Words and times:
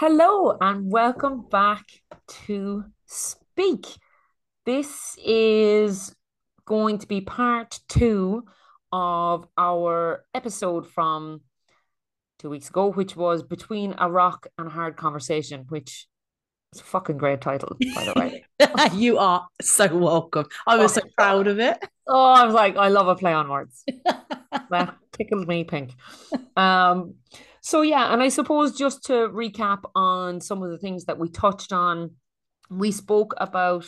Hello 0.00 0.56
and 0.62 0.90
welcome 0.90 1.42
back 1.50 1.84
to 2.46 2.86
Speak. 3.04 3.84
This 4.64 5.14
is 5.22 6.16
going 6.64 6.96
to 7.00 7.06
be 7.06 7.20
part 7.20 7.80
two 7.86 8.44
of 8.90 9.46
our 9.58 10.24
episode 10.32 10.88
from 10.88 11.42
two 12.38 12.48
weeks 12.48 12.70
ago, 12.70 12.90
which 12.92 13.14
was 13.14 13.42
Between 13.42 13.94
a 13.98 14.10
Rock 14.10 14.46
and 14.56 14.68
a 14.68 14.70
Hard 14.70 14.96
Conversation, 14.96 15.66
which 15.68 16.06
is 16.72 16.80
a 16.80 16.84
fucking 16.84 17.18
great 17.18 17.42
title, 17.42 17.76
by 17.94 18.04
the 18.06 18.14
way. 18.16 18.44
you 18.98 19.18
are 19.18 19.48
so 19.60 19.94
welcome. 19.94 20.46
I 20.66 20.78
was 20.78 20.94
so 20.94 21.02
proud 21.14 21.46
of 21.46 21.60
it. 21.60 21.76
Oh, 22.12 22.32
I 22.32 22.44
was 22.44 22.54
like, 22.54 22.76
I 22.76 22.88
love 22.88 23.06
a 23.06 23.14
play 23.14 23.32
on 23.32 23.48
words. 23.48 23.84
that 24.70 24.96
tickled 25.12 25.46
me 25.46 25.62
pink. 25.62 25.92
Um, 26.56 27.14
so 27.60 27.82
yeah, 27.82 28.12
and 28.12 28.22
I 28.22 28.28
suppose 28.28 28.76
just 28.76 29.04
to 29.04 29.28
recap 29.28 29.82
on 29.94 30.40
some 30.40 30.62
of 30.62 30.70
the 30.70 30.78
things 30.78 31.04
that 31.04 31.18
we 31.18 31.28
touched 31.28 31.72
on, 31.72 32.12
we 32.70 32.92
spoke 32.92 33.34
about, 33.36 33.86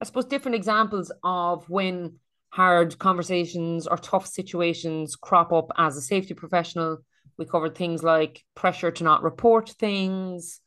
I 0.00 0.04
suppose, 0.04 0.26
different 0.26 0.54
examples 0.54 1.12
of 1.22 1.68
when 1.68 2.16
hard 2.50 2.98
conversations 2.98 3.86
or 3.86 3.96
tough 3.96 4.26
situations 4.26 5.16
crop 5.16 5.52
up 5.52 5.70
as 5.76 5.96
a 5.96 6.00
safety 6.00 6.34
professional. 6.34 6.98
We 7.36 7.46
covered 7.46 7.74
things 7.74 8.02
like 8.02 8.44
pressure 8.54 8.92
to 8.92 9.04
not 9.04 9.24
report 9.24 9.70
things. 9.70 10.60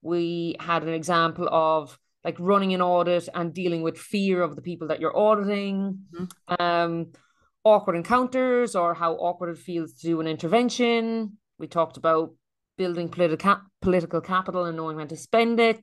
We 0.00 0.56
had 0.58 0.82
an 0.82 0.94
example 0.94 1.48
of 1.50 1.98
like 2.24 2.36
running 2.38 2.72
an 2.72 2.80
audit 2.80 3.28
and 3.34 3.52
dealing 3.52 3.82
with 3.82 3.98
fear 3.98 4.42
of 4.42 4.56
the 4.56 4.62
people 4.62 4.88
that 4.88 5.00
you're 5.00 5.16
auditing. 5.16 5.98
Mm-hmm. 6.14 6.62
Um, 6.62 7.12
awkward 7.62 7.96
encounters 7.96 8.74
or 8.74 8.94
how 8.94 9.14
awkward 9.14 9.50
it 9.50 9.58
feels 9.58 9.92
to 9.94 10.06
do 10.06 10.20
an 10.20 10.26
intervention. 10.26 11.38
We 11.58 11.66
talked 11.66 11.96
about 11.96 12.34
building 12.76 13.08
political 13.08 13.60
political 13.80 14.20
capital 14.20 14.64
and 14.64 14.76
knowing 14.76 14.96
when 14.96 15.08
to 15.08 15.16
spend 15.16 15.60
it. 15.60 15.82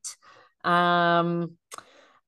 Um, 0.64 1.58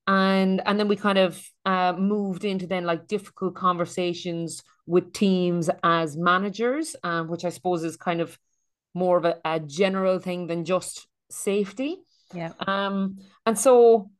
and 0.06 0.60
and 0.66 0.78
then 0.78 0.88
we 0.88 0.96
kind 0.96 1.18
of 1.18 1.42
uh, 1.64 1.94
moved 1.96 2.44
into 2.44 2.66
then 2.66 2.84
like 2.84 3.06
difficult 3.06 3.54
conversations 3.54 4.62
with 4.86 5.12
teams 5.12 5.70
as 5.82 6.16
managers, 6.16 6.94
um, 7.02 7.28
which 7.28 7.44
I 7.44 7.48
suppose 7.48 7.84
is 7.84 7.96
kind 7.96 8.20
of 8.20 8.38
more 8.92 9.16
of 9.16 9.24
a, 9.24 9.38
a 9.44 9.60
general 9.60 10.18
thing 10.18 10.46
than 10.46 10.64
just 10.64 11.06
safety. 11.30 11.98
Yeah. 12.34 12.52
Um, 12.66 13.18
and 13.46 13.58
so 13.58 14.10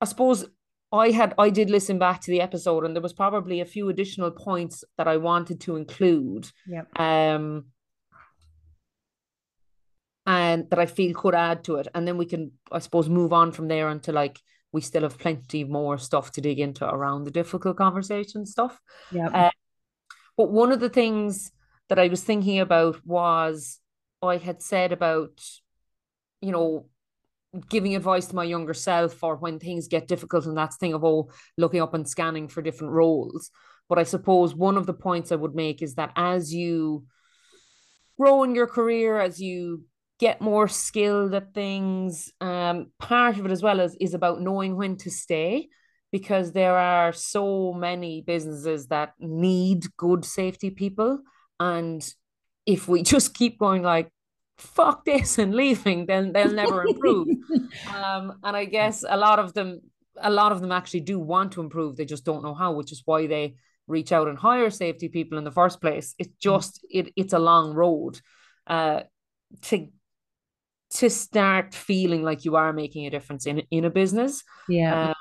I 0.00 0.06
suppose 0.06 0.44
I 0.92 1.10
had 1.10 1.34
I 1.38 1.50
did 1.50 1.70
listen 1.70 1.98
back 1.98 2.20
to 2.22 2.30
the 2.30 2.40
episode 2.40 2.84
and 2.84 2.94
there 2.94 3.02
was 3.02 3.12
probably 3.12 3.60
a 3.60 3.64
few 3.64 3.88
additional 3.88 4.30
points 4.30 4.84
that 4.98 5.08
I 5.08 5.16
wanted 5.18 5.60
to 5.62 5.76
include. 5.76 6.50
Yeah. 6.66 6.82
Um 6.96 7.66
and 10.26 10.68
that 10.70 10.78
I 10.78 10.86
feel 10.86 11.14
could 11.14 11.34
add 11.34 11.64
to 11.64 11.76
it. 11.76 11.88
And 11.94 12.06
then 12.08 12.16
we 12.16 12.26
can, 12.26 12.52
I 12.72 12.78
suppose, 12.78 13.08
move 13.08 13.32
on 13.32 13.52
from 13.52 13.68
there 13.68 13.88
until 13.88 14.14
like 14.14 14.40
we 14.72 14.80
still 14.80 15.02
have 15.02 15.18
plenty 15.18 15.64
more 15.64 15.98
stuff 15.98 16.32
to 16.32 16.40
dig 16.40 16.58
into 16.58 16.88
around 16.88 17.24
the 17.24 17.30
difficult 17.30 17.76
conversation 17.76 18.46
stuff. 18.46 18.80
Yeah. 19.12 19.28
Uh, 19.28 19.50
but 20.36 20.50
one 20.50 20.72
of 20.72 20.80
the 20.80 20.88
things 20.88 21.52
that 21.88 21.98
I 21.98 22.08
was 22.08 22.22
thinking 22.22 22.58
about 22.60 23.04
was 23.06 23.78
I 24.22 24.38
had 24.38 24.62
said 24.62 24.92
about, 24.92 25.40
you 26.40 26.50
know, 26.50 26.86
giving 27.68 27.94
advice 27.94 28.26
to 28.26 28.34
my 28.34 28.44
younger 28.44 28.74
self 28.74 29.22
or 29.22 29.36
when 29.36 29.58
things 29.58 29.88
get 29.88 30.08
difficult 30.08 30.46
and 30.46 30.56
that's 30.56 30.76
thing 30.76 30.92
of 30.92 31.04
oh 31.04 31.30
looking 31.56 31.80
up 31.80 31.94
and 31.94 32.08
scanning 32.08 32.48
for 32.48 32.62
different 32.62 32.92
roles 32.92 33.50
but 33.88 33.96
i 33.96 34.02
suppose 34.02 34.54
one 34.54 34.76
of 34.76 34.86
the 34.86 34.92
points 34.92 35.30
i 35.30 35.36
would 35.36 35.54
make 35.54 35.80
is 35.80 35.94
that 35.94 36.10
as 36.16 36.52
you 36.52 37.04
grow 38.18 38.42
in 38.42 38.56
your 38.56 38.66
career 38.66 39.20
as 39.20 39.40
you 39.40 39.84
get 40.20 40.40
more 40.40 40.68
skilled 40.68 41.34
at 41.34 41.52
things 41.52 42.32
um 42.40 42.86
part 42.98 43.36
of 43.36 43.44
it 43.44 43.50
as 43.50 43.62
well 43.62 43.80
as 43.80 43.96
is 44.00 44.14
about 44.14 44.40
knowing 44.40 44.76
when 44.76 44.96
to 44.96 45.10
stay 45.10 45.68
because 46.12 46.52
there 46.52 46.76
are 46.76 47.12
so 47.12 47.72
many 47.72 48.22
businesses 48.22 48.86
that 48.86 49.12
need 49.18 49.84
good 49.96 50.24
safety 50.24 50.70
people 50.70 51.18
and 51.58 52.14
if 52.66 52.86
we 52.88 53.02
just 53.14 53.34
keep 53.34 53.58
going 53.58 53.82
like 53.82 54.08
fuck 54.58 55.04
this 55.04 55.38
and 55.38 55.54
leaving, 55.54 56.06
then 56.06 56.32
they'll 56.32 56.52
never 56.52 56.84
improve. 56.84 57.28
um, 57.94 58.38
and 58.42 58.56
I 58.56 58.64
guess 58.64 59.04
a 59.08 59.16
lot 59.16 59.38
of 59.38 59.54
them, 59.54 59.80
a 60.16 60.30
lot 60.30 60.52
of 60.52 60.60
them 60.60 60.72
actually 60.72 61.00
do 61.00 61.18
want 61.18 61.52
to 61.52 61.60
improve. 61.60 61.96
They 61.96 62.04
just 62.04 62.24
don't 62.24 62.42
know 62.42 62.54
how, 62.54 62.72
which 62.72 62.92
is 62.92 63.02
why 63.04 63.26
they 63.26 63.56
reach 63.86 64.12
out 64.12 64.28
and 64.28 64.38
hire 64.38 64.70
safety 64.70 65.08
people 65.08 65.38
in 65.38 65.44
the 65.44 65.50
first 65.50 65.80
place. 65.80 66.14
It's 66.18 66.30
mm. 66.30 66.40
just 66.40 66.84
it 66.90 67.12
it's 67.16 67.32
a 67.32 67.38
long 67.38 67.74
road 67.74 68.20
uh, 68.66 69.02
to 69.62 69.88
to 70.94 71.10
start 71.10 71.74
feeling 71.74 72.22
like 72.22 72.44
you 72.44 72.56
are 72.56 72.72
making 72.72 73.06
a 73.06 73.10
difference 73.10 73.46
in 73.46 73.62
in 73.70 73.84
a 73.84 73.90
business. 73.90 74.42
Yeah. 74.68 75.08
Um, 75.08 75.14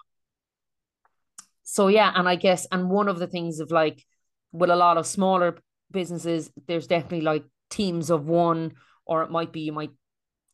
so 1.64 1.88
yeah, 1.88 2.12
and 2.16 2.28
I 2.28 2.36
guess 2.36 2.68
and 2.72 2.90
one 2.90 3.08
of 3.08 3.20
the 3.20 3.28
things 3.28 3.60
of 3.60 3.72
like 3.72 4.04
with 4.52 4.70
a 4.70 4.76
lot 4.76 4.98
of 4.98 5.08
smaller 5.08 5.58
businesses, 5.92 6.52
there's 6.68 6.88
definitely 6.88 7.22
like 7.22 7.44
teams 7.74 8.10
of 8.10 8.26
one 8.28 8.74
or 9.06 9.24
it 9.24 9.32
might 9.32 9.52
be 9.52 9.62
you 9.62 9.72
might 9.72 9.92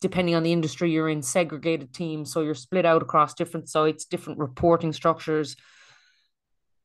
depending 0.02 0.34
on 0.36 0.44
the 0.44 0.54
industry 0.54 0.92
you're 0.92 1.10
in 1.10 1.22
segregated 1.22 1.94
teams 1.94 2.32
so 2.32 2.42
you're 2.42 2.56
split 2.56 2.86
out 2.86 3.02
across 3.02 3.34
different 3.34 3.68
sites 3.68 4.06
different 4.06 4.40
reporting 4.40 4.94
structures 4.94 5.58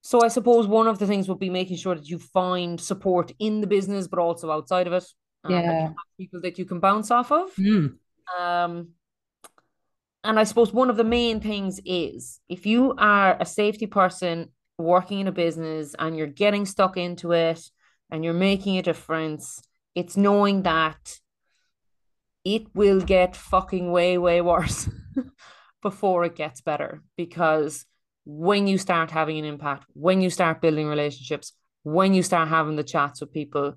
so 0.02 0.22
i 0.22 0.28
suppose 0.28 0.66
one 0.66 0.88
of 0.88 0.98
the 0.98 1.06
things 1.06 1.28
would 1.28 1.38
be 1.38 1.50
making 1.50 1.76
sure 1.76 1.94
that 1.94 2.08
you 2.08 2.18
find 2.18 2.80
support 2.80 3.32
in 3.38 3.60
the 3.60 3.66
business 3.66 4.08
but 4.08 4.18
also 4.18 4.50
outside 4.50 4.88
of 4.88 4.92
it 4.92 5.04
yeah 5.48 5.90
people 6.18 6.40
that 6.40 6.58
you 6.58 6.64
can 6.64 6.80
bounce 6.80 7.10
off 7.10 7.30
of 7.30 7.54
mm. 7.54 7.94
Um 8.38 8.88
and 10.22 10.38
i 10.38 10.44
suppose 10.44 10.72
one 10.72 10.90
of 10.90 10.96
the 10.96 11.04
main 11.04 11.40
things 11.40 11.80
is 11.84 12.40
if 12.48 12.66
you 12.66 12.94
are 12.98 13.36
a 13.40 13.46
safety 13.46 13.86
person 13.86 14.48
working 14.78 15.20
in 15.20 15.28
a 15.28 15.32
business 15.32 15.94
and 15.98 16.16
you're 16.16 16.26
getting 16.26 16.66
stuck 16.66 16.96
into 16.96 17.32
it 17.32 17.60
and 18.10 18.24
you're 18.24 18.34
making 18.34 18.78
a 18.78 18.82
difference 18.82 19.62
it's 19.94 20.16
knowing 20.16 20.62
that 20.62 21.18
it 22.44 22.66
will 22.74 23.00
get 23.00 23.34
fucking 23.34 23.90
way, 23.90 24.18
way 24.18 24.40
worse 24.40 24.88
before 25.82 26.24
it 26.24 26.36
gets 26.36 26.60
better. 26.60 27.02
Because 27.16 27.86
when 28.24 28.66
you 28.66 28.78
start 28.78 29.10
having 29.10 29.38
an 29.38 29.44
impact, 29.44 29.86
when 29.94 30.20
you 30.20 30.30
start 30.30 30.60
building 30.60 30.86
relationships, 30.86 31.52
when 31.82 32.14
you 32.14 32.22
start 32.22 32.48
having 32.48 32.76
the 32.76 32.84
chats 32.84 33.20
with 33.20 33.32
people, 33.32 33.74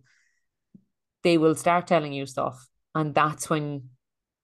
they 1.23 1.37
will 1.37 1.55
start 1.55 1.87
telling 1.87 2.13
you 2.13 2.25
stuff. 2.25 2.67
And 2.93 3.15
that's 3.15 3.49
when 3.49 3.89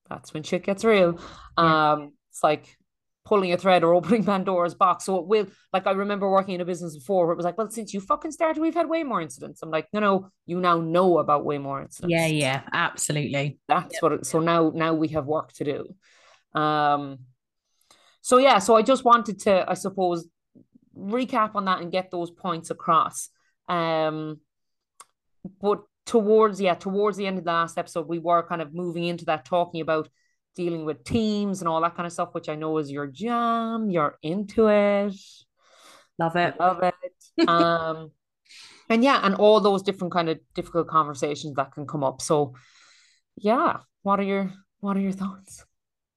that's 0.10 0.34
when 0.34 0.44
shit 0.44 0.64
gets 0.64 0.84
real. 0.84 1.20
Yeah. 1.58 1.92
Um, 1.94 2.14
it's 2.30 2.44
like 2.44 2.78
pulling 3.26 3.54
a 3.54 3.58
thread 3.58 3.84
or 3.84 3.94
opening 3.94 4.24
Pandora's 4.26 4.76
box. 4.76 5.06
So 5.06 5.18
it 5.18 5.28
will, 5.28 5.48
like, 5.72 5.88
I 5.88 5.92
remember 5.92 6.30
working 6.30 6.56
in 6.56 6.62
a 6.62 6.66
business 6.66 6.96
before 6.96 7.26
where 7.26 7.34
it 7.34 7.38
was 7.38 7.46
like, 7.46 7.58
well, 7.58 7.70
since 7.70 7.94
you 7.94 8.02
fucking 8.02 8.32
started, 8.32 8.60
we've 8.60 8.74
had 8.74 8.90
way 8.90 9.04
more 9.04 9.22
incidents. 9.22 9.62
I'm 9.62 9.72
like, 9.72 9.88
no, 9.94 10.00
no, 10.00 10.30
you 10.46 10.60
now 10.60 10.80
know 10.80 11.20
about 11.20 11.46
way 11.46 11.58
more 11.58 11.82
incidents. 11.82 12.12
Yeah, 12.12 12.28
yeah, 12.28 12.62
absolutely. 12.74 13.60
That's 13.68 14.02
what 14.02 14.12
it, 14.12 14.26
so 14.26 14.40
now, 14.40 14.72
now 14.74 14.94
we 14.94 15.10
have 15.10 15.26
work 15.26 15.54
to 15.54 15.64
do. 15.64 16.60
Um, 16.60 17.20
so 18.22 18.38
yeah, 18.38 18.60
so 18.60 18.76
I 18.76 18.82
just 18.82 19.04
wanted 19.04 19.40
to, 19.42 19.66
I 19.68 19.74
suppose, 19.74 20.28
recap 20.98 21.56
on 21.56 21.66
that 21.66 21.82
and 21.82 21.92
get 21.92 22.12
those 22.12 22.32
points 22.32 22.70
across. 22.70 23.30
Um, 23.68 24.40
but 25.62 25.84
towards, 26.06 26.60
yeah, 26.60 26.76
towards 26.76 27.18
the 27.18 27.28
end 27.28 27.38
of 27.38 27.46
the 27.46 27.52
last 27.52 27.78
episode, 27.78 28.08
we 28.08 28.20
were 28.20 28.46
kind 28.48 28.62
of 28.62 28.74
moving 28.74 29.06
into 29.06 29.26
that 29.26 29.46
talking 29.46 29.82
about 29.82 30.10
dealing 30.56 30.86
with 30.86 31.04
teams 31.04 31.62
and 31.62 31.68
all 31.68 31.82
that 31.82 31.96
kind 31.96 32.06
of 32.06 32.14
stuff, 32.14 32.34
which 32.34 32.50
I 32.50 32.56
know 32.56 32.78
is 32.78 32.92
your 32.92 33.08
jam. 33.08 33.90
You're 33.90 34.18
into 34.22 34.68
it. 34.68 35.16
Love 36.20 36.36
it. 36.36 36.60
Love 36.60 36.84
it. 36.84 37.48
um, 37.48 38.12
and 38.90 39.04
yeah, 39.04 39.20
and 39.24 39.36
all 39.36 39.60
those 39.60 39.82
different 39.82 40.14
kind 40.14 40.30
of 40.30 40.40
difficult 40.54 40.88
conversations 40.88 41.56
that 41.56 41.72
can 41.72 41.88
come 41.88 42.04
up. 42.04 42.22
So, 42.22 42.54
yeah, 43.36 43.78
what 44.04 44.20
are 44.20 44.24
your 44.24 44.52
what 44.80 44.98
are 44.98 45.02
your 45.02 45.14
thoughts? 45.14 45.66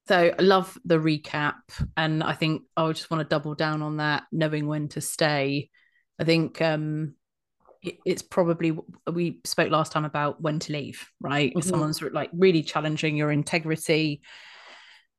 So 0.09 0.35
I 0.39 0.43
love 0.43 0.77
the 0.85 0.99
recap, 0.99 1.55
and 1.97 2.23
I 2.23 2.35
think 2.35 2.63
I 2.77 2.87
just 2.93 3.11
want 3.11 3.23
to 3.23 3.29
double 3.29 3.55
down 3.55 3.83
on 3.83 3.97
that, 3.97 4.25
knowing 4.31 4.67
when 4.67 4.89
to 4.89 5.01
stay. 5.01 5.71
I 6.19 6.25
think 6.25 6.61
um, 6.63 7.15
it's 8.05 8.23
probably 8.23 8.77
we 9.11 9.41
spoke 9.45 9.71
last 9.71 9.93
time 9.93 10.05
about 10.05 10.41
when 10.41 10.59
to 10.59 10.73
leave 10.73 11.09
right? 11.21 11.51
Mm-hmm. 11.51 11.59
if 11.59 11.65
someone's 11.65 12.03
like 12.03 12.31
really 12.33 12.63
challenging 12.63 13.17
your 13.17 13.33
integrity 13.33 14.21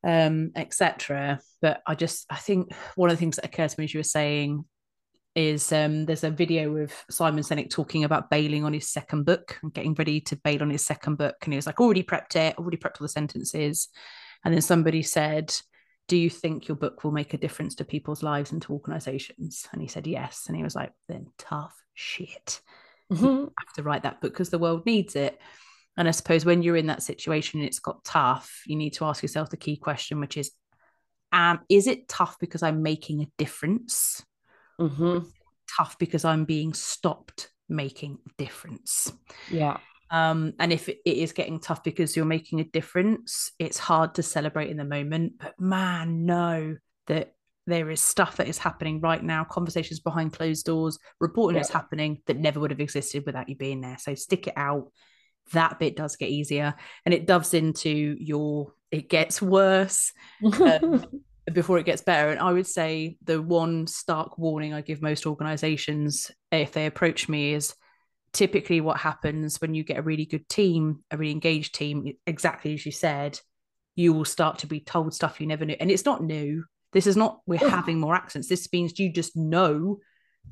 um 0.05 0.51
etc 0.55 1.39
but 1.61 1.81
i 1.87 1.95
just 1.95 2.25
i 2.29 2.35
think 2.35 2.71
one 2.95 3.09
of 3.09 3.15
the 3.15 3.19
things 3.19 3.35
that 3.35 3.45
occurred 3.45 3.69
to 3.69 3.79
me 3.79 3.85
as 3.85 3.93
you 3.93 3.99
were 3.99 4.03
saying 4.03 4.63
is 5.37 5.71
um 5.71 6.05
there's 6.05 6.23
a 6.23 6.31
video 6.31 6.75
of 6.77 6.91
simon 7.11 7.43
sinek 7.43 7.69
talking 7.69 8.03
about 8.03 8.29
bailing 8.29 8.63
on 8.63 8.73
his 8.73 8.89
second 8.89 9.23
book 9.23 9.59
and 9.61 9.73
getting 9.73 9.93
ready 9.93 10.19
to 10.19 10.35
bail 10.35 10.63
on 10.63 10.69
his 10.71 10.83
second 10.83 11.15
book. 11.15 11.35
And 11.43 11.53
he 11.53 11.57
was 11.57 11.67
like 11.67 11.79
already 11.79 12.01
prepped 12.01 12.35
it 12.35 12.57
already 12.57 12.77
prepped 12.77 12.99
all 12.99 13.05
the 13.05 13.09
sentences. 13.09 13.89
And 14.43 14.53
then 14.53 14.61
somebody 14.61 15.03
said 15.03 15.53
do 16.07 16.17
you 16.17 16.29
think 16.29 16.67
your 16.67 16.77
book 16.77 17.03
will 17.03 17.11
make 17.11 17.33
a 17.33 17.37
difference 17.37 17.75
to 17.75 17.85
people's 17.85 18.23
lives 18.23 18.51
and 18.51 18.61
to 18.61 18.73
organizations 18.73 19.67
and 19.71 19.81
he 19.81 19.87
said 19.87 20.07
yes 20.07 20.45
and 20.47 20.55
he 20.55 20.63
was 20.63 20.75
like 20.75 20.91
then 21.07 21.27
tough 21.37 21.75
shit. 21.93 22.61
Mm-hmm. 23.11 23.25
have 23.25 23.73
to 23.75 23.83
write 23.83 24.03
that 24.03 24.19
book 24.21 24.33
because 24.33 24.49
the 24.49 24.59
world 24.59 24.85
needs 24.85 25.15
it. 25.15 25.39
And 25.95 26.07
I 26.07 26.11
suppose 26.11 26.45
when 26.45 26.61
you're 26.61 26.77
in 26.77 26.87
that 26.87 27.01
situation 27.01 27.59
and 27.59 27.67
it's 27.67 27.79
got 27.79 28.03
tough, 28.03 28.61
you 28.67 28.75
need 28.75 28.93
to 28.93 29.05
ask 29.05 29.23
yourself 29.23 29.49
the 29.49 29.57
key 29.57 29.77
question, 29.77 30.19
which 30.19 30.37
is, 30.37 30.51
um, 31.31 31.59
is 31.69 31.87
it 31.87 32.07
tough 32.07 32.37
because 32.39 32.63
I'm 32.63 32.83
making 32.83 33.21
a 33.21 33.27
difference? 33.37 34.23
Mm-hmm. 34.79 35.19
Tough 35.75 35.97
because 35.97 36.23
I'm 36.23 36.45
being 36.45 36.73
stopped 36.73 37.49
making 37.67 38.19
a 38.27 38.29
difference. 38.37 39.11
Yeah. 39.49 39.77
Um, 40.09 40.53
and 40.59 40.71
if 40.71 40.87
it 40.89 40.99
is 41.05 41.33
getting 41.33 41.59
tough 41.59 41.83
because 41.83 42.15
you're 42.15 42.25
making 42.25 42.59
a 42.59 42.63
difference, 42.63 43.51
it's 43.59 43.77
hard 43.77 44.15
to 44.15 44.23
celebrate 44.23 44.69
in 44.69 44.77
the 44.77 44.85
moment. 44.85 45.33
But 45.39 45.59
man, 45.59 46.25
know 46.25 46.77
that 47.07 47.33
there 47.65 47.89
is 47.89 47.99
stuff 47.99 48.37
that 48.37 48.47
is 48.47 48.57
happening 48.57 49.01
right 49.01 49.21
now, 49.21 49.43
conversations 49.43 49.99
behind 49.99 50.31
closed 50.33 50.65
doors, 50.65 50.97
reporting 51.19 51.55
Yeah. 51.57 51.63
that's 51.63 51.73
happening 51.73 52.21
that 52.27 52.37
never 52.37 52.59
would 52.59 52.71
have 52.71 52.79
existed 52.79 53.23
without 53.25 53.49
you 53.49 53.55
being 53.57 53.81
there. 53.81 53.97
So 53.99 54.15
stick 54.15 54.47
it 54.47 54.53
out. 54.55 54.91
That 55.53 55.79
bit 55.79 55.95
does 55.95 56.15
get 56.15 56.29
easier 56.29 56.75
and 57.05 57.13
it 57.13 57.27
doves 57.27 57.53
into 57.53 58.15
your 58.19 58.73
it 58.91 59.09
gets 59.09 59.41
worse 59.41 60.13
um, 60.61 61.03
before 61.53 61.77
it 61.77 61.85
gets 61.85 62.01
better. 62.01 62.29
And 62.29 62.39
I 62.39 62.53
would 62.53 62.67
say 62.67 63.17
the 63.23 63.41
one 63.41 63.85
stark 63.87 64.37
warning 64.37 64.73
I 64.73 64.79
give 64.79 65.01
most 65.01 65.25
organizations 65.25 66.31
if 66.51 66.71
they 66.71 66.85
approach 66.85 67.27
me 67.27 67.53
is 67.53 67.75
typically 68.37 68.81
what 68.81 68.99
happens 68.99 69.59
when 69.59 69.73
you 69.73 69.83
get 69.83 69.97
a 69.97 70.03
really 70.03 70.25
good 70.25 70.47
team, 70.47 71.03
a 71.09 71.17
really 71.17 71.31
engaged 71.31 71.73
team, 71.73 72.13
exactly 72.27 72.75
as 72.75 72.85
you 72.85 72.91
said, 72.91 73.39
you 73.95 74.13
will 74.13 74.25
start 74.25 74.59
to 74.59 74.67
be 74.67 74.79
told 74.79 75.11
stuff 75.11 75.41
you 75.41 75.47
never 75.47 75.65
knew. 75.65 75.75
And 75.79 75.89
it's 75.89 76.05
not 76.05 76.23
new. 76.23 76.63
This 76.93 77.07
is 77.07 77.17
not 77.17 77.39
we're 77.47 77.57
having 77.57 77.99
more 77.99 78.13
accents. 78.13 78.47
This 78.47 78.71
means 78.71 78.99
you 78.99 79.11
just 79.11 79.35
know 79.35 79.97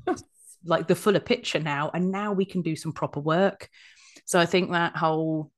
like 0.64 0.88
the 0.88 0.96
fuller 0.96 1.20
picture 1.20 1.60
now. 1.60 1.92
And 1.94 2.10
now 2.10 2.32
we 2.32 2.44
can 2.44 2.60
do 2.60 2.74
some 2.74 2.92
proper 2.92 3.20
work. 3.20 3.68
So 4.24 4.40
I 4.40 4.46
think 4.46 4.72
that 4.72 4.96
whole 4.96 5.52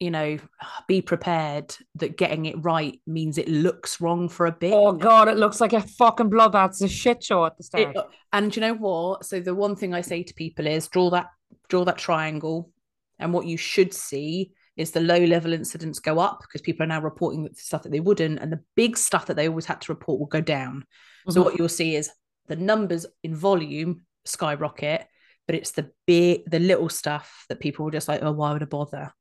you 0.00 0.10
know, 0.10 0.38
be 0.88 1.00
prepared 1.02 1.74
that 1.96 2.16
getting 2.16 2.46
it 2.46 2.62
right 2.64 3.00
means 3.06 3.38
it 3.38 3.48
looks 3.48 4.00
wrong 4.00 4.28
for 4.28 4.46
a 4.46 4.52
bit. 4.52 4.72
oh 4.72 4.92
god, 4.92 5.28
it 5.28 5.36
looks 5.36 5.60
like 5.60 5.72
a 5.72 5.80
fucking 5.80 6.30
bloodbath. 6.30 6.70
It's 6.70 6.82
a 6.82 6.88
shit 6.88 7.22
show 7.22 7.44
at 7.44 7.56
the 7.56 7.62
start. 7.64 7.96
It- 7.96 8.04
and 8.32 8.54
you 8.54 8.60
know 8.60 8.74
what? 8.74 9.24
So 9.24 9.38
the 9.40 9.54
one 9.54 9.76
thing 9.76 9.94
I 9.94 10.00
say 10.00 10.22
to 10.24 10.34
people 10.34 10.66
is 10.66 10.88
draw 10.88 11.10
that 11.10 11.26
draw 11.68 11.84
that 11.84 11.98
triangle, 11.98 12.70
and 13.18 13.32
what 13.32 13.46
you 13.46 13.56
should 13.56 13.94
see 13.94 14.52
is 14.76 14.90
the 14.90 15.00
low 15.00 15.18
level 15.18 15.52
incidents 15.52 16.00
go 16.00 16.18
up 16.18 16.40
because 16.40 16.60
people 16.60 16.82
are 16.82 16.88
now 16.88 17.00
reporting 17.00 17.44
the 17.44 17.54
stuff 17.54 17.84
that 17.84 17.92
they 17.92 18.00
wouldn't, 18.00 18.40
and 18.40 18.50
the 18.52 18.60
big 18.74 18.96
stuff 18.96 19.26
that 19.26 19.36
they 19.36 19.48
always 19.48 19.66
had 19.66 19.80
to 19.82 19.92
report 19.92 20.18
will 20.18 20.26
go 20.26 20.40
down. 20.40 20.84
So 21.30 21.40
Mhm. 21.40 21.44
what 21.44 21.58
you'll 21.58 21.68
see 21.68 21.94
is 21.94 22.10
the 22.48 22.56
numbers 22.56 23.06
in 23.22 23.36
volume 23.36 24.02
skyrocket, 24.24 25.06
but 25.46 25.54
it's 25.54 25.70
the 25.70 25.90
big 26.06 26.50
the 26.50 26.58
little 26.58 26.88
stuff 26.88 27.46
that 27.48 27.60
people 27.60 27.84
were 27.84 27.92
just 27.92 28.08
like, 28.08 28.20
oh, 28.22 28.32
why 28.32 28.52
would 28.52 28.62
I 28.62 28.66
bother? 28.66 29.12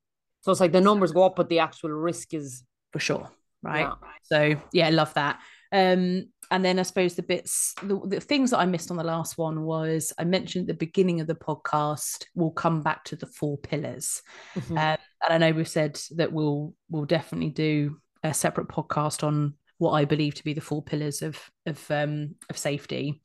So 0.44 0.52
it's 0.52 0.62
like 0.62 0.72
the 0.72 0.82
numbers 0.82 1.12
go 1.12 1.24
up, 1.24 1.36
but 1.36 1.50
the 1.50 1.60
actual 1.60 1.90
risk 1.92 2.34
is 2.34 2.64
For 2.92 3.00
sure, 3.00 3.30
right? 3.62 3.82
Yeah. 3.82 3.94
So 4.24 4.62
yeah, 4.72 4.90
love 4.90 5.14
that. 5.16 5.40
Um, 5.72 6.30
and 6.52 6.64
then 6.64 6.78
I 6.78 6.84
suppose 6.84 7.16
the 7.16 7.24
bits, 7.24 7.74
the, 7.82 8.00
the 8.06 8.20
things 8.20 8.52
that 8.52 8.60
I 8.60 8.66
missed 8.68 8.92
on 8.92 8.98
the 8.98 9.04
last 9.04 9.40
one 9.40 9.64
was 9.64 10.14
I 10.20 10.24
mentioned 10.24 10.64
at 10.64 10.68
the 10.68 10.86
beginning 10.86 11.20
of 11.20 11.26
the 11.26 11.34
podcast. 11.34 12.26
We'll 12.36 12.52
come 12.52 12.84
back 12.84 13.06
to 13.06 13.16
the 13.16 13.26
four 13.26 13.58
pillars, 13.58 14.22
Mhm. 14.56 14.72
um, 14.78 14.78
and 14.78 15.00
I 15.30 15.38
know 15.40 15.52
we've 15.52 15.68
said 15.68 16.00
that 16.18 16.32
we'll 16.32 16.76
we'll 16.92 17.06
definitely 17.06 17.50
do 17.50 17.98
a 18.22 18.34
separate 18.34 18.68
podcast 18.68 19.24
on 19.24 19.56
what 19.80 19.94
I 19.94 20.06
believe 20.06 20.36
to 20.36 20.44
be 20.44 20.54
the 20.54 20.62
four 20.62 20.84
pillars 20.84 21.22
of 21.24 21.40
of 21.66 21.90
um, 21.90 22.36
of 22.50 22.58
safety. 22.58 23.22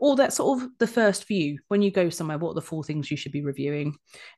All 0.00 0.16
that 0.16 0.32
sort 0.32 0.62
of 0.62 0.68
the 0.78 0.86
first 0.86 1.28
view 1.28 1.58
when 1.68 1.82
you 1.82 1.90
go 1.90 2.10
somewhere. 2.10 2.38
What 2.38 2.50
are 2.50 2.54
the 2.54 2.62
four 2.62 2.82
things 2.82 3.10
you 3.10 3.16
should 3.16 3.32
be 3.32 3.42
reviewing? 3.42 3.94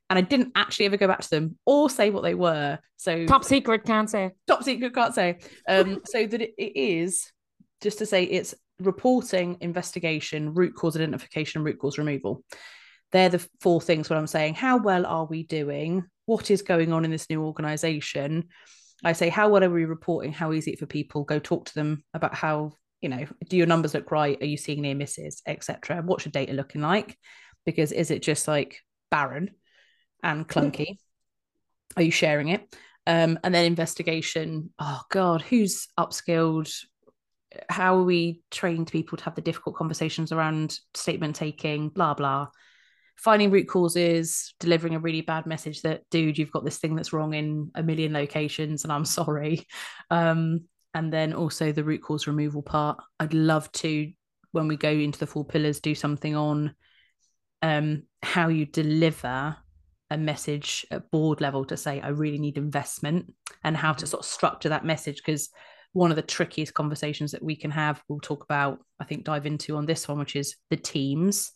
And 0.09 0.19
I 0.19 0.21
didn't 0.21 0.51
actually 0.55 0.85
ever 0.85 0.97
go 0.97 1.07
back 1.07 1.21
to 1.21 1.29
them 1.29 1.57
or 1.65 1.89
say 1.89 2.09
what 2.09 2.23
they 2.23 2.35
were. 2.35 2.79
So 2.97 3.25
top 3.25 3.43
secret, 3.43 3.85
can't 3.85 4.09
say. 4.09 4.31
top 4.47 4.63
secret 4.63 4.93
can't 4.93 5.15
say 5.15 5.39
um 5.67 6.01
so 6.05 6.25
that 6.25 6.41
it, 6.41 6.53
it 6.57 6.77
is 6.77 7.31
just 7.81 7.99
to 7.99 8.05
say 8.05 8.23
it's 8.23 8.53
reporting 8.79 9.57
investigation 9.61 10.53
root 10.53 10.73
cause 10.75 10.95
identification 10.95 11.63
root 11.63 11.79
cause 11.79 11.97
removal 11.97 12.43
they're 13.11 13.29
the 13.29 13.45
four 13.59 13.81
things 13.81 14.09
what 14.09 14.17
i'm 14.17 14.27
saying 14.27 14.53
how 14.53 14.77
well 14.77 15.05
are 15.05 15.25
we 15.25 15.43
doing 15.43 16.05
what 16.25 16.49
is 16.49 16.61
going 16.61 16.93
on 16.93 17.03
in 17.03 17.11
this 17.11 17.29
new 17.29 17.43
organization 17.43 18.47
i 19.03 19.11
say 19.11 19.27
how 19.27 19.49
well 19.49 19.63
are 19.63 19.69
we 19.69 19.83
reporting 19.83 20.31
how 20.31 20.53
easy 20.53 20.71
it 20.71 20.79
for 20.79 20.85
people 20.85 21.23
go 21.23 21.39
talk 21.39 21.65
to 21.65 21.73
them 21.75 22.03
about 22.13 22.33
how 22.33 22.71
you 23.01 23.09
know 23.09 23.25
do 23.47 23.57
your 23.57 23.67
numbers 23.67 23.93
look 23.93 24.11
right 24.11 24.41
are 24.41 24.45
you 24.45 24.57
seeing 24.57 24.81
near 24.81 24.95
misses 24.95 25.41
etc 25.45 26.01
what's 26.03 26.25
your 26.25 26.31
data 26.31 26.53
looking 26.53 26.81
like 26.81 27.17
because 27.65 27.91
is 27.91 28.11
it 28.11 28.21
just 28.21 28.47
like 28.47 28.81
barren 29.09 29.51
and 30.23 30.47
clunky 30.47 30.97
are 31.95 32.03
you 32.03 32.11
sharing 32.11 32.49
it 32.49 32.75
um, 33.09 33.39
and 33.43 33.55
then 33.55 33.65
investigation. 33.65 34.69
Oh 34.77 35.01
God, 35.09 35.41
who's 35.41 35.87
upskilled? 35.99 36.71
How 37.67 37.97
are 37.97 38.03
we 38.03 38.41
trained 38.51 38.91
people 38.91 39.17
to 39.17 39.23
have 39.23 39.33
the 39.33 39.41
difficult 39.41 39.75
conversations 39.75 40.31
around 40.31 40.77
statement 40.93 41.35
taking? 41.35 41.89
Blah 41.89 42.13
blah. 42.13 42.49
Finding 43.15 43.49
root 43.49 43.67
causes, 43.67 44.53
delivering 44.59 44.93
a 44.93 44.99
really 44.99 45.21
bad 45.21 45.47
message 45.47 45.81
that, 45.81 46.03
dude, 46.11 46.37
you've 46.37 46.51
got 46.51 46.63
this 46.63 46.77
thing 46.77 46.95
that's 46.95 47.11
wrong 47.11 47.33
in 47.33 47.71
a 47.73 47.81
million 47.81 48.13
locations, 48.13 48.83
and 48.83 48.93
I'm 48.93 49.05
sorry. 49.19 49.65
Um, 50.11 50.65
and 50.93 51.13
then 51.13 51.33
also 51.33 51.71
the 51.71 51.83
root 51.83 52.01
cause 52.01 52.27
removal 52.27 52.61
part. 52.61 52.99
I'd 53.19 53.33
love 53.33 53.71
to, 53.73 54.11
when 54.51 54.67
we 54.67 54.77
go 54.77 54.89
into 54.89 55.19
the 55.19 55.27
four 55.27 55.45
pillars, 55.45 55.79
do 55.79 55.93
something 55.95 56.35
on 56.35 56.75
um, 57.61 58.03
how 58.23 58.47
you 58.47 58.65
deliver 58.65 59.55
a 60.09 60.17
message 60.17 60.85
at 60.89 61.11
board 61.11 61.41
level 61.41 61.65
to 61.65 61.77
say, 61.77 62.01
I 62.01 62.09
really 62.09 62.39
need 62.39 62.57
investment 62.57 63.33
and 63.63 63.77
how 63.77 63.93
to 63.93 64.07
sort 64.07 64.23
of 64.23 64.29
structure 64.29 64.69
that 64.69 64.85
message. 64.85 65.17
Because 65.17 65.49
one 65.93 66.09
of 66.09 66.15
the 66.15 66.23
trickiest 66.23 66.73
conversations 66.73 67.31
that 67.31 67.43
we 67.43 67.55
can 67.55 67.71
have, 67.71 68.01
we'll 68.07 68.19
talk 68.19 68.43
about, 68.43 68.79
I 68.99 69.03
think, 69.03 69.25
dive 69.25 69.45
into 69.45 69.77
on 69.77 69.85
this 69.85 70.07
one, 70.07 70.17
which 70.17 70.35
is 70.35 70.55
the 70.69 70.77
teams. 70.77 71.51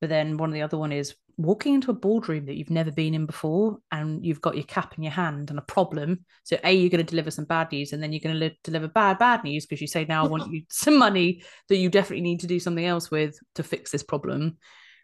But 0.00 0.08
then 0.08 0.36
one 0.36 0.48
of 0.48 0.54
the 0.54 0.62
other 0.62 0.78
one 0.78 0.92
is 0.92 1.14
walking 1.36 1.74
into 1.74 1.90
a 1.90 1.94
boardroom 1.94 2.46
that 2.46 2.56
you've 2.56 2.70
never 2.70 2.90
been 2.90 3.14
in 3.14 3.26
before 3.26 3.78
and 3.90 4.24
you've 4.24 4.40
got 4.40 4.54
your 4.54 4.64
cap 4.64 4.94
in 4.96 5.02
your 5.02 5.12
hand 5.12 5.50
and 5.50 5.58
a 5.58 5.62
problem. 5.62 6.24
So, 6.44 6.58
A, 6.64 6.72
you're 6.72 6.90
going 6.90 7.04
to 7.04 7.10
deliver 7.10 7.30
some 7.30 7.44
bad 7.44 7.72
news 7.72 7.92
and 7.92 8.02
then 8.02 8.12
you're 8.12 8.20
going 8.20 8.34
to 8.34 8.40
li- 8.40 8.58
deliver 8.64 8.88
bad, 8.88 9.18
bad 9.18 9.44
news 9.44 9.66
because 9.66 9.80
you 9.80 9.86
say, 9.86 10.04
now 10.04 10.24
I 10.24 10.28
want 10.28 10.52
you 10.52 10.62
some 10.70 10.98
money 10.98 11.42
that 11.68 11.76
you 11.76 11.88
definitely 11.88 12.22
need 12.22 12.40
to 12.40 12.46
do 12.46 12.60
something 12.60 12.84
else 12.84 13.10
with 13.10 13.38
to 13.54 13.62
fix 13.62 13.90
this 13.90 14.02
problem. 14.02 14.58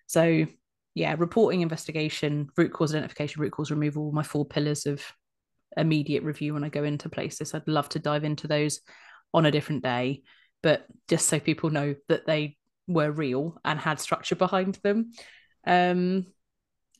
So, 0.07 0.47
yeah, 0.95 1.15
reporting, 1.19 1.61
investigation, 1.61 2.49
root 2.57 2.73
cause 2.73 2.95
identification, 2.95 3.41
root 3.41 3.53
cause 3.53 3.71
removal, 3.71 4.13
my 4.13 4.23
four 4.23 4.45
pillars 4.45 4.87
of 4.87 5.03
immediate 5.77 6.25
review 6.25 6.55
when 6.55 6.65
I 6.65 6.69
go 6.69 6.85
into 6.85 7.09
places. 7.09 7.55
I'd 7.55 7.69
love 7.69 7.89
to 7.91 7.99
dive 7.99 8.25
into 8.25 8.47
those 8.47 8.81
on 9.33 9.47
a 9.47 9.51
different 9.51 9.83
day, 9.83 10.23
but 10.63 10.87
just 11.09 11.29
so 11.29 11.39
people 11.39 11.71
know 11.71 11.95
that 12.09 12.27
they 12.27 12.57
were 12.87 13.11
real 13.11 13.61
and 13.65 13.79
had 13.79 14.01
structure 14.01 14.35
behind 14.35 14.79
them. 14.83 15.13
Um, 15.67 16.27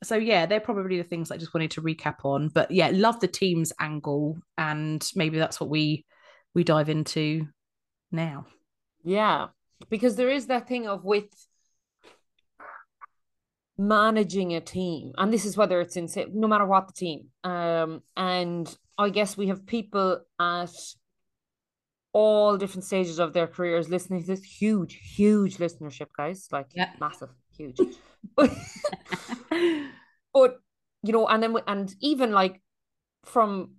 so 0.03 0.17
yeah, 0.17 0.47
they're 0.47 0.61
probably 0.61 0.97
the 0.97 1.09
things 1.09 1.31
I 1.31 1.37
just 1.37 1.55
wanted 1.55 1.73
to 1.73 1.83
recap 1.83 2.25
on. 2.25 2.49
But 2.49 2.71
yeah, 2.71 2.91
love 2.93 3.21
the 3.21 3.29
team's 3.29 3.73
angle, 3.81 4.39
and 4.57 5.09
maybe 5.15 5.39
that's 5.39 5.61
what 5.61 5.71
we 5.71 6.05
we 6.55 6.65
dive 6.65 6.89
into 6.89 7.47
now. 8.13 8.47
Yeah, 9.05 9.49
because 9.91 10.17
there 10.17 10.31
is 10.31 10.47
that 10.47 10.69
thing 10.69 10.87
of 10.87 11.05
with 11.05 11.27
managing 13.77 14.55
a 14.55 14.61
team, 14.61 15.13
and 15.19 15.33
this 15.33 15.45
is 15.45 15.57
whether 15.57 15.81
it's 15.81 15.97
in 15.97 16.09
no 16.33 16.49
matter 16.49 16.67
what 16.67 16.87
the 16.87 16.93
team. 16.93 17.29
Um, 17.45 18.03
and 18.17 18.77
I 18.97 19.11
guess 19.11 19.37
we 19.37 19.49
have 19.49 19.67
people 19.67 20.21
at 20.41 20.71
all 22.13 22.57
different 22.57 22.85
stages 22.85 23.19
of 23.19 23.33
their 23.33 23.47
careers 23.47 23.89
listening 23.89 24.21
to 24.23 24.27
this 24.27 24.43
huge, 24.43 24.95
huge 25.17 25.59
listenership, 25.59 26.09
guys. 26.17 26.49
Like 26.51 26.67
Yeah. 26.75 26.91
massive, 27.01 27.31
huge. 27.57 27.79
But 28.37 28.51
but 30.35 30.57
you 31.03 31.13
know, 31.13 31.27
and 31.27 31.43
then 31.43 31.53
we- 31.53 31.63
and 31.67 31.95
even 32.01 32.33
like 32.33 32.61
from 33.25 33.75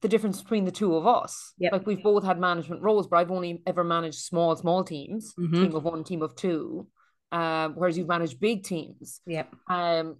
the 0.00 0.08
difference 0.08 0.42
between 0.42 0.64
the 0.64 0.70
two 0.70 0.94
of 0.96 1.06
us. 1.06 1.52
Yep. 1.58 1.72
Like 1.72 1.86
we've 1.86 2.02
both 2.02 2.24
had 2.24 2.38
management 2.38 2.82
roles, 2.82 3.06
but 3.06 3.16
I've 3.16 3.30
only 3.30 3.62
ever 3.66 3.82
managed 3.84 4.18
small, 4.18 4.54
small 4.56 4.84
teams, 4.84 5.34
Mhm. 5.38 5.52
team 5.54 5.74
of 5.74 5.84
one, 5.84 6.04
team 6.04 6.20
of 6.22 6.34
two. 6.36 6.88
Um, 7.32 7.74
whereas 7.74 7.96
you've 7.98 8.06
managed 8.08 8.38
big 8.38 8.64
teams. 8.64 9.20
Yep. 9.26 9.54
Um, 9.66 10.16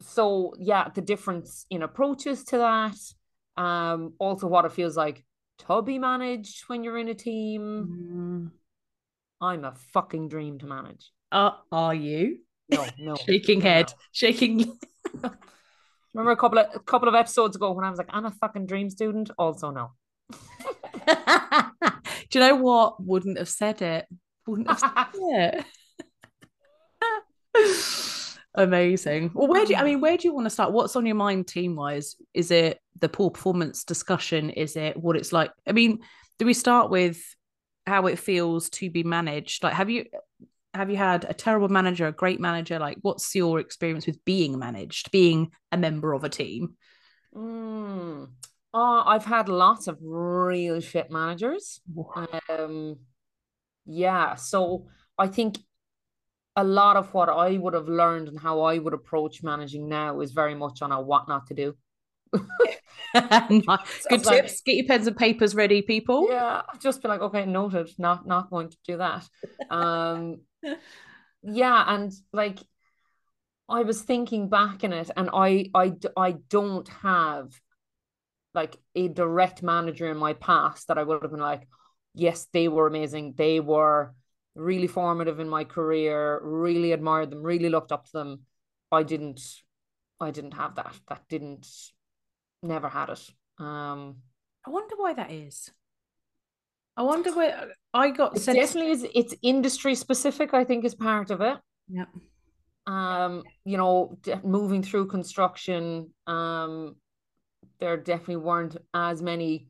so 0.00 0.54
yeah, 0.58 0.88
the 0.88 1.00
difference 1.00 1.66
in 1.70 1.82
approaches 1.82 2.44
to 2.46 2.58
that. 2.58 2.96
Um, 3.56 4.14
also 4.18 4.48
what 4.48 4.64
it 4.64 4.72
feels 4.72 4.96
like 4.96 5.24
to 5.58 5.82
be 5.82 5.98
managed 5.98 6.64
when 6.68 6.82
you're 6.82 6.98
in 6.98 7.08
a 7.08 7.14
team. 7.14 8.50
Mm. 8.50 8.58
I'm 9.40 9.64
a 9.64 9.74
fucking 9.92 10.28
dream 10.28 10.58
to 10.60 10.66
manage. 10.66 11.12
Uh, 11.30 11.52
are 11.70 11.94
you 11.94 12.38
No, 12.68 12.86
no. 12.98 13.16
shaking 13.16 13.60
head, 13.60 13.86
no. 13.88 13.94
shaking? 14.12 14.78
Remember 16.14 16.32
a 16.32 16.36
couple 16.36 16.58
of 16.58 16.66
a 16.74 16.80
couple 16.80 17.08
of 17.08 17.14
episodes 17.14 17.56
ago 17.56 17.72
when 17.72 17.84
I 17.84 17.90
was 17.90 17.98
like, 17.98 18.10
I'm 18.10 18.26
a 18.26 18.30
fucking 18.30 18.66
dream 18.66 18.90
student? 18.90 19.30
Also 19.38 19.70
no. 19.70 19.92
Do 22.30 22.38
you 22.38 22.40
know 22.40 22.56
what? 22.56 23.02
Wouldn't 23.02 23.38
have 23.38 23.48
said 23.48 23.82
it. 23.82 24.06
Wouldn't 24.46 24.68
have 24.68 24.78
said 24.78 25.64
it. 27.54 28.34
Amazing. 28.54 29.30
Well, 29.34 29.48
where 29.48 29.64
do 29.64 29.72
you, 29.72 29.78
I 29.78 29.84
mean, 29.84 30.00
where 30.00 30.16
do 30.16 30.28
you 30.28 30.34
want 30.34 30.44
to 30.46 30.50
start? 30.50 30.72
What's 30.72 30.94
on 30.96 31.06
your 31.06 31.14
mind 31.14 31.46
team 31.46 31.74
wise? 31.74 32.16
Is 32.34 32.50
it 32.50 32.78
the 33.00 33.08
poor 33.08 33.30
performance 33.30 33.84
discussion? 33.84 34.50
Is 34.50 34.76
it 34.76 34.96
what 34.96 35.16
it's 35.16 35.32
like? 35.32 35.52
I 35.66 35.72
mean, 35.72 36.00
do 36.38 36.44
we 36.44 36.52
start 36.52 36.90
with 36.90 37.22
how 37.86 38.06
it 38.06 38.18
feels 38.18 38.68
to 38.70 38.90
be 38.90 39.04
managed? 39.04 39.62
Like, 39.62 39.72
have 39.72 39.88
you 39.88 40.04
have 40.74 40.90
you 40.90 40.96
had 40.96 41.24
a 41.28 41.34
terrible 41.34 41.68
manager, 41.68 42.06
a 42.06 42.12
great 42.12 42.40
manager? 42.40 42.78
Like, 42.78 42.98
what's 43.02 43.34
your 43.34 43.58
experience 43.60 44.06
with 44.06 44.24
being 44.24 44.58
managed, 44.58 45.10
being 45.10 45.50
a 45.70 45.76
member 45.76 46.12
of 46.12 46.24
a 46.24 46.28
team? 46.28 46.76
Mm. 47.34 48.28
Oh, 48.74 49.02
I've 49.06 49.24
had 49.24 49.48
lots 49.48 49.86
of 49.86 49.98
real 50.00 50.80
shit 50.80 51.10
managers. 51.10 51.80
Um, 52.48 52.96
yeah, 53.84 54.34
so 54.36 54.86
I 55.18 55.26
think 55.28 55.58
a 56.56 56.64
lot 56.64 56.96
of 56.96 57.12
what 57.12 57.28
I 57.28 57.58
would 57.58 57.74
have 57.74 57.88
learned 57.88 58.28
and 58.28 58.38
how 58.38 58.62
I 58.62 58.78
would 58.78 58.94
approach 58.94 59.42
managing 59.42 59.88
now 59.88 60.20
is 60.20 60.32
very 60.32 60.54
much 60.54 60.82
on 60.82 60.92
a 60.92 61.00
what 61.00 61.28
not 61.28 61.46
to 61.48 61.54
do. 61.54 61.76
Good 63.12 63.62
tips. 64.08 64.26
Like, 64.26 64.50
Get 64.64 64.76
your 64.76 64.86
pens 64.86 65.06
and 65.06 65.16
papers 65.16 65.54
ready, 65.54 65.82
people. 65.82 66.28
Yeah, 66.30 66.62
just 66.80 67.02
be 67.02 67.08
like, 67.08 67.20
okay, 67.20 67.44
noted. 67.44 67.90
Not 67.98 68.26
not 68.26 68.50
going 68.50 68.70
to 68.70 68.76
do 68.86 68.96
that. 68.98 69.28
Um, 69.70 70.40
yeah, 71.42 71.84
and 71.86 72.12
like 72.32 72.58
I 73.68 73.82
was 73.82 74.02
thinking 74.02 74.48
back 74.48 74.84
in 74.84 74.92
it, 74.92 75.10
and 75.16 75.30
I 75.32 75.70
I 75.74 75.94
I 76.16 76.32
don't 76.48 76.88
have 76.88 77.60
like 78.54 78.76
a 78.94 79.08
direct 79.08 79.62
manager 79.62 80.10
in 80.10 80.16
my 80.16 80.34
past 80.34 80.88
that 80.88 80.98
I 80.98 81.02
would 81.02 81.22
have 81.22 81.30
been 81.30 81.40
like, 81.40 81.66
yes, 82.14 82.46
they 82.52 82.68
were 82.68 82.86
amazing. 82.86 83.34
They 83.36 83.60
were 83.60 84.14
really 84.54 84.86
formative 84.86 85.40
in 85.40 85.48
my 85.48 85.64
career, 85.64 86.40
really 86.42 86.92
admired 86.92 87.30
them, 87.30 87.42
really 87.42 87.70
looked 87.70 87.92
up 87.92 88.04
to 88.06 88.12
them. 88.12 88.40
I 88.90 89.02
didn't 89.02 89.40
I 90.20 90.30
didn't 90.30 90.54
have 90.54 90.74
that. 90.76 90.94
That 91.08 91.22
didn't 91.28 91.66
never 92.62 92.88
had 92.88 93.08
it. 93.10 93.30
Um 93.58 94.16
I 94.66 94.70
wonder 94.70 94.94
why 94.96 95.14
that 95.14 95.30
is. 95.30 95.70
I 96.96 97.02
wonder 97.02 97.34
where 97.34 97.68
I 97.94 98.10
got 98.10 98.36
it 98.36 98.44
definitely 98.44 98.90
is 98.90 99.06
it's 99.14 99.34
industry 99.42 99.94
specific, 99.94 100.54
I 100.54 100.64
think 100.64 100.84
is 100.84 100.94
part 100.94 101.30
of 101.30 101.40
it. 101.40 101.56
Yeah. 101.88 102.04
Um, 102.86 103.44
you 103.64 103.76
know, 103.76 104.18
moving 104.42 104.82
through 104.82 105.06
construction, 105.06 106.12
um, 106.26 106.96
there 107.80 107.96
definitely 107.96 108.36
weren't 108.36 108.76
as 108.92 109.22
many 109.22 109.68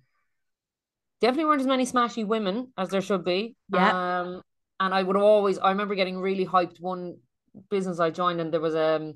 definitely 1.20 1.44
weren't 1.44 1.60
as 1.60 1.66
many 1.66 1.86
smashy 1.86 2.26
women 2.26 2.72
as 2.76 2.88
there 2.88 3.00
should 3.00 3.24
be. 3.24 3.54
Yeah. 3.72 4.20
Um, 4.20 4.42
and 4.80 4.92
I 4.92 5.02
would 5.02 5.16
always 5.16 5.58
I 5.58 5.70
remember 5.70 5.94
getting 5.94 6.18
really 6.18 6.44
hyped 6.44 6.80
one 6.80 7.18
business 7.70 8.00
I 8.00 8.10
joined 8.10 8.40
and 8.40 8.52
there 8.52 8.60
was 8.60 8.74
a 8.74 8.96
um, 8.96 9.14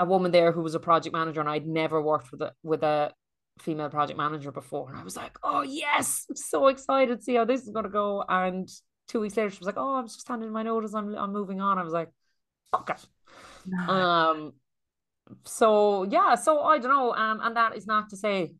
a 0.00 0.06
woman 0.06 0.30
there 0.30 0.52
who 0.52 0.62
was 0.62 0.74
a 0.74 0.80
project 0.80 1.12
manager 1.12 1.40
and 1.40 1.48
I'd 1.48 1.66
never 1.66 2.00
worked 2.00 2.30
with 2.30 2.40
a 2.40 2.52
with 2.62 2.82
a 2.82 3.12
female 3.60 3.90
project 3.90 4.16
manager 4.16 4.50
before 4.52 4.88
and 4.88 4.98
I 4.98 5.04
was 5.04 5.16
like 5.16 5.38
oh 5.42 5.62
yes 5.62 6.26
I'm 6.28 6.36
so 6.36 6.68
excited 6.68 7.18
to 7.18 7.22
see 7.22 7.34
how 7.34 7.44
this 7.44 7.62
is 7.62 7.70
gonna 7.70 7.88
go 7.88 8.24
and 8.28 8.68
two 9.08 9.20
weeks 9.20 9.36
later 9.36 9.50
she 9.50 9.58
was 9.58 9.66
like 9.66 9.78
oh 9.78 9.96
I'm 9.96 10.06
just 10.06 10.26
handing 10.26 10.50
my 10.50 10.62
notice 10.62 10.94
I'm, 10.94 11.14
I'm 11.14 11.32
moving 11.32 11.60
on 11.60 11.78
I 11.78 11.82
was 11.82 11.92
like 11.92 12.10
fuck 12.72 12.90
it 12.90 13.88
um 13.88 14.52
so 15.44 16.04
yeah 16.04 16.34
so 16.34 16.60
I 16.60 16.78
don't 16.78 16.94
know 16.94 17.12
um 17.14 17.40
and 17.42 17.56
that 17.56 17.76
is 17.76 17.86
not 17.86 18.10
to 18.10 18.16
say 18.16 18.52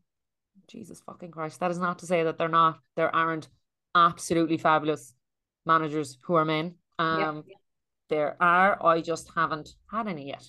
Jesus 0.67 1.01
fucking 1.05 1.31
Christ 1.31 1.59
that 1.59 1.71
is 1.71 1.79
not 1.79 1.99
to 1.99 2.05
say 2.05 2.23
that 2.23 2.37
they're 2.37 2.47
not 2.49 2.79
there 2.95 3.13
aren't 3.13 3.47
absolutely 3.95 4.57
fabulous 4.57 5.13
managers 5.65 6.17
who 6.23 6.35
are 6.35 6.45
men. 6.45 6.75
Um, 6.97 7.43
yeah. 7.47 7.55
There 8.09 8.37
are. 8.41 8.83
I 8.85 9.01
just 9.01 9.29
haven't 9.35 9.69
had 9.91 10.07
any 10.07 10.27
yet. 10.27 10.43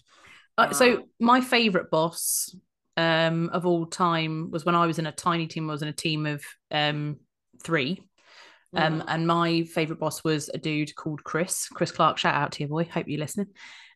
Uh, 0.56 0.72
so 0.72 0.96
um, 0.96 1.04
my 1.18 1.40
favorite 1.40 1.90
boss 1.90 2.54
um, 2.96 3.50
of 3.52 3.66
all 3.66 3.86
time 3.86 4.50
was 4.50 4.64
when 4.64 4.74
I 4.74 4.86
was 4.86 4.98
in 4.98 5.06
a 5.06 5.12
tiny 5.12 5.46
team. 5.46 5.68
I 5.68 5.72
was 5.72 5.82
in 5.82 5.88
a 5.88 5.92
team 5.92 6.26
of 6.26 6.44
um, 6.70 7.16
three. 7.62 8.02
Um, 8.74 9.00
mm. 9.00 9.04
And 9.08 9.26
my 9.26 9.62
favorite 9.64 9.98
boss 9.98 10.22
was 10.22 10.48
a 10.52 10.58
dude 10.58 10.94
called 10.94 11.24
Chris. 11.24 11.68
Chris 11.68 11.92
Clark. 11.92 12.18
Shout 12.18 12.34
out 12.34 12.52
to 12.52 12.62
you, 12.62 12.68
boy. 12.68 12.84
Hope 12.84 13.08
you're 13.08 13.20
listening. 13.20 13.48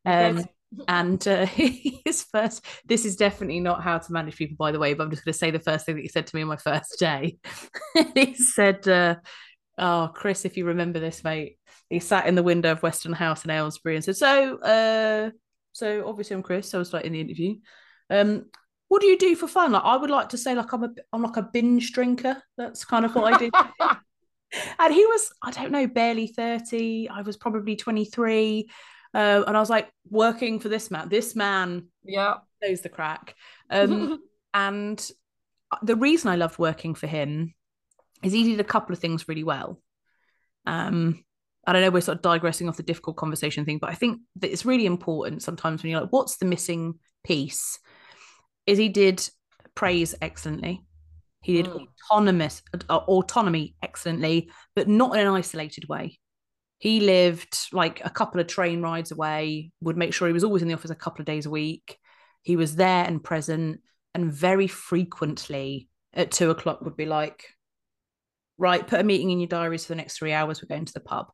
Um, 0.05 0.45
and 0.89 1.27
uh, 1.29 1.47
his 1.47 2.25
first, 2.33 2.65
this 2.85 3.05
is 3.05 3.17
definitely 3.17 3.61
not 3.61 3.83
how 3.83 3.99
to 3.99 4.13
manage 4.13 4.37
people, 4.37 4.57
by 4.59 4.73
the 4.73 4.79
way, 4.81 4.95
but 4.95 5.05
I'm 5.05 5.11
just 5.11 5.25
going 5.25 5.33
to 5.33 5.39
say 5.39 5.51
the 5.51 5.61
first 5.61 5.87
thing 5.87 5.97
that 5.97 6.03
he 6.03 6.09
said 6.09 6.27
to 6.27 6.37
me 6.37 6.43
on 6.43 6.49
my 6.49 6.57
first 6.57 6.99
day. 6.99 7.39
he 8.15 8.35
said, 8.35 8.87
uh, 8.89 9.17
Oh, 9.79 10.11
Chris, 10.15 10.45
if 10.45 10.57
you 10.57 10.67
remember 10.67 11.01
this, 11.01 11.25
mate, 11.25 11.59
he 11.91 11.99
sat 11.99 12.27
in 12.27 12.35
the 12.35 12.43
window 12.43 12.73
of 12.73 12.83
Western 12.83 13.13
House 13.13 13.45
in 13.45 13.51
Aylesbury 13.51 13.97
and 13.97 14.05
said, 14.05 14.17
"So, 14.17 14.59
uh, 14.59 15.31
so 15.73 16.09
obviously 16.09 16.35
I'm 16.37 16.43
Chris. 16.43 16.71
So 16.71 16.79
I 16.79 16.81
was 16.81 16.93
like 16.93 17.05
in 17.05 17.13
the 17.13 17.21
interview. 17.21 17.57
Um, 18.09 18.47
what 18.95 19.01
do 19.01 19.09
you 19.09 19.19
do 19.19 19.35
for 19.35 19.49
fun? 19.49 19.73
Like, 19.73 19.83
I 19.85 19.97
would 19.97 20.09
like 20.09 20.29
to 20.29 20.39
say, 20.39 20.55
like 20.55 20.73
I'm 20.73 20.85
a, 20.85 20.91
I'm 21.13 21.23
like 21.23 21.37
a 21.37 21.43
binge 21.43 21.91
drinker. 21.91 22.41
That's 22.57 22.85
kind 22.85 23.05
of 23.05 23.13
what 23.17 23.35
I 23.35 23.39
do." 23.39 23.51
and 24.79 24.95
he 24.95 25.05
was, 25.05 25.33
I 25.43 25.51
don't 25.51 25.73
know, 25.73 25.89
barely 25.89 26.29
thirty. 26.29 27.09
I 27.09 27.23
was 27.23 27.37
probably 27.37 27.75
twenty 27.75 28.05
three, 28.05 28.71
uh, 29.13 29.43
and 29.49 29.57
I 29.57 29.59
was 29.59 29.69
like 29.69 29.91
working 30.09 30.61
for 30.61 30.69
this 30.69 30.93
man. 30.93 31.09
This 31.09 31.35
man, 31.35 31.89
yeah, 32.05 32.35
knows 32.63 32.83
the 32.83 32.89
crack. 32.89 33.35
Um, 33.69 34.21
and 34.55 35.11
the 35.83 35.97
reason 35.97 36.31
I 36.31 36.37
loved 36.37 36.61
working 36.61 36.95
for 36.95 37.09
him 37.09 37.53
is 38.23 38.33
he 38.33 38.45
did 38.45 38.61
a 38.61 38.65
couple 38.65 38.93
of 38.93 39.01
things 39.01 39.27
really 39.27 39.43
well. 39.43 39.83
Um, 40.67 41.25
I 41.67 41.73
don't 41.73 41.83
know, 41.83 41.91
we're 41.91 42.01
sort 42.01 42.19
of 42.19 42.23
digressing 42.23 42.69
off 42.69 42.77
the 42.77 42.85
difficult 42.85 43.17
conversation 43.17 43.65
thing, 43.65 43.79
but 43.79 43.91
I 43.91 43.95
think 43.95 44.21
that 44.37 44.53
it's 44.53 44.65
really 44.65 44.87
important 44.87 45.43
sometimes 45.43 45.83
when 45.83 45.91
you're 45.91 46.03
like, 46.03 46.13
what's 46.13 46.37
the 46.37 46.47
missing 46.47 47.01
piece? 47.25 47.81
Is 48.67 48.79
he 48.79 48.89
did 48.89 49.29
praise 49.75 50.15
excellently. 50.21 50.83
He 51.43 51.55
did 51.55 51.67
mm. 51.67 51.87
autonomous 52.11 52.63
uh, 52.89 52.97
autonomy 52.97 53.77
excellently, 53.83 54.51
but 54.75 54.89
not 54.89 55.15
in 55.15 55.27
an 55.27 55.33
isolated 55.33 55.89
way. 55.89 56.19
He 56.79 57.01
lived 57.01 57.57
like 57.73 58.05
a 58.05 58.11
couple 58.11 58.41
of 58.41 58.47
train 58.47 58.83
rides 58.83 59.11
away, 59.11 59.73
would 59.81 59.97
make 59.97 60.15
sure 60.15 60.27
he 60.27 60.33
was 60.33 60.45
always 60.45 60.63
in 60.63 60.69
the 60.69 60.75
office 60.75 60.91
a 60.91 60.97
couple 60.97 61.23
of 61.23 61.27
days 61.27 61.47
a 61.47 61.51
week. 61.51 61.99
He 62.43 62.57
was 62.57 62.77
there 62.77 63.05
and 63.05 63.23
present, 63.23 63.81
and 64.15 64.33
very 64.33 64.67
frequently 64.67 65.89
at 66.13 66.31
two 66.31 66.51
o'clock 66.51 66.83
would 66.83 66.97
be 66.97 67.07
like, 67.07 67.45
right, 68.59 68.87
put 68.87 69.01
a 69.01 69.05
meeting 69.05 69.31
in 69.31 69.41
your 69.41 69.49
diaries 69.49 69.85
for 69.85 69.93
the 69.93 69.97
next 69.97 70.19
three 70.19 70.33
hours. 70.33 70.63
We're 70.63 70.75
going 70.75 70.85
to 70.85 70.93
the 70.93 71.01
pub. 71.01 71.27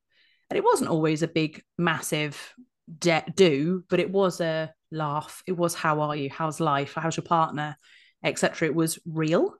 And 0.49 0.57
it 0.57 0.65
wasn't 0.65 0.91
always 0.91 1.23
a 1.23 1.29
big, 1.29 1.63
massive 1.79 2.55
debt 2.99 3.37
do, 3.37 3.85
but 3.89 4.01
it 4.01 4.11
was 4.11 4.41
a 4.41 4.73
laugh. 4.91 5.43
It 5.47 5.53
was 5.53 5.75
how 5.75 6.01
are 6.01 6.17
you? 6.17 6.31
How's 6.31 6.61
life? 6.61 6.95
How's 6.95 7.17
your 7.17 7.25
partner? 7.25 7.77
Etc. 8.25 8.67
It 8.69 8.75
was 8.75 8.99
real. 9.07 9.55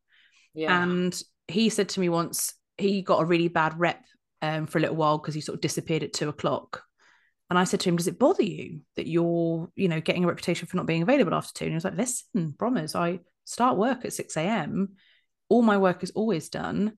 Yeah. 0.55 0.83
And 0.83 1.21
he 1.49 1.69
said 1.69 1.91
to 1.91 2.01
me 2.01 2.09
once, 2.09 2.55
he 2.77 3.03
got 3.03 3.23
a 3.23 3.27
really 3.27 3.49
bad 3.49 3.79
rep 3.79 4.05
um, 4.43 4.67
for 4.67 4.79
a 4.79 4.81
little 4.81 4.97
while 4.97 5.19
because 5.19 5.35
he 5.35 5.41
sort 5.41 5.55
of 5.55 5.61
disappeared 5.61 6.03
at 6.03 6.13
two 6.13 6.29
o'clock. 6.29 6.83
And 7.49 7.59
I 7.59 7.65
said 7.65 7.81
to 7.81 7.89
him, 7.89 7.97
Does 7.97 8.07
it 8.07 8.19
bother 8.19 8.45
you 8.45 8.81
that 8.97 9.09
you're, 9.09 9.71
you 9.75 9.89
know, 9.89 10.01
getting 10.01 10.25
a 10.25 10.29
reputation 10.29 10.67
for 10.67 10.77
not 10.77 10.87
being 10.87 11.03
available 11.03 11.35
after 11.35 11.53
two? 11.53 11.65
And 11.65 11.73
he 11.73 11.77
was 11.77 11.85
like, 11.85 11.97
Listen, 11.97 12.55
promise, 12.59 12.95
I 12.95 13.21
start 13.45 13.77
work 13.77 14.05
at 14.05 14.13
6 14.13 14.37
a.m. 14.37 14.91
All 15.49 15.63
my 15.63 15.79
work 15.79 16.03
is 16.05 16.13
always 16.13 16.49
done. 16.49 16.93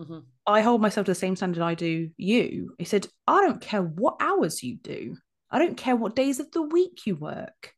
Mm-hmm. 0.00 0.20
I 0.46 0.60
hold 0.60 0.80
myself 0.80 1.06
to 1.06 1.10
the 1.10 1.16
same 1.16 1.34
standard 1.34 1.62
I 1.62 1.74
do 1.74 2.10
you. 2.16 2.74
He 2.78 2.84
said, 2.84 3.08
I 3.26 3.40
don't 3.40 3.60
care 3.60 3.82
what 3.82 4.16
hours 4.20 4.62
you 4.62 4.76
do. 4.76 5.16
I 5.50 5.58
don't 5.58 5.76
care 5.76 5.96
what 5.96 6.16
days 6.16 6.40
of 6.40 6.50
the 6.50 6.62
week 6.62 7.06
you 7.06 7.16
work. 7.16 7.74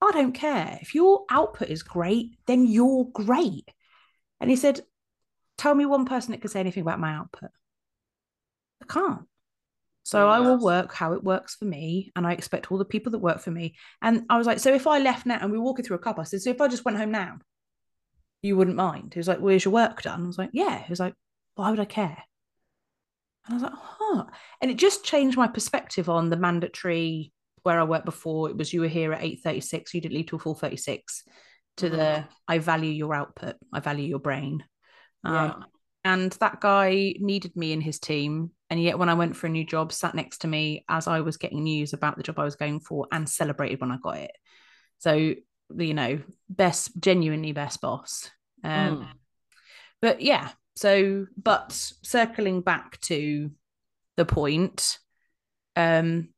I 0.00 0.10
don't 0.10 0.32
care. 0.32 0.78
If 0.82 0.94
your 0.94 1.24
output 1.30 1.68
is 1.68 1.82
great, 1.82 2.36
then 2.46 2.66
you're 2.66 3.06
great. 3.12 3.70
And 4.40 4.50
he 4.50 4.56
said, 4.56 4.80
Tell 5.58 5.74
me 5.74 5.86
one 5.86 6.06
person 6.06 6.32
that 6.32 6.40
can 6.40 6.50
say 6.50 6.60
anything 6.60 6.80
about 6.80 6.98
my 6.98 7.12
output. 7.12 7.50
I 8.82 8.92
can't. 8.92 9.22
So 10.02 10.26
yes. 10.26 10.34
I 10.34 10.40
will 10.40 10.58
work 10.58 10.92
how 10.92 11.12
it 11.12 11.22
works 11.22 11.54
for 11.54 11.66
me, 11.66 12.10
and 12.16 12.26
I 12.26 12.32
expect 12.32 12.72
all 12.72 12.78
the 12.78 12.84
people 12.84 13.12
that 13.12 13.20
work 13.20 13.40
for 13.40 13.52
me. 13.52 13.76
And 14.00 14.24
I 14.28 14.38
was 14.38 14.46
like, 14.46 14.58
so 14.58 14.74
if 14.74 14.88
I 14.88 14.98
left 14.98 15.26
now 15.26 15.38
and 15.40 15.52
we 15.52 15.58
are 15.58 15.62
walking 15.62 15.84
through 15.84 15.96
a 15.96 16.00
cup, 16.00 16.18
I 16.18 16.24
said, 16.24 16.42
so 16.42 16.50
if 16.50 16.60
I 16.60 16.66
just 16.66 16.84
went 16.84 16.98
home 16.98 17.12
now, 17.12 17.38
you 18.42 18.56
wouldn't 18.56 18.76
mind. 18.76 19.14
He 19.14 19.20
was 19.20 19.28
like, 19.28 19.38
Where's 19.38 19.64
your 19.64 19.72
work 19.72 20.02
done? 20.02 20.24
I 20.24 20.26
was 20.26 20.38
like, 20.38 20.50
Yeah. 20.52 20.82
He 20.82 20.90
was 20.90 21.00
like, 21.00 21.14
Why 21.54 21.70
would 21.70 21.78
I 21.78 21.84
care? 21.84 22.18
And 23.46 23.52
I 23.52 23.54
was 23.54 23.62
like, 23.62 23.72
huh. 23.74 24.24
And 24.60 24.70
it 24.70 24.78
just 24.78 25.04
changed 25.04 25.36
my 25.36 25.48
perspective 25.48 26.08
on 26.08 26.30
the 26.30 26.36
mandatory 26.36 27.32
where 27.62 27.80
I 27.80 27.84
worked 27.84 28.04
before. 28.04 28.50
It 28.50 28.56
was 28.56 28.72
you 28.72 28.80
were 28.80 28.88
here 28.88 29.12
at 29.12 29.22
8.36, 29.22 29.94
you 29.94 30.00
didn't 30.00 30.14
leave 30.14 30.26
till 30.26 30.38
4.36 30.38 31.00
to 31.78 31.86
mm-hmm. 31.86 31.96
the 31.96 32.24
I 32.48 32.58
value 32.58 32.90
your 32.90 33.14
output, 33.14 33.56
I 33.72 33.80
value 33.80 34.06
your 34.06 34.20
brain. 34.20 34.64
Um. 35.24 35.66
And 36.04 36.32
that 36.40 36.60
guy 36.60 37.14
needed 37.20 37.54
me 37.54 37.70
in 37.70 37.80
his 37.80 38.00
team. 38.00 38.50
And 38.70 38.82
yet, 38.82 38.98
when 38.98 39.08
I 39.08 39.14
went 39.14 39.36
for 39.36 39.46
a 39.46 39.50
new 39.50 39.64
job, 39.64 39.92
sat 39.92 40.16
next 40.16 40.38
to 40.38 40.48
me 40.48 40.84
as 40.88 41.06
I 41.06 41.20
was 41.20 41.36
getting 41.36 41.62
news 41.62 41.92
about 41.92 42.16
the 42.16 42.24
job 42.24 42.40
I 42.40 42.44
was 42.44 42.56
going 42.56 42.80
for 42.80 43.06
and 43.12 43.28
celebrated 43.28 43.80
when 43.80 43.92
I 43.92 43.98
got 44.02 44.16
it. 44.16 44.32
So 44.98 45.34
you 45.76 45.94
know, 45.94 46.20
best, 46.48 46.90
genuinely 47.00 47.52
best 47.52 47.80
boss. 47.80 48.30
Um, 48.64 48.98
mm. 48.98 49.06
But 50.00 50.20
yeah, 50.20 50.50
so, 50.74 51.26
but 51.36 51.72
circling 51.72 52.60
back 52.62 53.00
to 53.02 53.50
the 54.16 54.24
point, 54.24 54.98
um, 55.76 56.28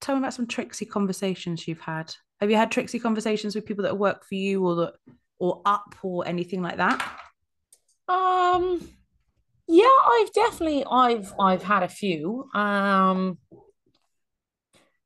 tell 0.00 0.14
me 0.14 0.20
about 0.20 0.34
some 0.34 0.46
tricksy 0.46 0.84
conversations 0.84 1.66
you've 1.66 1.80
had. 1.80 2.14
Have 2.40 2.50
you 2.50 2.56
had 2.56 2.70
tricksy 2.72 2.98
conversations 2.98 3.54
with 3.54 3.66
people 3.66 3.84
that 3.84 3.96
work 3.96 4.24
for 4.24 4.34
you 4.34 4.66
or 4.66 4.74
that 4.74 4.94
or 5.38 5.62
up 5.64 5.94
or 6.02 6.26
anything 6.26 6.60
like 6.60 6.76
that? 6.76 7.00
Um 8.08 8.88
yeah, 9.68 9.96
I've 10.04 10.32
definitely 10.32 10.84
I've 10.90 11.32
I've 11.38 11.62
had 11.62 11.82
a 11.84 11.88
few. 11.88 12.48
Um 12.52 13.38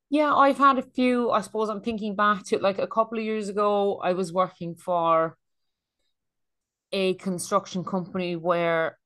yeah, 0.09 0.35
I've 0.35 0.59
had 0.59 0.79
a 0.79 0.83
few. 0.83 1.31
I 1.31 1.41
suppose 1.41 1.69
I'm 1.69 1.81
thinking 1.83 2.17
back 2.17 2.45
to 2.47 2.59
like 2.59 2.79
a 2.79 2.87
couple 2.87 3.19
of 3.19 3.25
years 3.25 3.49
ago, 3.49 4.01
I 4.03 4.13
was 4.13 4.33
working 4.33 4.75
for 4.77 5.37
a 6.93 7.15
construction 7.15 7.85
company 7.85 8.37
where 8.37 8.99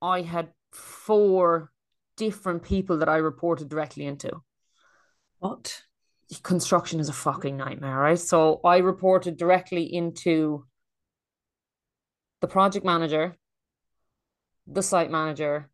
I 0.00 0.22
had 0.22 0.52
four 0.72 1.70
different 2.16 2.62
people 2.62 2.98
that 2.98 3.08
I 3.08 3.16
reported 3.16 3.68
directly 3.68 4.06
into. 4.06 4.42
What? 5.38 5.82
Construction 6.42 7.00
is 7.00 7.08
a 7.08 7.14
fucking 7.14 7.56
nightmare, 7.56 7.96
right? 7.96 8.18
So 8.18 8.60
I 8.64 8.78
reported 8.78 9.36
directly 9.36 9.82
into 9.82 10.64
the 12.40 12.48
project 12.48 12.84
manager, 12.84 13.36
the 14.66 14.82
site 14.82 15.10
manager, 15.10 15.70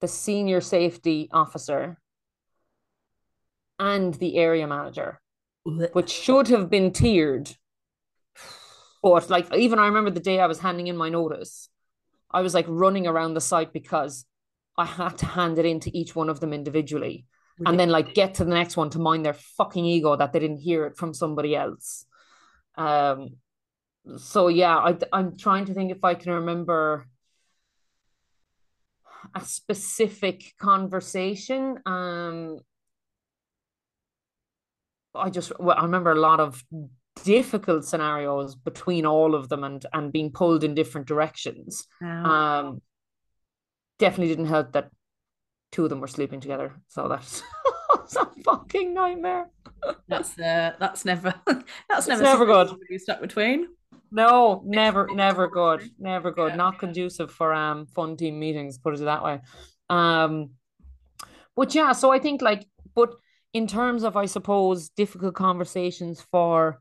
the 0.00 0.08
senior 0.08 0.60
safety 0.60 1.28
officer, 1.32 1.98
and 3.78 4.14
the 4.14 4.36
area 4.36 4.66
manager, 4.66 5.20
which 5.64 6.10
should 6.10 6.48
have 6.48 6.68
been 6.68 6.92
tiered. 6.92 7.56
But 9.02 9.30
like 9.30 9.54
even 9.54 9.78
I 9.78 9.86
remember 9.86 10.10
the 10.10 10.20
day 10.20 10.40
I 10.40 10.46
was 10.46 10.58
handing 10.58 10.88
in 10.88 10.96
my 10.96 11.08
notice, 11.08 11.68
I 12.30 12.40
was 12.40 12.54
like 12.54 12.66
running 12.68 13.06
around 13.06 13.34
the 13.34 13.40
site 13.40 13.72
because 13.72 14.26
I 14.76 14.84
had 14.84 15.18
to 15.18 15.26
hand 15.26 15.58
it 15.58 15.66
in 15.66 15.80
to 15.80 15.96
each 15.96 16.14
one 16.14 16.28
of 16.28 16.40
them 16.40 16.52
individually. 16.52 17.26
And 17.66 17.78
then 17.78 17.90
like 17.90 18.14
get 18.14 18.34
to 18.34 18.44
the 18.44 18.54
next 18.54 18.76
one 18.76 18.90
to 18.90 19.00
mind 19.00 19.24
their 19.24 19.34
fucking 19.34 19.84
ego 19.84 20.14
that 20.14 20.32
they 20.32 20.38
didn't 20.38 20.58
hear 20.58 20.86
it 20.86 20.96
from 20.96 21.12
somebody 21.12 21.56
else. 21.56 22.06
Um 22.76 23.30
so 24.16 24.48
yeah, 24.48 24.76
I 24.76 24.96
I'm 25.12 25.36
trying 25.36 25.64
to 25.66 25.74
think 25.74 25.90
if 25.90 26.04
I 26.04 26.14
can 26.14 26.32
remember 26.32 27.06
a 29.34 29.40
specific 29.40 30.54
conversation. 30.58 31.78
Um 31.84 32.60
I 35.14 35.30
just 35.30 35.58
well, 35.58 35.76
I 35.76 35.82
remember 35.82 36.12
a 36.12 36.20
lot 36.20 36.38
of 36.38 36.64
difficult 37.24 37.84
scenarios 37.84 38.54
between 38.54 39.06
all 39.06 39.34
of 39.34 39.48
them 39.48 39.64
and 39.64 39.84
and 39.92 40.12
being 40.12 40.30
pulled 40.30 40.64
in 40.64 40.74
different 40.74 41.06
directions. 41.06 41.86
Um, 42.02 42.82
definitely 43.98 44.28
didn't 44.28 44.46
help 44.46 44.72
that 44.72 44.90
two 45.72 45.84
of 45.84 45.90
them 45.90 46.00
were 46.00 46.06
sleeping 46.06 46.40
together. 46.40 46.74
So 46.88 47.08
that's 47.08 47.42
a 48.16 48.26
fucking 48.44 48.94
nightmare. 48.94 49.50
That's 50.08 50.38
uh, 50.38 50.72
that's 50.78 51.04
never 51.04 51.34
that's 51.88 52.06
never 52.08 52.22
never 52.22 52.46
good. 52.46 52.70
You 52.88 52.98
stuck 52.98 53.20
between. 53.20 53.68
No, 54.10 54.62
never, 54.64 55.06
never 55.12 55.48
good, 55.48 55.90
never 55.98 56.30
good. 56.30 56.50
Yeah. 56.50 56.56
Not 56.56 56.78
conducive 56.78 57.30
for 57.30 57.52
um 57.52 57.86
fun 57.86 58.16
team 58.16 58.38
meetings. 58.38 58.78
Put 58.78 58.94
it 58.94 59.04
that 59.04 59.22
way. 59.22 59.40
Um, 59.90 60.50
but 61.54 61.74
yeah, 61.74 61.92
so 61.92 62.10
I 62.12 62.18
think 62.18 62.40
like, 62.40 62.66
but 62.94 63.14
in 63.52 63.66
terms 63.66 64.04
of, 64.04 64.16
I 64.16 64.26
suppose, 64.26 64.90
difficult 64.90 65.34
conversations 65.34 66.24
for 66.30 66.80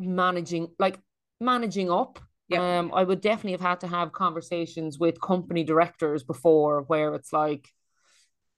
managing, 0.00 0.68
like 0.78 0.98
managing 1.40 1.90
up. 1.90 2.18
Yep. 2.48 2.60
Um, 2.60 2.92
I 2.94 3.04
would 3.04 3.20
definitely 3.20 3.52
have 3.52 3.60
had 3.60 3.80
to 3.80 3.86
have 3.86 4.12
conversations 4.12 4.98
with 4.98 5.20
company 5.20 5.62
directors 5.62 6.24
before, 6.24 6.82
where 6.82 7.14
it's 7.14 7.32
like, 7.32 7.68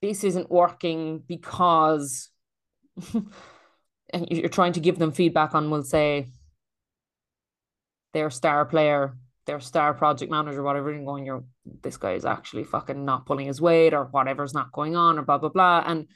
this 0.01 0.23
isn't 0.23 0.49
working 0.49 1.23
because, 1.27 2.29
and 3.13 4.27
you're 4.29 4.49
trying 4.49 4.73
to 4.73 4.79
give 4.79 4.97
them 4.97 5.11
feedback 5.11 5.53
on, 5.53 5.69
we'll 5.69 5.83
say, 5.83 6.27
their 8.13 8.29
star 8.29 8.65
player, 8.65 9.17
their 9.45 9.59
star 9.59 9.93
project 9.93 10.31
manager, 10.31 10.63
whatever, 10.63 10.91
and 10.91 11.05
going, 11.05 11.25
you're 11.25 11.43
this 11.81 11.97
guy 11.97 12.13
is 12.13 12.25
actually 12.25 12.63
fucking 12.63 13.05
not 13.05 13.25
pulling 13.25 13.47
his 13.47 13.61
weight 13.61 13.93
or 13.93 14.05
whatever's 14.05 14.53
not 14.53 14.71
going 14.71 14.95
on 14.95 15.17
or 15.17 15.23
blah 15.23 15.37
blah 15.37 15.49
blah. 15.49 15.83
And 15.85 16.07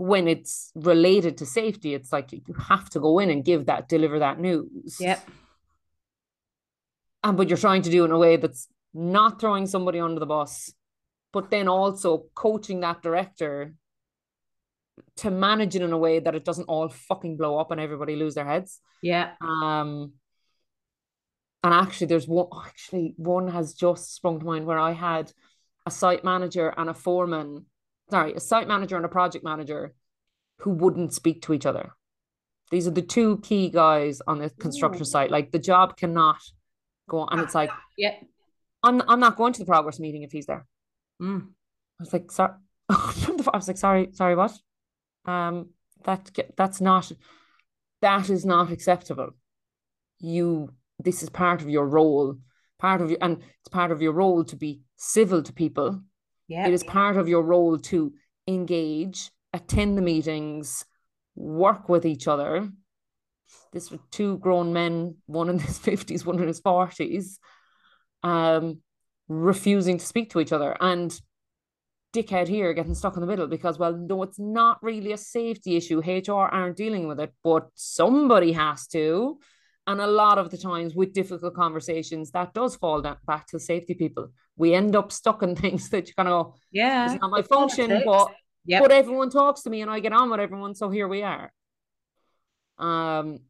when 0.00 0.26
it's 0.26 0.72
related 0.74 1.36
to 1.36 1.44
safety, 1.44 1.92
it's 1.92 2.10
like 2.10 2.32
you 2.32 2.54
have 2.68 2.88
to 2.88 2.98
go 2.98 3.18
in 3.18 3.28
and 3.28 3.44
give 3.44 3.66
that, 3.66 3.86
deliver 3.86 4.18
that 4.20 4.40
news. 4.40 4.96
Yep. 4.98 5.28
And 7.22 7.36
but 7.36 7.50
you're 7.50 7.58
trying 7.58 7.82
to 7.82 7.90
do 7.90 8.02
it 8.02 8.06
in 8.06 8.12
a 8.12 8.18
way 8.18 8.36
that's 8.36 8.66
not 8.94 9.38
throwing 9.38 9.66
somebody 9.66 10.00
under 10.00 10.18
the 10.18 10.24
bus, 10.24 10.72
but 11.34 11.50
then 11.50 11.68
also 11.68 12.24
coaching 12.34 12.80
that 12.80 13.02
director 13.02 13.74
to 15.16 15.30
manage 15.30 15.76
it 15.76 15.82
in 15.82 15.92
a 15.92 15.98
way 15.98 16.18
that 16.18 16.34
it 16.34 16.46
doesn't 16.46 16.64
all 16.64 16.88
fucking 16.88 17.36
blow 17.36 17.58
up 17.58 17.70
and 17.70 17.78
everybody 17.78 18.16
lose 18.16 18.34
their 18.34 18.46
heads. 18.46 18.80
Yeah. 19.02 19.32
Um, 19.42 20.14
and 21.62 21.74
actually, 21.74 22.06
there's 22.06 22.26
one. 22.26 22.48
Actually, 22.64 23.12
one 23.18 23.48
has 23.48 23.74
just 23.74 24.14
sprung 24.14 24.40
to 24.40 24.46
mind 24.46 24.64
where 24.64 24.78
I 24.78 24.92
had 24.92 25.30
a 25.84 25.90
site 25.90 26.24
manager 26.24 26.72
and 26.74 26.88
a 26.88 26.94
foreman. 26.94 27.66
Sorry, 28.10 28.34
a 28.34 28.40
site 28.40 28.68
manager 28.68 28.96
and 28.96 29.04
a 29.04 29.08
project 29.08 29.44
manager 29.44 29.94
who 30.58 30.70
wouldn't 30.70 31.14
speak 31.14 31.42
to 31.42 31.52
each 31.52 31.66
other. 31.66 31.92
These 32.70 32.86
are 32.86 32.92
the 32.92 33.02
two 33.02 33.38
key 33.38 33.68
guys 33.68 34.20
on 34.26 34.38
the 34.38 34.50
construction 34.50 35.02
Ooh. 35.02 35.06
site. 35.06 35.30
Like 35.30 35.50
the 35.50 35.58
job 35.58 35.96
cannot 35.96 36.40
go 37.08 37.20
on, 37.20 37.28
and 37.32 37.40
it's 37.40 37.54
like 37.54 37.70
yeah, 37.98 38.14
I'm 38.82 39.02
I'm 39.08 39.20
not 39.20 39.36
going 39.36 39.52
to 39.54 39.60
the 39.60 39.66
progress 39.66 39.98
meeting 39.98 40.22
if 40.22 40.32
he's 40.32 40.46
there. 40.46 40.66
Mm. 41.20 41.48
I 42.00 42.02
was 42.02 42.12
like, 42.12 42.30
sorry. 42.30 42.54
I 42.88 43.34
was 43.54 43.68
like, 43.68 43.76
sorry, 43.76 44.08
sorry, 44.12 44.34
what? 44.34 44.52
Um, 45.24 45.70
that 46.04 46.30
that's 46.56 46.80
not 46.80 47.12
that 48.00 48.30
is 48.30 48.44
not 48.44 48.70
acceptable. 48.70 49.30
You 50.18 50.72
this 50.98 51.22
is 51.22 51.30
part 51.30 51.62
of 51.62 51.68
your 51.68 51.86
role, 51.86 52.36
part 52.78 53.00
of 53.00 53.10
your 53.10 53.18
and 53.20 53.38
it's 53.38 53.68
part 53.70 53.90
of 53.90 54.02
your 54.02 54.12
role 54.12 54.44
to 54.44 54.56
be 54.56 54.80
civil 54.96 55.42
to 55.42 55.52
people. 55.52 56.02
Yeah. 56.50 56.66
It 56.66 56.74
is 56.74 56.82
part 56.82 57.16
of 57.16 57.28
your 57.28 57.42
role 57.42 57.78
to 57.78 58.12
engage, 58.48 59.30
attend 59.52 59.96
the 59.96 60.02
meetings, 60.02 60.84
work 61.36 61.88
with 61.88 62.04
each 62.04 62.26
other. 62.26 62.68
This 63.72 63.92
were 63.92 64.00
two 64.10 64.36
grown 64.38 64.72
men, 64.72 65.14
one 65.26 65.48
in 65.48 65.60
his 65.60 65.78
50s, 65.88 66.26
one 66.26 66.40
in 66.40 66.48
his 66.48 66.60
40s, 66.60 67.38
um, 68.24 68.80
refusing 69.28 69.98
to 69.98 70.04
speak 70.04 70.30
to 70.30 70.40
each 70.40 70.50
other. 70.50 70.76
And 70.80 71.18
dickhead 72.12 72.48
here 72.48 72.72
getting 72.72 72.96
stuck 72.96 73.14
in 73.14 73.20
the 73.20 73.28
middle 73.28 73.46
because, 73.46 73.78
well, 73.78 73.96
no, 73.96 74.24
it's 74.24 74.40
not 74.40 74.82
really 74.82 75.12
a 75.12 75.16
safety 75.16 75.76
issue. 75.76 76.00
HR 76.00 76.32
aren't 76.32 76.76
dealing 76.76 77.06
with 77.06 77.20
it, 77.20 77.32
but 77.44 77.68
somebody 77.76 78.50
has 78.50 78.88
to. 78.88 79.38
And 79.90 80.00
a 80.00 80.06
lot 80.06 80.38
of 80.38 80.50
the 80.50 80.56
times 80.58 80.94
with 80.94 81.12
difficult 81.12 81.54
conversations, 81.54 82.30
that 82.30 82.54
does 82.54 82.76
fall 82.76 83.00
down, 83.02 83.16
back 83.26 83.46
to 83.48 83.58
safety 83.58 83.94
people. 83.94 84.28
We 84.56 84.74
end 84.74 84.94
up 84.94 85.10
stuck 85.10 85.42
in 85.42 85.56
things 85.64 85.88
that 85.90 86.06
you 86.08 86.14
kind 86.14 86.28
of 86.28 86.46
go, 86.46 86.54
Yeah. 86.70 87.12
it's 87.12 87.20
not 87.20 87.30
my 87.30 87.42
function, 87.42 88.02
but 88.04 88.28
Yep. 88.66 88.82
but 88.82 88.92
everyone 88.92 89.30
talks 89.30 89.62
to 89.62 89.70
me 89.70 89.80
and 89.80 89.90
I 89.90 90.00
get 90.00 90.12
on 90.12 90.30
with 90.30 90.38
everyone, 90.38 90.74
so 90.74 90.90
here 90.90 91.08
we 91.08 91.22
are. 91.22 91.50
Um, 92.78 93.40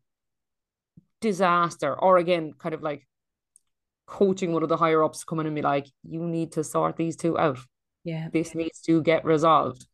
disaster, 1.21 1.93
or 1.95 2.17
again, 2.19 2.53
kind 2.59 2.75
of 2.75 2.83
like 2.83 3.07
coaching 4.07 4.53
one 4.53 4.63
of 4.63 4.69
the 4.69 4.77
higher 4.77 5.03
ups 5.05 5.25
coming 5.25 5.47
and 5.47 5.55
be 5.55 5.63
like, 5.63 5.87
you 6.09 6.23
need 6.27 6.53
to 6.53 6.65
sort 6.65 6.97
these 6.97 7.17
two 7.17 7.39
out. 7.39 7.59
Yeah. 8.05 8.29
This 8.33 8.55
needs 8.55 8.81
to 8.83 9.03
get 9.03 9.25
resolved. 9.25 9.85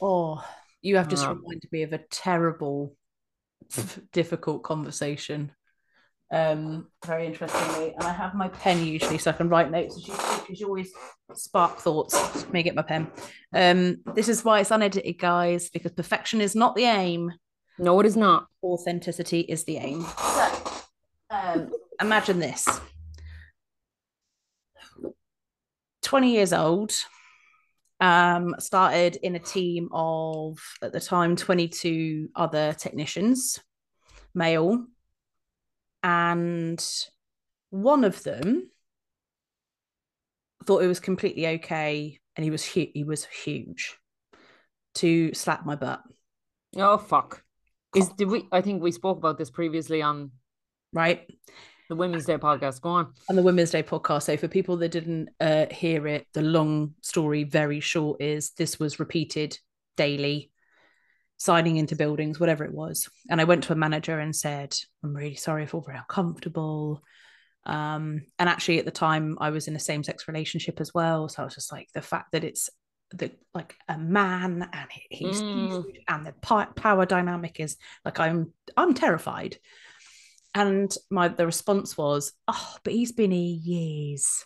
Oh, 0.00 0.44
you 0.82 0.96
have 0.98 1.08
just 1.08 1.24
Um, 1.24 1.38
reminded 1.42 1.72
me 1.72 1.82
of 1.82 1.92
a 1.92 1.98
terrible, 2.10 2.94
difficult 4.12 4.62
conversation. 4.62 5.52
Um, 6.30 6.88
very 7.04 7.26
interestingly, 7.26 7.94
and 7.94 8.02
I 8.02 8.12
have 8.12 8.34
my 8.34 8.48
pen 8.48 8.84
usually, 8.84 9.18
so 9.18 9.30
I 9.30 9.34
can 9.34 9.48
write 9.48 9.70
notes 9.70 9.96
as 9.96 10.08
you 10.08 10.14
because 10.40 10.60
you 10.60 10.66
always 10.66 10.90
spark 11.34 11.78
thoughts. 11.78 12.14
Let 12.36 12.52
me 12.52 12.62
get 12.64 12.74
my 12.74 12.82
pen. 12.82 13.06
Um, 13.52 13.98
this 14.14 14.28
is 14.28 14.44
why 14.44 14.60
it's 14.60 14.72
unedited, 14.72 15.18
guys, 15.18 15.70
because 15.70 15.92
perfection 15.92 16.40
is 16.40 16.56
not 16.56 16.74
the 16.74 16.84
aim. 16.84 17.32
No, 17.78 18.00
it 18.00 18.06
is 18.06 18.16
not. 18.16 18.46
Authenticity 18.62 19.40
is 19.40 19.64
the 19.64 19.76
aim. 19.76 20.02
So, 20.02 20.50
um, 21.30 21.70
imagine 22.00 22.40
this: 22.40 22.66
twenty 26.02 26.32
years 26.32 26.52
old, 26.52 26.92
um, 28.00 28.56
started 28.58 29.16
in 29.22 29.36
a 29.36 29.40
team 29.40 29.88
of 29.92 30.58
at 30.82 30.92
the 30.92 31.00
time 31.00 31.36
22 31.36 32.30
other 32.34 32.72
technicians, 32.74 33.60
male, 34.34 34.86
and 36.06 36.86
one 37.70 38.04
of 38.04 38.22
them 38.22 38.70
thought 40.64 40.84
it 40.84 40.86
was 40.86 41.00
completely 41.00 41.48
okay, 41.48 42.20
and 42.36 42.44
he 42.44 42.50
was 42.50 42.64
hu- 42.64 42.92
he 42.94 43.02
was 43.02 43.24
huge 43.24 43.98
to 44.94 45.34
slap 45.34 45.66
my 45.66 45.74
butt. 45.74 46.02
Oh 46.76 46.96
fuck. 46.96 47.42
Is 47.96 48.08
did 48.10 48.28
we 48.28 48.46
I 48.52 48.60
think 48.60 48.82
we 48.82 48.92
spoke 48.92 49.18
about 49.18 49.36
this 49.36 49.50
previously 49.50 50.00
on 50.00 50.30
Right. 50.92 51.28
The 51.88 51.96
Women's 51.96 52.24
Day 52.24 52.38
podcast. 52.38 52.80
Go 52.80 52.90
on. 52.90 53.12
On 53.28 53.36
the 53.36 53.42
Women's 53.42 53.70
Day 53.70 53.82
podcast. 53.82 54.22
So 54.22 54.36
for 54.36 54.48
people 54.48 54.76
that 54.78 54.90
didn't 54.90 55.28
uh, 55.40 55.66
hear 55.70 56.06
it, 56.06 56.26
the 56.34 56.42
long 56.42 56.94
story, 57.00 57.44
very 57.44 57.80
short, 57.80 58.22
is 58.22 58.50
this 58.52 58.78
was 58.78 58.98
repeated 59.00 59.58
daily, 59.96 60.50
signing 61.38 61.76
into 61.76 61.96
buildings, 61.96 62.40
whatever 62.40 62.64
it 62.64 62.72
was. 62.72 63.08
And 63.28 63.40
I 63.40 63.44
went 63.44 63.64
to 63.64 63.72
a 63.72 63.76
manager 63.76 64.18
and 64.18 64.34
said, 64.34 64.74
"I'm 65.02 65.14
really 65.14 65.34
sorry. 65.34 65.62
I 65.62 65.66
feel 65.66 65.80
very 65.80 65.98
uncomfortable." 65.98 67.02
Um, 67.64 68.22
and 68.38 68.48
actually, 68.48 68.78
at 68.78 68.84
the 68.84 68.90
time, 68.92 69.36
I 69.40 69.50
was 69.50 69.66
in 69.68 69.74
a 69.76 69.80
same-sex 69.80 70.28
relationship 70.28 70.80
as 70.80 70.94
well. 70.94 71.28
So 71.28 71.42
I 71.42 71.44
was 71.44 71.54
just 71.56 71.72
like, 71.72 71.88
the 71.94 72.02
fact 72.02 72.32
that 72.32 72.44
it's 72.44 72.70
the 73.10 73.30
like 73.54 73.76
a 73.88 73.96
man 73.98 74.68
and 74.72 74.88
he's 75.10 75.42
Mm. 75.42 75.84
huge 75.84 76.00
and 76.08 76.26
the 76.26 76.32
power 76.32 77.06
dynamic 77.06 77.60
is 77.60 77.76
like 78.04 78.18
I'm 78.18 78.52
I'm 78.76 78.94
terrified. 78.94 79.58
And 80.54 80.92
my 81.10 81.28
the 81.28 81.46
response 81.46 81.96
was, 81.96 82.32
oh, 82.48 82.76
but 82.82 82.92
he's 82.92 83.12
been 83.12 83.30
here 83.30 83.58
years. 83.62 84.44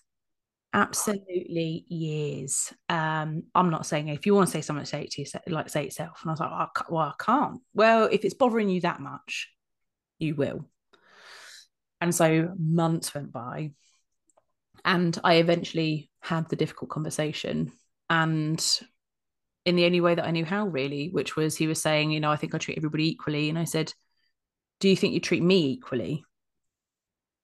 Absolutely 0.72 1.84
years. 1.88 2.72
Um, 2.88 3.42
I'm 3.54 3.70
not 3.70 3.86
saying 3.86 4.06
if 4.08 4.24
you 4.24 4.34
want 4.34 4.48
to 4.48 4.52
say 4.52 4.60
something, 4.60 4.84
say 4.84 5.02
it 5.02 5.10
to 5.12 5.22
yourself, 5.22 5.42
like 5.48 5.68
say 5.68 5.82
it 5.82 5.86
yourself. 5.86 6.20
And 6.22 6.30
I 6.30 6.32
was 6.32 6.40
like, 6.40 6.90
well, 6.90 7.08
I 7.08 7.12
can't. 7.22 7.60
Well, 7.74 8.04
if 8.04 8.24
it's 8.24 8.34
bothering 8.34 8.68
you 8.68 8.80
that 8.82 9.00
much, 9.00 9.48
you 10.20 10.36
will. 10.36 10.68
And 12.00 12.14
so 12.14 12.54
months 12.56 13.12
went 13.14 13.32
by, 13.32 13.72
and 14.84 15.18
I 15.24 15.34
eventually 15.34 16.08
had 16.20 16.48
the 16.48 16.56
difficult 16.56 16.90
conversation. 16.90 17.72
And 18.08 18.64
in 19.64 19.76
the 19.76 19.84
only 19.86 20.00
way 20.00 20.14
that 20.14 20.24
I 20.24 20.30
knew 20.30 20.44
how, 20.44 20.66
really, 20.66 21.08
which 21.08 21.36
was 21.36 21.56
he 21.56 21.66
was 21.66 21.82
saying, 21.82 22.12
you 22.12 22.20
know, 22.20 22.30
I 22.30 22.36
think 22.36 22.54
I 22.54 22.58
treat 22.58 22.78
everybody 22.78 23.08
equally. 23.10 23.48
And 23.48 23.58
I 23.58 23.64
said, 23.64 23.92
Do 24.80 24.88
you 24.88 24.96
think 24.96 25.14
you 25.14 25.20
treat 25.20 25.42
me 25.42 25.66
equally? 25.72 26.24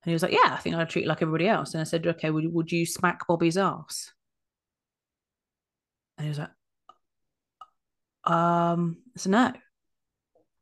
And 0.06 0.10
he 0.10 0.14
was 0.14 0.22
like, 0.22 0.32
Yeah, 0.32 0.52
I 0.52 0.58
think 0.58 0.76
I'd 0.76 0.88
treat 0.88 1.02
you 1.02 1.08
like 1.08 1.20
everybody 1.20 1.48
else. 1.48 1.74
And 1.74 1.80
I 1.80 1.84
said, 1.84 2.06
Okay, 2.06 2.30
would, 2.30 2.52
would 2.52 2.70
you 2.70 2.86
smack 2.86 3.26
Bobby's 3.26 3.58
ass? 3.58 4.12
And 6.16 6.26
he 6.26 6.28
was 6.28 6.38
like, 6.38 8.32
Um, 8.32 8.98
so 9.16 9.30
No, 9.30 9.48
of 9.48 9.54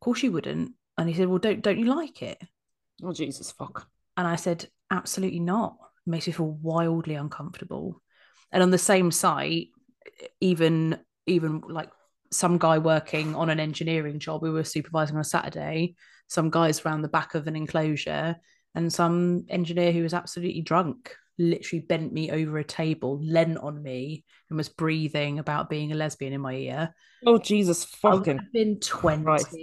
course 0.00 0.22
you 0.22 0.32
wouldn't. 0.32 0.72
And 0.96 1.08
he 1.08 1.14
said, 1.14 1.28
Well, 1.28 1.38
don't 1.38 1.60
don't 1.60 1.78
you 1.78 1.94
like 1.94 2.22
it? 2.22 2.42
Oh 3.02 3.12
Jesus 3.12 3.52
fuck. 3.52 3.86
And 4.16 4.26
I 4.26 4.36
said, 4.36 4.66
absolutely 4.90 5.40
not. 5.40 5.76
It 6.06 6.10
makes 6.10 6.26
me 6.26 6.32
feel 6.32 6.50
wildly 6.50 7.14
uncomfortable. 7.14 8.00
And 8.52 8.62
on 8.62 8.70
the 8.70 8.78
same 8.78 9.10
site, 9.10 9.68
even 10.40 10.98
even 11.26 11.62
like 11.68 11.90
some 12.30 12.58
guy 12.58 12.78
working 12.78 13.34
on 13.34 13.50
an 13.50 13.60
engineering 13.60 14.18
job, 14.18 14.42
we 14.42 14.50
were 14.50 14.64
supervising 14.64 15.16
on 15.16 15.20
a 15.20 15.24
Saturday, 15.24 15.96
some 16.28 16.50
guys 16.50 16.84
around 16.84 17.02
the 17.02 17.08
back 17.08 17.34
of 17.34 17.46
an 17.46 17.56
enclosure, 17.56 18.36
and 18.74 18.92
some 18.92 19.46
engineer 19.48 19.92
who 19.92 20.02
was 20.02 20.14
absolutely 20.14 20.62
drunk 20.62 21.16
literally 21.38 21.80
bent 21.80 22.12
me 22.12 22.30
over 22.30 22.58
a 22.58 22.64
table, 22.64 23.18
leant 23.22 23.58
on 23.58 23.82
me, 23.82 24.24
and 24.48 24.56
was 24.56 24.68
breathing 24.68 25.38
about 25.38 25.70
being 25.70 25.92
a 25.92 25.96
lesbian 25.96 26.32
in 26.32 26.40
my 26.40 26.54
ear. 26.54 26.94
Oh 27.26 27.38
Jesus 27.38 27.84
I 28.04 28.10
fucking. 28.10 28.38
have 28.38 28.52
been 28.52 28.78
20. 28.80 29.24
Christ. 29.24 29.56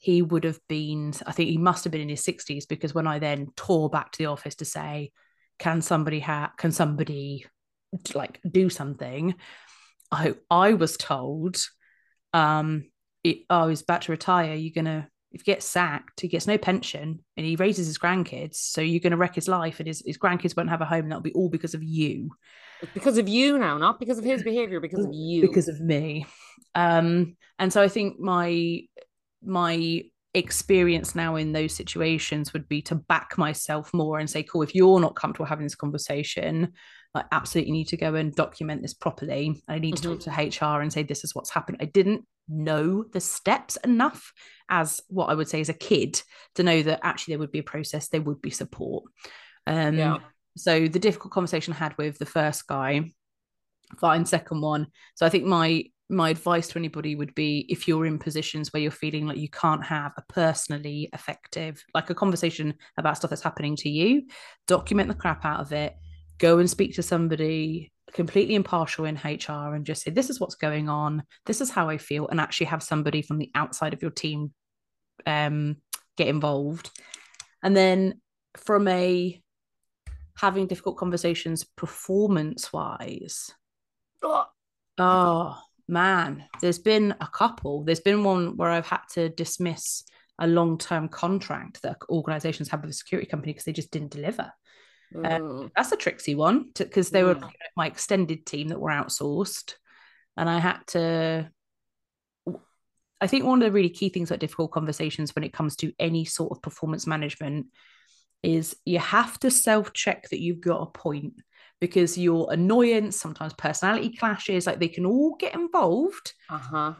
He 0.00 0.22
would 0.22 0.44
have 0.44 0.60
been, 0.68 1.12
I 1.26 1.32
think 1.32 1.50
he 1.50 1.58
must 1.58 1.82
have 1.84 1.90
been 1.90 2.02
in 2.02 2.08
his 2.08 2.24
60s 2.24 2.68
because 2.68 2.94
when 2.94 3.08
I 3.08 3.18
then 3.18 3.48
tore 3.56 3.90
back 3.90 4.12
to 4.12 4.18
the 4.18 4.26
office 4.26 4.54
to 4.56 4.64
say, 4.64 5.10
can 5.58 5.82
somebody 5.82 6.20
have, 6.20 6.50
can 6.56 6.70
somebody 6.70 7.46
like 8.14 8.40
do 8.48 8.70
something? 8.70 9.34
I, 10.12 10.36
I 10.48 10.74
was 10.74 10.96
told, 10.96 11.56
um, 12.32 12.84
it, 13.24 13.38
oh, 13.50 13.68
he's 13.68 13.82
about 13.82 14.02
to 14.02 14.12
retire. 14.12 14.54
You're 14.54 14.72
going 14.72 14.84
to, 14.84 15.08
if 15.38 15.46
he 15.46 15.52
gets 15.52 15.66
sacked, 15.66 16.20
he 16.20 16.28
gets 16.28 16.46
no 16.46 16.58
pension 16.58 17.20
and 17.36 17.46
he 17.46 17.56
raises 17.56 17.86
his 17.86 17.98
grandkids. 17.98 18.56
So 18.56 18.80
you're 18.80 19.00
going 19.00 19.12
to 19.12 19.16
wreck 19.16 19.34
his 19.34 19.48
life 19.48 19.78
and 19.78 19.86
his, 19.86 20.02
his 20.04 20.18
grandkids 20.18 20.56
won't 20.56 20.70
have 20.70 20.80
a 20.80 20.84
home. 20.84 21.04
And 21.04 21.10
that'll 21.12 21.22
be 21.22 21.32
all 21.32 21.48
because 21.48 21.74
of 21.74 21.82
you 21.82 22.30
It's 22.82 22.92
because 22.92 23.18
of 23.18 23.28
you 23.28 23.58
now, 23.58 23.78
not 23.78 24.00
because 24.00 24.18
of 24.18 24.24
his 24.24 24.42
behavior, 24.42 24.80
because 24.80 25.04
of 25.04 25.12
you. 25.12 25.42
because 25.42 25.68
of 25.68 25.80
me 25.80 26.26
um 26.74 27.36
and 27.58 27.72
so 27.72 27.80
i 27.82 27.88
think 27.88 28.18
my 28.20 28.80
my 29.42 30.02
experience 30.34 31.14
now 31.14 31.36
in 31.36 31.52
those 31.52 31.74
situations 31.74 32.52
would 32.52 32.68
be 32.68 32.82
to 32.82 32.94
back 32.94 33.38
myself 33.38 33.92
more 33.94 34.18
and 34.18 34.28
say 34.28 34.42
cool 34.42 34.62
if 34.62 34.74
you're 34.74 35.00
not 35.00 35.16
comfortable 35.16 35.46
having 35.46 35.64
this 35.64 35.74
conversation 35.74 36.70
i 37.14 37.24
absolutely 37.32 37.72
need 37.72 37.88
to 37.88 37.96
go 37.96 38.14
and 38.14 38.34
document 38.34 38.82
this 38.82 38.94
properly 38.94 39.60
i 39.68 39.78
need 39.78 39.96
to 39.96 40.02
talk 40.02 40.20
to 40.20 40.30
hr 40.30 40.82
and 40.82 40.92
say 40.92 41.02
this 41.02 41.24
is 41.24 41.34
what's 41.34 41.50
happened 41.50 41.78
i 41.80 41.86
didn't 41.86 42.24
know 42.48 43.04
the 43.12 43.20
steps 43.20 43.76
enough 43.84 44.32
as 44.68 45.00
what 45.08 45.26
i 45.26 45.34
would 45.34 45.48
say 45.48 45.60
as 45.60 45.68
a 45.68 45.74
kid 45.74 46.20
to 46.54 46.62
know 46.62 46.82
that 46.82 47.00
actually 47.02 47.32
there 47.32 47.38
would 47.38 47.52
be 47.52 47.58
a 47.58 47.64
process 47.64 48.08
there 48.08 48.22
would 48.22 48.40
be 48.42 48.50
support 48.50 49.04
um 49.66 49.96
Yeah. 49.96 50.18
so 50.56 50.88
the 50.88 50.98
difficult 50.98 51.32
conversation 51.32 51.72
I 51.74 51.76
had 51.76 51.96
with 51.98 52.18
the 52.18 52.26
first 52.26 52.66
guy 52.66 53.12
fine 53.98 54.26
second 54.26 54.60
one 54.60 54.86
so 55.14 55.24
i 55.24 55.28
think 55.28 55.44
my 55.44 55.84
my 56.10 56.30
advice 56.30 56.68
to 56.68 56.78
anybody 56.78 57.14
would 57.14 57.34
be 57.34 57.66
if 57.68 57.86
you're 57.86 58.06
in 58.06 58.18
positions 58.18 58.72
where 58.72 58.80
you're 58.82 58.90
feeling 58.90 59.26
like 59.26 59.36
you 59.36 59.48
can't 59.48 59.84
have 59.84 60.12
a 60.16 60.22
personally 60.32 61.08
effective 61.12 61.82
like 61.94 62.08
a 62.08 62.14
conversation 62.14 62.74
about 62.96 63.16
stuff 63.16 63.30
that's 63.30 63.42
happening 63.42 63.76
to 63.76 63.88
you 63.90 64.22
document 64.66 65.08
the 65.08 65.14
crap 65.14 65.44
out 65.44 65.60
of 65.60 65.72
it 65.72 65.94
go 66.38 66.58
and 66.58 66.70
speak 66.70 66.94
to 66.94 67.02
somebody 67.02 67.92
completely 68.12 68.54
impartial 68.54 69.04
in 69.04 69.16
hr 69.16 69.74
and 69.74 69.84
just 69.84 70.02
say 70.02 70.10
this 70.10 70.30
is 70.30 70.40
what's 70.40 70.54
going 70.54 70.88
on 70.88 71.22
this 71.46 71.60
is 71.60 71.70
how 71.70 71.88
i 71.88 71.98
feel 71.98 72.26
and 72.28 72.40
actually 72.40 72.66
have 72.66 72.82
somebody 72.82 73.22
from 73.22 73.38
the 73.38 73.50
outside 73.54 73.92
of 73.92 74.02
your 74.02 74.10
team 74.10 74.52
um 75.26 75.76
get 76.16 76.28
involved 76.28 76.90
and 77.62 77.76
then 77.76 78.20
from 78.56 78.88
a 78.88 79.40
having 80.36 80.66
difficult 80.66 80.96
conversations 80.96 81.64
performance 81.76 82.72
wise 82.72 83.52
Oh, 84.22 84.46
Oh 84.98 85.56
man, 85.86 86.44
there's 86.60 86.78
been 86.78 87.14
a 87.20 87.26
couple. 87.26 87.84
There's 87.84 88.00
been 88.00 88.24
one 88.24 88.56
where 88.56 88.70
I've 88.70 88.86
had 88.86 89.02
to 89.12 89.28
dismiss 89.28 90.04
a 90.38 90.46
long-term 90.46 91.08
contract 91.08 91.82
that 91.82 91.98
organizations 92.08 92.68
have 92.68 92.82
with 92.82 92.90
a 92.90 92.94
security 92.94 93.28
company 93.28 93.52
because 93.52 93.64
they 93.64 93.72
just 93.72 93.90
didn't 93.90 94.12
deliver. 94.12 94.52
Mm, 95.14 95.70
That's 95.76 95.92
a 95.92 95.96
tricksy 95.96 96.34
one 96.34 96.70
because 96.76 97.10
they 97.10 97.22
were 97.22 97.34
Mm. 97.34 97.50
my 97.76 97.86
extended 97.86 98.46
team 98.46 98.68
that 98.68 98.80
were 98.80 98.90
outsourced, 98.90 99.74
and 100.36 100.48
I 100.48 100.58
had 100.58 100.78
to. 100.88 101.50
I 103.20 103.26
think 103.26 103.44
one 103.44 103.60
of 103.60 103.66
the 103.66 103.72
really 103.72 103.90
key 103.90 104.10
things 104.10 104.30
about 104.30 104.38
difficult 104.38 104.70
conversations 104.70 105.34
when 105.34 105.42
it 105.42 105.52
comes 105.52 105.74
to 105.76 105.92
any 105.98 106.24
sort 106.24 106.52
of 106.52 106.62
performance 106.62 107.04
management 107.06 107.66
is 108.44 108.76
you 108.84 109.00
have 109.00 109.38
to 109.40 109.50
self-check 109.50 110.28
that 110.30 110.40
you've 110.40 110.60
got 110.60 110.82
a 110.82 110.86
point 110.86 111.34
because 111.80 112.16
your 112.16 112.52
annoyance, 112.52 113.16
sometimes 113.16 113.54
personality 113.54 114.16
clashes, 114.16 114.66
like 114.66 114.78
they 114.78 114.88
can 114.88 115.04
all 115.04 115.34
get 115.38 115.54
involved. 115.54 116.32
uh-huh. 116.48 116.94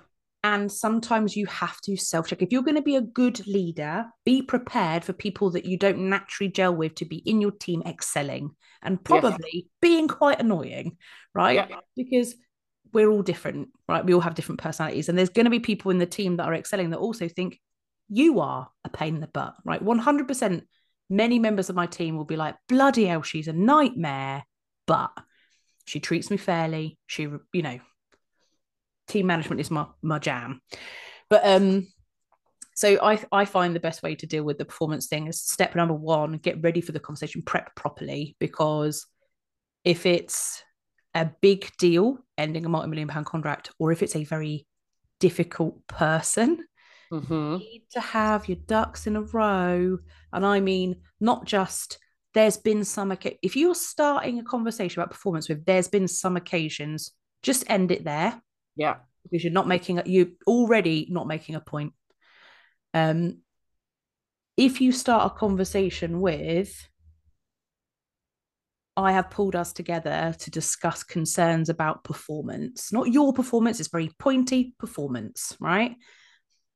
And 0.44 0.70
sometimes 0.70 1.37
you 1.37 1.46
have 1.46 1.81
to 1.83 1.96
self 1.96 2.29
check. 2.29 2.42
If 2.42 2.53
you're 2.53 2.62
going 2.62 2.77
to 2.77 2.83
be 2.83 2.96
a 2.96 3.01
good 3.01 3.44
leader, 3.46 4.07
be 4.24 4.42
prepared 4.42 5.05
for 5.05 5.12
people 5.12 5.51
that 5.51 5.64
you 5.64 5.77
don't 5.77 6.09
naturally 6.09 6.51
gel 6.51 6.74
with 6.74 6.94
to 6.96 7.05
be 7.05 7.16
in 7.16 7.40
your 7.40 7.51
team 7.51 7.83
excelling 7.85 8.51
and 8.83 9.03
probably 9.03 9.68
being 9.83 10.07
quite 10.07 10.40
annoying, 10.40 10.96
right? 11.35 11.68
Yeah. 11.68 11.81
Because 11.96 12.37
we're 12.92 13.11
all 13.11 13.22
different, 13.22 13.68
right? 13.88 14.05
We 14.05 14.14
all 14.14 14.20
have 14.20 14.37
different 14.37 14.61
personalities. 14.61 15.09
And 15.09 15.18
there's 15.18 15.29
going 15.29 15.44
to 15.44 15.51
be 15.51 15.61
people 15.61 15.90
in 15.90 15.98
the 15.98 16.07
team 16.07 16.37
that 16.37 16.46
are 16.46 16.55
excelling 16.55 16.90
that 16.90 16.98
also 16.98 17.29
think 17.29 17.59
you 18.09 18.40
are 18.40 18.68
a 18.85 18.88
pain 18.88 19.16
in 19.16 19.20
the 19.20 19.27
butt, 19.27 19.55
right? 19.64 19.85
100%. 19.85 20.62
Many 21.11 21.38
members 21.38 21.70
of 21.70 21.77
my 21.77 21.87
team 21.87 22.16
will 22.16 22.24
be 22.24 22.37
like, 22.37 22.55
bloody 22.68 23.07
hell, 23.07 23.22
she's 23.22 23.48
a 23.48 23.53
nightmare, 23.53 24.44
but 24.87 25.11
she 25.87 26.01
treats 26.01 26.31
me 26.31 26.37
fairly. 26.37 26.98
She, 27.07 27.22
you 27.22 27.62
know, 27.62 27.81
team 29.09 29.27
management 29.27 29.61
is 29.61 29.71
my 29.71 29.87
my 30.03 30.18
jam. 30.18 30.61
But 31.31 31.42
um, 31.44 31.87
so 32.75 32.99
I 33.03 33.23
I 33.33 33.44
find 33.44 33.75
the 33.75 33.81
best 33.81 34.03
way 34.03 34.14
to 34.16 34.27
deal 34.27 34.44
with 34.44 34.59
the 34.59 34.64
performance 34.64 35.07
thing 35.07 35.27
is 35.27 35.40
step 35.40 35.75
number 35.75 35.94
one: 35.94 36.33
get 36.38 36.62
ready 36.62 36.81
for 36.81 36.92
the 36.92 37.01
conversation, 37.01 37.42
prep 37.42 37.75
properly, 37.75 38.37
because 38.38 39.07
if 39.85 40.07
it's 40.07 40.62
a 41.14 41.31
big 41.40 41.71
deal 41.79 42.18
ending 42.37 42.64
a 42.64 42.68
multi-million 42.68 43.09
pound 43.09 43.27
contract, 43.27 43.71
or 43.79 43.92
if 43.92 44.03
it's 44.03 44.16
a 44.16 44.25
very 44.25 44.66
difficult 45.21 45.87
person, 45.87 46.64
Mm-hmm. 47.11 47.53
you 47.55 47.59
need 47.59 47.85
to 47.92 48.01
have 48.01 48.49
your 48.49 48.59
ducks 48.66 49.07
in 49.07 49.16
a 49.16 49.23
row. 49.23 49.99
And 50.31 50.44
I 50.44 50.61
mean, 50.61 50.97
not 51.21 51.47
just 51.47 51.99
there's 52.35 52.59
been 52.59 52.85
some 52.85 53.16
if 53.42 53.57
you're 53.57 53.75
starting 53.75 54.38
a 54.38 54.44
conversation 54.44 55.01
about 55.01 55.11
performance 55.11 55.49
with 55.49 55.64
there's 55.64 55.88
been 55.88 56.07
some 56.07 56.37
occasions, 56.37 57.12
just 57.42 57.64
end 57.71 57.90
it 57.90 58.05
there 58.05 58.40
Yeah. 58.79 58.97
because 59.25 59.45
you're 59.45 59.53
not 59.53 59.67
making 59.67 59.99
a, 59.99 60.05
you 60.07 60.37
already 60.47 61.09
not 61.11 61.27
making 61.27 61.57
a 61.57 61.61
point. 61.61 61.93
Um, 62.95 63.38
if 64.57 64.81
you 64.81 64.93
start 64.93 65.31
a 65.31 65.38
conversation 65.38 66.21
with, 66.21 66.88
I 68.97 69.12
have 69.12 69.31
pulled 69.31 69.55
us 69.55 69.73
together 69.73 70.35
to 70.38 70.51
discuss 70.51 71.03
concerns 71.03 71.69
about 71.69 72.03
performance, 72.05 72.93
not 72.93 73.12
your 73.12 73.33
performance, 73.33 73.79
it's 73.79 73.91
very 73.91 74.11
pointy 74.19 74.75
performance, 74.79 75.57
right? 75.61 75.95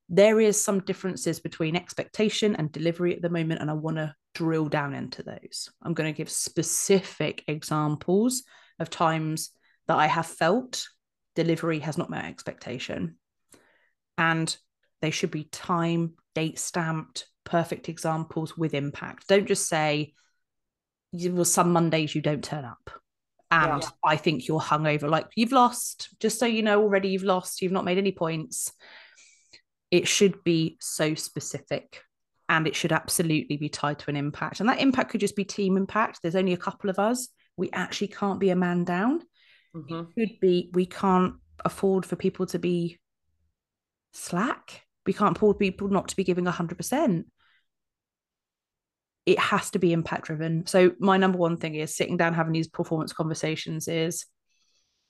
There 0.09 0.41
is 0.41 0.63
some 0.63 0.81
differences 0.81 1.41
between 1.41 1.75
expectation 1.75 2.55
and 2.57 2.71
delivery 2.71 3.15
at 3.17 3.23
the 3.23 3.31
moment, 3.31 3.61
and 3.61 3.71
I 3.71 3.75
want 3.75 3.97
to 3.97 4.15
drill 4.35 4.69
down 4.69 4.95
into 4.95 5.23
those. 5.23 5.71
I'm 5.83 5.95
going 5.95 6.13
to 6.13 6.17
give 6.17 6.31
specific 6.31 7.45
examples 7.49 8.43
of 8.79 8.91
times 8.91 9.51
that 9.89 9.97
I 9.97 10.07
have 10.07 10.27
felt 10.27 10.87
delivery 11.35 11.81
has 11.81 11.99
not 11.99 12.11
met 12.11 12.25
expectation. 12.25 13.17
And 14.19 14.55
they 15.01 15.11
should 15.11 15.31
be 15.31 15.45
time, 15.45 16.15
date 16.35 16.59
stamped, 16.59 17.27
perfect 17.45 17.89
examples 17.89 18.57
with 18.57 18.75
impact. 18.75 19.27
Don't 19.27 19.49
just 19.49 19.69
say, 19.69 20.15
well, 21.13 21.45
some 21.45 21.73
Mondays 21.73 22.15
you 22.15 22.21
don't 22.21 22.45
turn 22.45 22.65
up. 22.65 22.91
And 23.51 23.83
yeah. 23.83 23.89
I 24.05 24.17
think 24.17 24.49
you're 24.49 24.61
hungover. 24.61 25.11
Like 25.11 25.27
you've 25.37 25.53
lost, 25.53 26.09
just 26.21 26.39
so 26.39 26.47
you 26.47 26.63
know 26.63 26.81
already, 26.81 27.09
you've 27.09 27.23
lost, 27.23 27.61
you've 27.61 27.73
not 27.73 27.85
made 27.85 27.99
any 27.99 28.13
points. 28.13 28.73
It 29.91 30.09
should 30.09 30.43
be 30.43 30.79
so 30.81 31.15
specific 31.15 32.03
and 32.49 32.67
it 32.67 32.75
should 32.75 32.93
absolutely 32.93 33.57
be 33.57 33.69
tied 33.69 33.99
to 33.99 34.11
an 34.11 34.17
impact. 34.17 34.61
And 34.61 34.69
that 34.69 34.81
impact 34.81 35.11
could 35.11 35.21
just 35.21 35.37
be 35.37 35.45
team 35.45 35.77
impact. 35.77 36.21
There's 36.23 36.37
only 36.37 36.55
a 36.55 36.59
couple 36.59 36.89
of 36.91 36.99
us. 36.99 37.29
We 37.57 37.71
actually 37.73 38.09
can't 38.09 38.41
be 38.41 38.51
a 38.51 38.57
man 38.57 38.85
down. 38.85 39.21
Mm-hmm. 39.75 40.03
It 40.17 40.29
could 40.29 40.41
be 40.41 40.71
we 40.73 40.87
can't 40.87 41.35
afford 41.65 42.05
for 42.07 42.17
people 42.17 42.47
to 42.47 42.59
be 42.59 42.99
slack. 44.13 44.83
We 45.07 45.13
can't 45.13 45.37
afford 45.37 45.59
people 45.59 45.89
not 45.89 46.09
to 46.09 46.17
be 46.17 46.25
giving 46.25 46.45
100%. 46.45 47.25
It 49.25 49.39
has 49.39 49.71
to 49.71 49.79
be 49.79 49.93
impact 49.93 50.27
driven. 50.27 50.67
So, 50.67 50.93
my 50.99 51.17
number 51.17 51.39
one 51.39 51.57
thing 51.57 51.75
is 51.77 51.97
sitting 51.97 52.17
down, 52.17 52.35
having 52.35 52.53
these 52.53 52.69
performance 52.69 53.13
conversations 53.13 53.87
is 53.89 54.27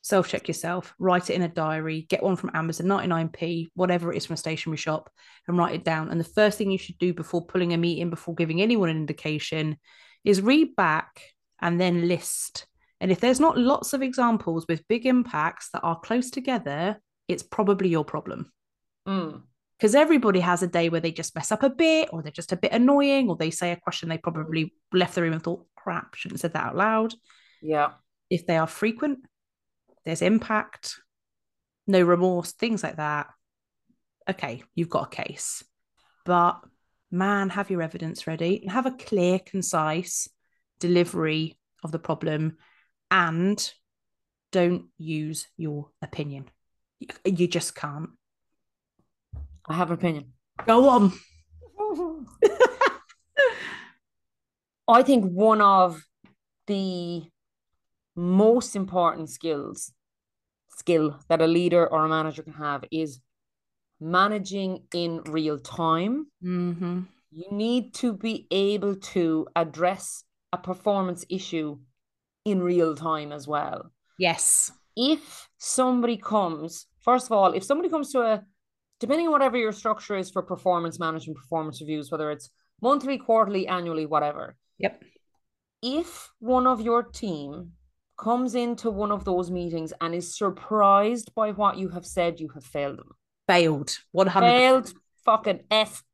self 0.03 0.29
check 0.29 0.49
yourself, 0.49 0.95
write 0.99 1.31
it 1.31 1.35
in 1.35 1.43
a 1.43 1.49
diary, 1.49 2.07
get 2.09 2.23
one 2.23 2.37
from 2.37 2.51
Amazon, 2.55 2.87
99p, 2.87 3.69
whatever 3.75 4.13
it 4.13 4.17
is 4.17 4.27
from 4.27 4.35
a 4.35 4.37
stationery 4.37 4.77
shop, 4.77 5.11
and 5.49 5.57
write 5.57 5.75
it 5.75 5.85
down. 5.85 6.11
And 6.11 6.21
the 6.21 6.25
first 6.25 6.59
thing 6.59 6.71
you 6.71 6.79
should 6.79 6.99
do 6.99 7.15
before 7.15 7.47
pulling 7.47 7.73
a 7.73 7.79
meeting, 7.79 8.11
before 8.11 8.35
giving 8.35 8.61
anyone 8.61 8.91
an 8.91 8.97
indication, 8.97 9.77
is 10.25 10.43
read 10.43 10.77
back 10.77 11.23
and 11.61 11.81
then 11.81 12.09
list. 12.09 12.67
And 13.03 13.11
if 13.11 13.19
there's 13.19 13.41
not 13.41 13.59
lots 13.59 13.95
of 13.95 14.01
examples 14.01 14.65
with 14.69 14.87
big 14.87 15.07
impacts 15.07 15.71
that 15.73 15.81
are 15.81 15.99
close 15.99 16.31
together, 16.31 17.01
it's 17.27 17.43
probably 17.43 17.89
your 17.89 18.05
problem. 18.05 18.53
Because 19.05 19.95
mm. 19.95 19.97
everybody 19.97 20.39
has 20.39 20.63
a 20.63 20.69
day 20.69 20.89
where 20.89 21.01
they 21.01 21.11
just 21.11 21.35
mess 21.35 21.51
up 21.51 21.65
a 21.65 21.69
bit, 21.69 22.11
or 22.13 22.23
they're 22.23 22.31
just 22.31 22.53
a 22.53 22.57
bit 22.57 22.71
annoying, 22.71 23.29
or 23.29 23.35
they 23.35 23.51
say 23.51 23.73
a 23.73 23.77
question 23.77 24.09
they 24.09 24.19
probably 24.19 24.73
left 24.93 25.17
the 25.17 25.23
room 25.23 25.33
and 25.33 25.43
thought, 25.43 25.67
crap, 25.75 26.15
shouldn't 26.15 26.37
have 26.37 26.43
said 26.43 26.53
that 26.53 26.65
out 26.65 26.77
loud. 26.77 27.13
Yeah. 27.61 27.95
If 28.31 28.47
they 28.47 28.57
are 28.57 28.69
frequent, 28.69 29.19
there's 30.05 30.23
impact, 30.23 30.95
no 31.89 32.03
remorse, 32.03 32.53
things 32.53 32.85
like 32.85 32.99
that. 32.99 33.27
Okay, 34.31 34.63
you've 34.77 34.89
got 34.89 35.13
a 35.13 35.25
case. 35.25 35.65
But 36.25 36.61
man, 37.11 37.49
have 37.49 37.69
your 37.69 37.83
evidence 37.83 38.29
ready 38.29 38.63
and 38.63 38.71
have 38.71 38.87
a 38.87 38.93
clear, 38.93 39.41
concise 39.41 40.29
delivery 40.79 41.59
of 41.83 41.91
the 41.91 41.99
problem 41.99 42.59
and 43.13 43.73
don't 44.53 44.87
use 44.97 45.47
your 45.59 45.91
opinion. 46.01 46.47
You 47.25 47.47
just 47.47 47.75
can't. 47.75 48.09
I 49.69 49.75
have 49.75 49.91
an 49.91 49.95
opinion. 49.95 50.33
Go 50.67 50.89
on. 50.89 51.13
I 54.89 55.03
think 55.03 55.27
one 55.27 55.61
of 55.61 56.03
the 56.67 57.25
most 58.17 58.75
important 58.75 59.29
skills 59.31 59.93
skill 60.71 61.21
that 61.29 61.43
a 61.43 61.47
leader 61.47 61.87
or 61.87 62.05
a 62.05 62.09
manager 62.09 62.43
can 62.43 62.55
have 62.55 62.85
is 62.91 63.21
managing 64.01 64.85
in 64.95 65.21
real 65.27 65.59
time. 65.59 66.27
Mm-hmm. 66.43 67.01
You 67.31 67.45
need 67.51 67.95
to 67.95 68.15
be 68.15 68.47
able 68.51 68.97
to 68.97 69.49
address 69.55 70.25
a 70.53 70.59
performance 70.59 71.25
issue 71.29 71.79
in 72.45 72.63
real 72.63 72.95
time 72.95 73.33
as 73.33 73.47
well. 73.47 73.93
Yes. 74.19 74.71
If 74.97 75.49
somebody 75.59 76.17
comes, 76.17 76.87
first 77.01 77.27
of 77.27 77.33
all, 77.33 77.53
if 77.53 77.65
somebody 77.65 77.89
comes 77.89 78.13
to 78.13 78.21
a, 78.21 78.45
depending 79.01 79.27
on 79.27 79.33
whatever 79.33 79.57
your 79.57 79.73
structure 79.73 80.17
is 80.17 80.31
for 80.31 80.43
performance 80.43 80.99
management, 80.99 81.39
performance 81.39 81.81
reviews, 81.81 82.11
whether 82.11 82.31
it's 82.31 82.51
monthly, 82.81 83.19
quarterly, 83.19 83.67
annually, 83.67 84.07
whatever. 84.07 84.57
Yep. 84.79 85.03
If 85.83 86.31
one 86.39 86.67
of 86.67 86.81
your 86.81 87.03
team 87.03 87.73
comes 88.19 88.55
into 88.55 88.91
one 88.91 89.11
of 89.11 89.25
those 89.25 89.51
meetings 89.51 89.93
and 90.01 90.15
is 90.15 90.37
surprised 90.37 91.35
by 91.35 91.51
what 91.51 91.79
you 91.79 91.89
have 91.89 92.07
said, 92.07 92.39
you 92.39 92.49
have 92.51 92.65
failed 92.65 92.99
them. 92.99 93.13
Failed. 93.49 93.99
100 94.13 94.47
Failed 94.47 94.93
fucking 95.25 95.61
F 95.71 96.05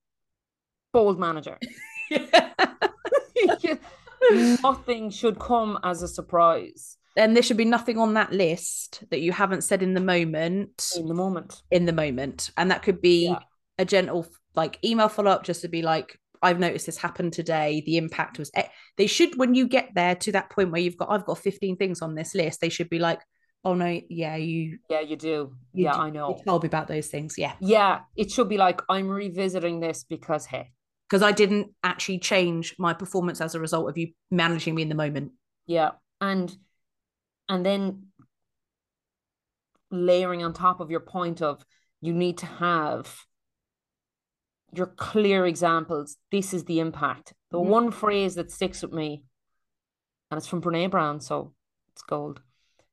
bold 0.93 1.19
manager. 1.19 1.59
nothing 4.63 5.11
should 5.11 5.39
come 5.39 5.79
as 5.83 6.03
a 6.03 6.09
surprise. 6.09 6.97
And 7.17 7.35
there 7.35 7.43
should 7.43 7.57
be 7.57 7.65
nothing 7.65 7.99
on 7.99 8.15
that 8.15 8.33
list 8.33 9.03
that 9.11 9.21
you 9.21 9.33
haven't 9.33 9.63
said 9.63 9.83
in 9.83 9.95
the 9.95 10.01
moment. 10.01 10.93
In 10.97 11.07
the 11.07 11.15
moment. 11.15 11.63
In 11.71 11.85
the 11.85 11.93
moment. 11.93 12.51
And 12.57 12.71
that 12.71 12.83
could 12.83 13.01
be 13.01 13.27
yeah. 13.27 13.41
a 13.79 13.85
gentle 13.85 14.27
like 14.55 14.79
email 14.85 15.09
follow 15.09 15.31
up 15.31 15.45
just 15.45 15.63
to 15.63 15.69
be 15.69 15.83
like, 15.83 16.19
I've 16.43 16.61
noticed 16.61 16.87
this 16.87 16.99
happened 16.99 17.33
today. 17.33 17.83
The 17.85 17.97
impact 17.97 18.39
was 18.39 18.51
they 18.97 19.07
should 19.07 19.37
when 19.37 19.55
you 19.55 19.67
get 19.67 19.91
there 19.95 20.15
to 20.17 20.33
that 20.33 20.51
point 20.51 20.71
where 20.71 20.81
you've 20.81 20.97
got 20.97 21.11
I've 21.11 21.25
got 21.25 21.39
15 21.39 21.77
things 21.77 22.03
on 22.03 22.15
this 22.15 22.35
list, 22.35 22.61
they 22.61 22.69
should 22.69 22.89
be 22.89 22.99
like, 22.99 23.21
oh 23.65 23.75
no, 23.75 24.01
yeah, 24.09 24.37
you 24.37 24.79
Yeah, 24.89 25.01
you 25.01 25.17
do. 25.17 25.53
You 25.73 25.85
yeah, 25.85 25.95
do, 25.95 25.99
I 25.99 26.11
know. 26.11 26.37
You 26.37 26.45
told 26.45 26.63
me 26.63 26.69
about 26.69 26.89
those 26.89 27.09
things. 27.09 27.35
Yeah. 27.37 27.55
Yeah. 27.61 28.01
It 28.17 28.31
should 28.31 28.49
be 28.49 28.59
like 28.59 28.81
I'm 28.89 29.09
revisiting 29.09 29.81
this 29.81 30.05
because 30.05 30.47
hey. 30.47 30.73
Because 31.09 31.23
I 31.23 31.33
didn't 31.33 31.69
actually 31.83 32.19
change 32.19 32.75
my 32.79 32.93
performance 32.93 33.41
as 33.41 33.55
a 33.55 33.61
result 33.61 33.89
of 33.89 33.97
you 33.97 34.09
managing 34.31 34.75
me 34.75 34.83
in 34.83 34.89
the 34.89 34.95
moment. 34.95 35.33
Yeah. 35.67 35.93
And 36.21 36.55
and 37.49 37.65
then 37.65 38.09
layering 39.91 40.43
on 40.43 40.53
top 40.53 40.81
of 40.81 40.91
your 40.91 41.01
point 41.01 41.41
of 41.41 41.65
you 42.01 42.13
need 42.13 42.39
to 42.39 42.47
have 42.47 43.25
your 44.73 44.87
clear 44.87 45.47
examples. 45.47 46.17
This 46.31 46.53
is 46.53 46.65
the 46.65 46.81
impact. 46.81 47.33
The 47.51 47.59
mm-hmm. 47.59 47.71
one 47.71 47.91
phrase 47.91 48.35
that 48.35 48.51
sticks 48.51 48.83
with 48.83 48.93
me, 48.93 49.25
and 50.31 50.39
it's 50.39 50.47
from 50.47 50.61
Brene 50.61 50.91
Brown, 50.91 51.21
so 51.21 51.55
it's 51.93 52.03
gold. 52.03 52.43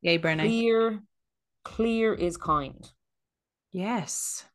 Yay, 0.01 0.17
Brene. 0.19 0.39
Clear, 0.39 1.01
clear 1.63 2.13
is 2.13 2.37
kind. 2.37 2.89
Yes. 3.71 4.45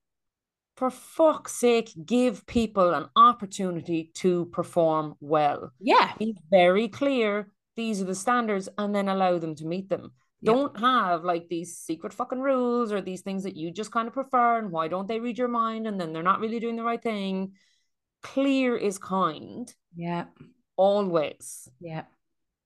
For 0.81 0.89
fuck's 0.89 1.53
sake, 1.53 1.93
give 2.07 2.47
people 2.47 2.95
an 2.95 3.11
opportunity 3.15 4.11
to 4.15 4.47
perform 4.47 5.15
well. 5.21 5.75
Yeah. 5.79 6.15
Be 6.19 6.35
very 6.51 6.89
clear. 6.89 7.53
These 7.77 8.01
are 8.01 8.07
the 8.07 8.15
standards, 8.15 8.67
and 8.79 8.95
then 8.95 9.11
allow 9.11 9.37
them 9.37 9.55
to 9.57 9.67
meet 9.67 9.91
them. 9.91 10.13
Don't 10.43 10.81
have 10.81 11.23
like 11.23 11.51
these 11.51 11.77
secret 11.77 12.15
fucking 12.15 12.41
rules 12.41 12.93
or 12.93 13.03
these 13.03 13.21
things 13.21 13.43
that 13.43 13.57
you 13.57 13.71
just 13.71 13.93
kind 13.93 14.09
of 14.09 14.15
prefer. 14.15 14.57
And 14.57 14.71
why 14.71 14.89
don't 14.89 15.07
they 15.07 15.21
read 15.21 15.37
your 15.37 15.49
mind? 15.49 15.87
And 15.87 16.01
then 16.01 16.15
they're 16.15 16.23
not 16.23 16.41
really 16.41 16.61
doing 16.61 16.77
the 16.77 16.83
right 16.83 17.03
thing. 17.03 17.53
Clear 18.23 18.75
is 18.75 18.97
kind. 18.97 19.71
Yeah. 19.95 20.25
Always. 20.79 21.69
Yeah. 21.79 22.05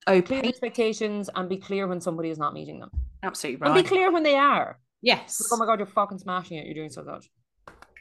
Okay. 0.06 0.22
Clear 0.22 0.42
expectations 0.44 1.30
and 1.34 1.48
be 1.48 1.56
clear 1.56 1.88
when 1.88 2.00
somebody 2.00 2.30
is 2.30 2.38
not 2.38 2.54
meeting 2.54 2.78
them. 2.78 2.92
Absolutely 3.24 3.56
right. 3.56 3.76
And 3.76 3.82
be 3.82 3.88
clear 3.88 4.12
when 4.12 4.22
they 4.22 4.36
are. 4.36 4.78
Yes. 5.02 5.40
Like, 5.40 5.52
oh 5.52 5.56
my 5.56 5.66
god, 5.66 5.80
you're 5.80 5.86
fucking 5.86 6.18
smashing 6.18 6.58
it. 6.58 6.66
You're 6.66 6.74
doing 6.74 6.90
so 6.90 7.02
good. 7.02 7.26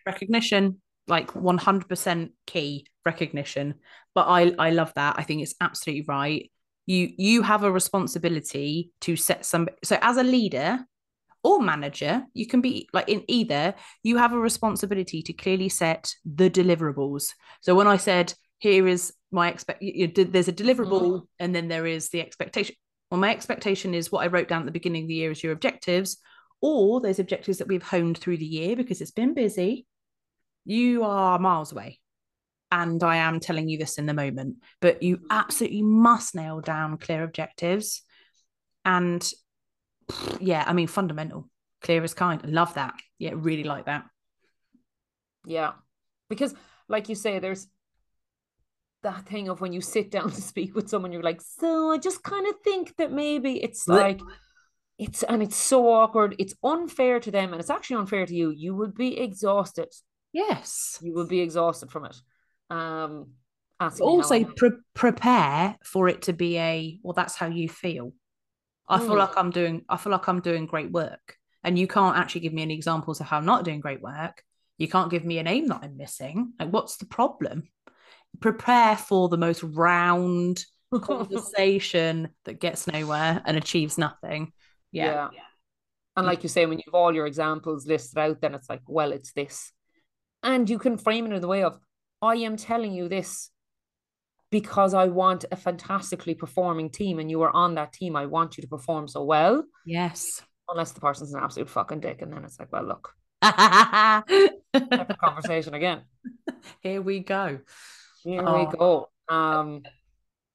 Recognition, 0.06 0.82
like 1.08 1.32
100% 1.34 2.30
key 2.48 2.88
recognition. 3.06 3.76
But 4.16 4.28
I 4.28 4.54
I 4.60 4.70
love 4.72 4.94
that. 4.96 5.16
I 5.18 5.24
think 5.24 5.42
it's 5.42 5.56
absolutely 5.60 6.06
right 6.08 6.50
you 6.86 7.12
you 7.18 7.42
have 7.42 7.64
a 7.64 7.72
responsibility 7.72 8.92
to 9.02 9.16
set 9.16 9.46
some 9.46 9.68
so 9.84 9.98
as 10.02 10.18
a 10.18 10.24
leader 10.24 10.80
or 11.44 11.62
manager 11.62 12.24
you 12.34 12.48
can 12.48 12.62
be 12.62 12.88
like 12.94 13.08
in 13.10 13.24
either 13.28 13.74
you 14.02 14.18
have 14.18 14.34
a 14.34 14.40
responsibility 14.40 15.22
to 15.22 15.34
clearly 15.34 15.70
set 15.70 16.14
the 16.26 16.50
deliverables 16.50 17.30
so 17.62 17.76
when 17.76 17.88
i 17.88 17.98
said 17.98 18.34
here 18.60 18.88
is 18.88 19.14
my 19.32 19.50
expect 19.50 19.82
there's 19.82 20.48
a 20.48 20.54
deliverable 20.54 21.02
mm-hmm. 21.02 21.26
and 21.40 21.56
then 21.56 21.68
there 21.68 21.86
is 21.86 22.10
the 22.10 22.22
expectation 22.22 22.76
well 23.12 23.20
my 23.20 23.32
expectation 23.32 23.94
is 23.94 24.12
what 24.12 24.24
i 24.24 24.28
wrote 24.28 24.48
down 24.48 24.62
at 24.62 24.66
the 24.66 24.72
beginning 24.72 25.04
of 25.04 25.08
the 25.08 25.16
year 25.16 25.32
as 25.32 25.44
your 25.44 25.54
objectives 25.54 26.18
or 26.62 27.02
those 27.02 27.20
objectives 27.20 27.58
that 27.58 27.68
we've 27.68 27.84
honed 27.84 28.18
through 28.18 28.38
the 28.38 28.46
year 28.46 28.76
because 28.76 29.02
it's 29.02 29.12
been 29.12 29.34
busy 29.34 29.86
you 30.66 31.04
are 31.04 31.40
miles 31.40 31.72
away 31.72 32.00
and 32.74 33.04
I 33.04 33.18
am 33.18 33.40
telling 33.40 33.70
you 33.70 33.78
this 33.78 34.00
in 34.00 34.08
the 34.08 34.16
moment, 34.16 34.58
but 34.82 35.04
you 35.04 35.18
mm-hmm. 35.18 35.28
absolutely 35.30 35.84
must 35.84 36.34
nail 36.34 36.60
down 36.60 36.98
clear 36.98 37.24
objectives. 37.24 38.02
And 38.84 39.24
yeah, 40.40 40.64
I 40.66 40.74
mean, 40.74 40.88
fundamental, 40.88 41.50
clear 41.82 42.04
as 42.04 42.16
kind. 42.16 42.44
Love 42.46 42.74
that. 42.74 42.96
Yeah, 43.20 43.34
really 43.36 43.64
like 43.64 43.86
that. 43.86 44.06
Yeah. 45.46 45.74
Because, 46.30 46.56
like 46.88 47.10
you 47.10 47.16
say, 47.16 47.38
there's 47.38 47.68
that 49.04 49.28
thing 49.28 49.50
of 49.50 49.62
when 49.62 49.74
you 49.74 49.82
sit 49.82 50.10
down 50.10 50.32
to 50.32 50.42
speak 50.42 50.74
with 50.74 50.90
someone, 50.90 51.12
you're 51.12 51.22
like, 51.22 51.42
so 51.42 51.92
I 51.92 52.00
just 52.00 52.24
kind 52.24 52.48
of 52.48 52.56
think 52.64 52.96
that 52.98 53.12
maybe 53.12 53.64
it's 53.64 53.88
like, 53.88 54.20
it's 54.98 55.22
and 55.22 55.44
it's 55.44 55.58
so 55.58 55.92
awkward. 55.92 56.36
It's 56.40 56.56
unfair 56.64 57.20
to 57.20 57.30
them, 57.30 57.52
and 57.52 57.60
it's 57.60 57.70
actually 57.70 57.98
unfair 57.98 58.26
to 58.26 58.34
you. 58.34 58.50
You 58.50 58.74
would 58.76 58.96
be 58.96 59.20
exhausted. 59.20 59.90
Yes. 60.34 61.00
You 61.02 61.14
will 61.14 61.28
be 61.28 61.40
exhausted 61.42 61.92
from 61.92 62.06
it. 62.06 62.16
Um, 62.70 63.34
asking 63.80 64.06
me 64.06 64.12
how 64.12 64.18
also 64.18 64.44
pre- 64.44 64.72
prepare 64.94 65.78
for 65.84 66.10
it 66.10 66.24
to 66.24 66.34
be 66.34 66.58
a 66.58 67.00
well 67.04 67.14
that's 67.14 67.36
how 67.36 67.48
you 67.48 67.70
feel. 67.70 68.14
I 68.90 69.00
feel 69.00 69.12
Mm. 69.12 69.20
like 69.20 69.38
i'm 69.38 69.50
doing 69.52 69.86
i 69.88 69.96
feel 69.96 70.12
like 70.12 70.28
i'm 70.28 70.42
doing 70.42 70.66
great 70.66 70.92
work. 70.92 71.38
And 71.64 71.80
you 71.80 71.88
can't 71.88 72.18
actually 72.18 72.42
give 72.42 72.54
me 72.54 72.62
any 72.64 72.74
examples 72.74 73.22
of 73.22 73.28
how 73.28 73.38
i'm 73.38 73.46
not 73.46 73.64
doing 73.64 73.80
great 73.80 74.02
work. 74.02 74.44
You 74.78 74.88
can't 74.88 75.12
give 75.12 75.24
me 75.24 75.38
a 75.38 75.44
name 75.44 75.68
that 75.68 75.82
i'm 75.84 75.98
missing. 75.98 76.54
Like 76.60 76.70
what's 76.74 76.98
the 76.98 77.06
problem? 77.06 77.64
Prepare 78.40 78.98
for 78.98 79.30
the 79.30 79.38
most 79.38 79.62
round 79.64 80.66
conversation 81.02 82.30
that 82.46 82.60
gets 82.60 82.88
nowhere 82.88 83.42
and 83.46 83.56
achieves 83.58 83.98
nothing. 83.98 84.52
Yeah, 84.92 85.30
And 86.16 86.28
like 86.28 86.44
you 86.44 86.50
say, 86.50 86.66
when 86.66 86.80
you've 86.80 86.94
all 86.94 87.16
your 87.16 87.26
examples 87.26 87.88
listed 87.88 88.18
out, 88.20 88.42
then 88.42 88.54
it's 88.54 88.70
like, 88.70 88.82
well, 88.88 89.12
it's 89.12 89.32
this. 89.34 89.72
And 90.44 90.70
you 90.70 90.78
can 90.78 90.98
frame 90.98 91.26
it 91.26 91.34
in 91.34 91.42
the 91.42 91.48
way 91.48 91.64
of, 91.64 91.80
I 92.22 92.36
am 92.36 92.58
telling 92.58 92.94
you 92.94 93.08
this 93.08 93.50
because 94.52 94.94
I 94.94 95.06
want 95.08 95.46
a 95.52 95.56
fantastically 95.56 96.36
performing 96.36 96.90
team 96.90 97.18
and 97.20 97.30
you 97.32 97.42
are 97.42 97.52
on 97.56 97.76
that 97.76 97.94
team. 97.94 98.16
I 98.16 98.26
want 98.28 98.58
you 98.58 98.62
to 98.62 98.68
perform 98.68 99.08
so 99.08 99.24
well, 99.24 99.64
yes 99.86 100.42
unless 100.70 100.92
the 100.94 101.02
person's 101.02 101.34
an 101.34 101.42
absolute 101.44 101.70
fucking 101.70 102.00
dick. 102.00 102.22
And 102.22 102.32
then 102.32 102.44
it's 102.46 102.58
like, 102.60 102.72
well, 102.72 102.84
look, 102.86 103.14
conversation 105.20 105.74
again. 105.74 106.02
here 106.82 107.02
we 107.02 107.20
go 107.20 107.60
Here 108.24 108.42
Oh. 108.48 108.66
we 108.66 108.78
go. 108.78 109.10
Um, 109.30 109.84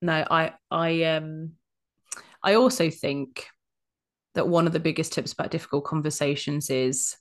no 0.01 0.25
i 0.31 0.53
i 0.71 1.03
um 1.05 1.53
i 2.43 2.55
also 2.55 2.89
think 2.91 3.47
that 4.35 4.47
one 4.47 4.67
of 4.67 4.73
the 4.73 4.79
biggest 4.81 5.13
tips 5.13 5.33
about 5.33 5.51
difficult 5.51 5.85
conversations 5.85 6.71
is 6.71 7.17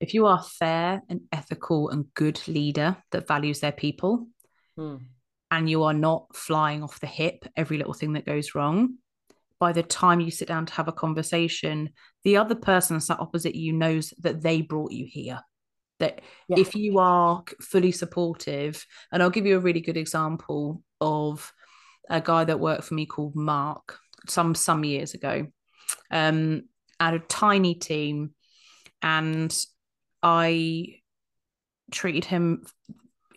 if 0.00 0.14
you 0.14 0.26
are 0.26 0.42
fair 0.42 1.02
and 1.08 1.20
ethical 1.30 1.90
and 1.90 2.06
good 2.14 2.40
leader 2.48 2.96
that 3.12 3.28
values 3.28 3.60
their 3.60 3.72
people 3.72 4.26
hmm. 4.76 4.96
and 5.50 5.70
you 5.70 5.84
are 5.84 5.94
not 5.94 6.34
flying 6.34 6.82
off 6.82 7.00
the 7.00 7.06
hip 7.06 7.44
every 7.56 7.76
little 7.78 7.94
thing 7.94 8.14
that 8.14 8.26
goes 8.26 8.54
wrong 8.54 8.94
by 9.58 9.72
the 9.72 9.82
time 9.82 10.20
you 10.20 10.30
sit 10.30 10.48
down 10.48 10.66
to 10.66 10.72
have 10.72 10.88
a 10.88 10.92
conversation 10.92 11.90
the 12.24 12.36
other 12.36 12.54
person 12.54 13.00
sat 13.00 13.20
opposite 13.20 13.54
you 13.54 13.72
knows 13.72 14.12
that 14.20 14.40
they 14.40 14.62
brought 14.62 14.92
you 14.92 15.06
here 15.06 15.40
that 15.98 16.22
Yeah. 16.48 16.58
if 16.58 16.74
you 16.74 16.98
are 16.98 17.44
fully 17.60 17.92
supportive 17.92 18.84
and 19.12 19.22
i'll 19.22 19.30
give 19.30 19.46
you 19.46 19.56
a 19.56 19.60
really 19.60 19.82
good 19.82 19.98
example 19.98 20.82
of 21.00 21.52
a 22.08 22.20
guy 22.20 22.44
that 22.44 22.58
worked 22.58 22.84
for 22.84 22.94
me 22.94 23.06
called 23.06 23.36
mark 23.36 23.98
some 24.26 24.54
some 24.54 24.82
years 24.82 25.14
ago 25.14 25.46
um 26.10 26.62
had 26.98 27.14
a 27.14 27.18
tiny 27.20 27.74
team 27.74 28.34
and 29.02 29.56
i 30.22 30.96
treated 31.90 32.24
him 32.24 32.64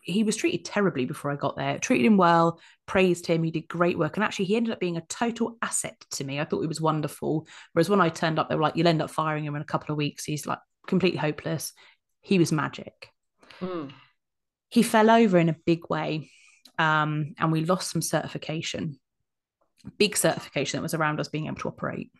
he 0.04 0.24
was 0.24 0.36
treated 0.36 0.65
terribly 0.65 1.06
before 1.06 1.32
I 1.32 1.36
got 1.36 1.56
there. 1.56 1.80
Treated 1.80 2.06
him 2.06 2.17
well, 2.17 2.60
praised 2.86 3.26
him. 3.26 3.41
He 3.41 3.52
did 3.52 3.69
great 3.69 3.98
work. 3.98 4.17
And 4.17 4.24
actually, 4.24 4.46
he 4.46 4.58
ended 4.58 4.74
up 4.74 4.80
being 4.80 4.98
a 4.98 5.06
total 5.08 5.58
asset 5.62 5.96
to 6.12 6.26
me. 6.26 6.39
I 6.39 6.46
thought 6.46 6.63
it 6.63 6.67
was 6.67 6.82
wonderful. 6.82 7.48
Whereas 7.72 7.89
when 7.89 8.02
I 8.02 8.10
turned 8.10 8.38
up, 8.38 8.50
they 8.50 8.56
were 8.56 8.62
like, 8.62 8.76
you'll 8.76 8.88
end 8.88 9.02
up 9.02 9.10
firing 9.10 9.46
him 9.46 9.56
in 9.56 9.62
a 9.62 9.65
couple 9.65 9.93
of 9.93 9.98
weeks. 9.98 10.26
He's 10.26 10.46
like 10.46 10.60
completely 10.88 11.19
hopeless. 11.19 11.72
He 12.22 12.38
was 12.38 12.52
magic. 12.52 13.10
Hmm. 13.60 13.88
He 14.69 14.84
fell 14.84 15.10
over 15.10 15.38
in 15.38 15.50
a 15.50 15.56
big 15.65 15.89
way. 15.89 16.30
Um, 16.78 17.36
and 17.38 17.52
we 17.52 17.63
lost 17.63 17.91
some 17.91 18.02
certification, 18.02 19.00
big 19.98 20.17
certification 20.17 20.78
that 20.78 20.84
was 20.84 20.96
around 20.96 21.19
us 21.22 21.30
being 21.30 21.46
able 21.46 21.58
to 21.58 21.69
operate. 21.69 22.12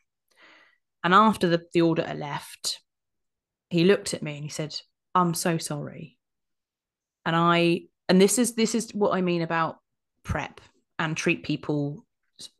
And 1.04 1.14
after 1.14 1.50
the, 1.50 1.66
the 1.74 1.82
auditor 1.82 2.14
left, 2.14 2.80
he 3.74 3.86
looked 3.86 4.14
at 4.14 4.22
me 4.22 4.36
and 4.36 4.44
he 4.44 4.50
said, 4.50 4.80
I'm 5.16 5.34
so 5.34 5.58
sorry. 5.58 6.16
And 7.26 7.36
I, 7.36 7.86
and 8.08 8.22
this 8.22 8.38
is 8.38 8.54
this 8.54 8.76
is 8.76 8.92
what 8.94 9.16
I 9.16 9.22
mean 9.22 9.42
about 9.42 9.78
prep 10.22 10.62
and 11.00 11.18
treat 11.18 11.44
people 11.44 12.06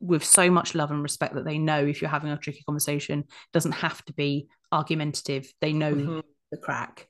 with 0.00 0.24
so 0.24 0.50
much 0.50 0.74
love 0.74 0.90
and 0.90 1.04
respect 1.04 1.34
that 1.34 1.44
they 1.44 1.56
know 1.56 1.84
if 1.86 2.02
you're 2.02 2.10
having 2.10 2.32
a 2.32 2.36
tricky 2.36 2.64
conversation, 2.66 3.20
it 3.20 3.52
doesn't 3.52 3.72
have 3.72 4.04
to 4.06 4.12
be 4.12 4.48
argumentative. 4.72 5.52
They 5.60 5.72
know 5.72 5.94
Mhm. 5.94 6.22
the 6.50 6.56
crack. 6.58 7.08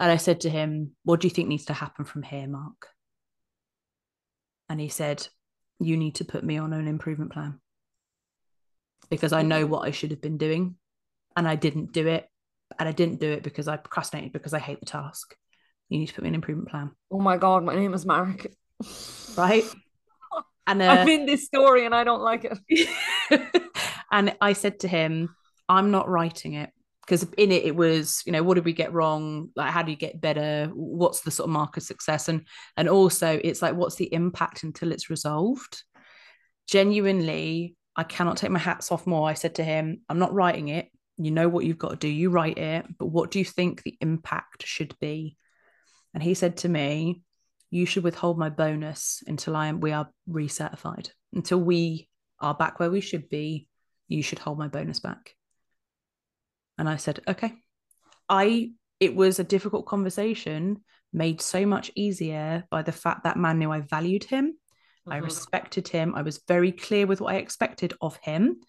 And 0.00 0.10
I 0.10 0.16
said 0.16 0.40
to 0.40 0.50
him, 0.50 0.96
What 1.04 1.20
do 1.20 1.28
you 1.28 1.34
think 1.34 1.48
needs 1.48 1.66
to 1.66 1.74
happen 1.74 2.04
from 2.04 2.24
here, 2.24 2.48
Mark? 2.48 2.88
And 4.68 4.80
he 4.80 4.88
said, 4.88 5.28
You 5.78 5.96
need 5.96 6.16
to 6.16 6.24
put 6.24 6.42
me 6.42 6.58
on 6.58 6.72
an 6.72 6.88
improvement 6.88 7.30
plan 7.32 7.60
because 9.10 9.32
I 9.32 9.42
know 9.42 9.64
what 9.64 9.86
I 9.86 9.92
should 9.92 10.10
have 10.10 10.20
been 10.22 10.38
doing 10.38 10.74
and 11.36 11.46
I 11.46 11.54
didn't 11.54 11.92
do 11.92 12.08
it. 12.08 12.28
And 12.78 12.88
I 12.88 12.92
didn't 12.92 13.20
do 13.20 13.30
it 13.30 13.42
because 13.42 13.68
I 13.68 13.76
procrastinated 13.76 14.32
because 14.32 14.54
I 14.54 14.58
hate 14.58 14.80
the 14.80 14.86
task. 14.86 15.34
You 15.88 15.98
need 15.98 16.06
to 16.06 16.14
put 16.14 16.22
me 16.22 16.28
an 16.28 16.34
improvement 16.34 16.70
plan, 16.70 16.90
Oh 17.10 17.20
my 17.20 17.36
God, 17.36 17.64
my 17.64 17.74
name 17.74 17.92
is 17.94 18.06
Mark. 18.06 18.46
right? 19.36 19.64
And 20.64 20.80
uh, 20.80 20.84
I'm 20.86 21.08
in 21.08 21.26
this 21.26 21.44
story 21.44 21.86
and 21.86 21.92
I 21.92 22.04
don't 22.04 22.22
like 22.22 22.46
it. 22.68 23.42
and 24.12 24.36
I 24.40 24.52
said 24.52 24.78
to 24.80 24.88
him, 24.88 25.34
I'm 25.68 25.90
not 25.90 26.08
writing 26.08 26.54
it 26.54 26.70
because 27.04 27.24
in 27.36 27.50
it 27.50 27.64
it 27.64 27.74
was, 27.74 28.22
you 28.24 28.30
know, 28.30 28.44
what 28.44 28.54
did 28.54 28.64
we 28.64 28.72
get 28.72 28.92
wrong? 28.92 29.50
Like, 29.56 29.72
how 29.72 29.82
do 29.82 29.90
you 29.90 29.96
get 29.96 30.20
better? 30.20 30.70
What's 30.72 31.22
the 31.22 31.32
sort 31.32 31.48
of 31.48 31.52
mark 31.52 31.76
of 31.76 31.82
success? 31.82 32.28
And 32.28 32.46
and 32.76 32.88
also 32.88 33.40
it's 33.42 33.60
like, 33.60 33.74
what's 33.74 33.96
the 33.96 34.12
impact 34.14 34.62
until 34.62 34.92
it's 34.92 35.10
resolved? 35.10 35.82
Genuinely, 36.68 37.74
I 37.96 38.04
cannot 38.04 38.36
take 38.36 38.52
my 38.52 38.60
hats 38.60 38.92
off 38.92 39.04
more. 39.04 39.28
I 39.28 39.34
said 39.34 39.56
to 39.56 39.64
him, 39.64 40.02
I'm 40.08 40.20
not 40.20 40.32
writing 40.32 40.68
it. 40.68 40.91
You 41.18 41.30
know 41.30 41.48
what 41.48 41.64
you've 41.64 41.78
got 41.78 41.90
to 41.90 41.96
do. 41.96 42.08
You 42.08 42.30
write 42.30 42.58
it, 42.58 42.86
but 42.98 43.06
what 43.06 43.30
do 43.30 43.38
you 43.38 43.44
think 43.44 43.82
the 43.82 43.96
impact 44.00 44.66
should 44.66 44.94
be? 45.00 45.36
And 46.14 46.22
he 46.22 46.34
said 46.34 46.58
to 46.58 46.68
me, 46.68 47.22
you 47.70 47.86
should 47.86 48.04
withhold 48.04 48.38
my 48.38 48.50
bonus 48.50 49.22
until 49.26 49.56
I 49.56 49.68
am 49.68 49.80
we 49.80 49.92
are 49.92 50.10
recertified. 50.28 51.10
Until 51.32 51.58
we 51.58 52.08
are 52.38 52.54
back 52.54 52.78
where 52.78 52.90
we 52.90 53.00
should 53.00 53.28
be, 53.28 53.66
you 54.08 54.22
should 54.22 54.38
hold 54.38 54.58
my 54.58 54.68
bonus 54.68 55.00
back. 55.00 55.34
And 56.76 56.88
I 56.88 56.96
said, 56.96 57.20
okay. 57.26 57.54
I 58.28 58.72
it 59.00 59.14
was 59.16 59.38
a 59.38 59.44
difficult 59.44 59.86
conversation 59.86 60.84
made 61.12 61.40
so 61.40 61.66
much 61.66 61.90
easier 61.96 62.64
by 62.70 62.82
the 62.82 62.92
fact 62.92 63.24
that 63.24 63.36
man 63.36 63.58
knew 63.58 63.70
I 63.70 63.80
valued 63.80 64.24
him. 64.24 64.56
I 65.06 65.18
Mhm. 65.18 65.24
respected 65.24 65.88
him. 65.88 66.14
I 66.14 66.22
was 66.22 66.42
very 66.46 66.72
clear 66.72 67.06
with 67.06 67.20
what 67.20 67.34
I 67.34 67.38
expected 67.38 67.94
of 68.00 68.16
him. 68.18 68.60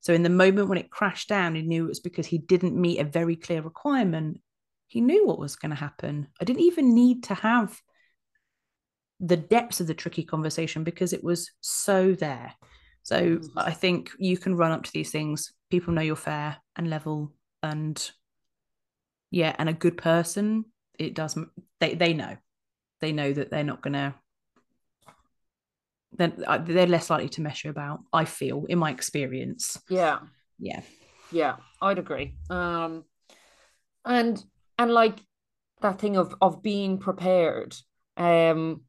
So 0.00 0.12
in 0.12 0.22
the 0.22 0.30
moment 0.30 0.68
when 0.68 0.78
it 0.78 0.90
crashed 0.90 1.28
down, 1.28 1.54
he 1.54 1.62
knew 1.62 1.84
it 1.84 1.88
was 1.88 2.00
because 2.00 2.26
he 2.26 2.38
didn't 2.38 2.80
meet 2.80 3.00
a 3.00 3.04
very 3.04 3.36
clear 3.36 3.62
requirement. 3.62 4.40
He 4.86 5.00
knew 5.00 5.26
what 5.26 5.38
was 5.38 5.56
going 5.56 5.70
to 5.70 5.76
happen. 5.76 6.28
I 6.40 6.44
didn't 6.44 6.62
even 6.62 6.94
need 6.94 7.24
to 7.24 7.34
have 7.34 7.80
the 9.20 9.36
depths 9.36 9.80
of 9.80 9.86
the 9.86 9.94
tricky 9.94 10.22
conversation 10.22 10.84
because 10.84 11.12
it 11.12 11.24
was 11.24 11.50
so 11.60 12.12
there. 12.12 12.54
So 13.02 13.38
Mhm. 13.38 13.50
I 13.56 13.72
think 13.72 14.12
you 14.18 14.36
can 14.38 14.56
run 14.56 14.72
up 14.72 14.84
to 14.84 14.92
these 14.92 15.10
things. 15.10 15.52
People 15.70 15.92
know 15.94 16.02
you're 16.02 16.16
fair 16.16 16.58
and 16.76 16.88
level 16.88 17.34
and 17.62 18.10
yeah, 19.30 19.54
and 19.58 19.68
a 19.68 19.74
good 19.74 19.96
person, 19.98 20.64
it 20.98 21.14
doesn't 21.14 21.50
they 21.80 21.94
they 21.94 22.14
know. 22.14 22.36
They 23.00 23.12
know 23.12 23.32
that 23.32 23.50
they're 23.50 23.64
not 23.64 23.82
gonna 23.82 24.14
they're, 26.12 26.32
uh, 26.46 26.58
they're 26.58 26.86
less 26.86 27.10
likely 27.10 27.28
to 27.30 27.40
mess 27.42 27.64
you 27.64 27.70
about, 27.70 28.00
I 28.12 28.24
feel, 28.24 28.64
in 28.68 28.78
my 28.78 28.90
experience. 28.90 29.80
Yeah. 29.88 30.18
Yeah. 30.58 30.80
Yeah, 31.30 31.56
I'd 31.82 31.98
agree. 31.98 32.34
Um, 32.48 33.04
and 34.04 34.42
and 34.78 34.90
like 34.90 35.18
that 35.82 35.98
thing 35.98 36.16
of 36.16 36.34
of 36.40 36.62
being 36.62 36.98
prepared. 36.98 37.76
Um, 38.16 38.82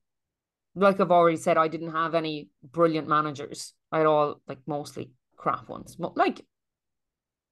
like 0.76 1.00
I've 1.00 1.12
already 1.12 1.38
said, 1.38 1.58
I 1.58 1.68
didn't 1.68 1.92
have 1.92 2.16
any 2.16 2.50
brilliant 2.64 3.08
managers. 3.08 3.74
I 3.92 3.98
had 3.98 4.08
all 4.08 4.42
like 4.48 4.60
mostly 4.66 5.12
crap 5.36 5.68
ones. 5.68 5.98
Like 6.00 6.42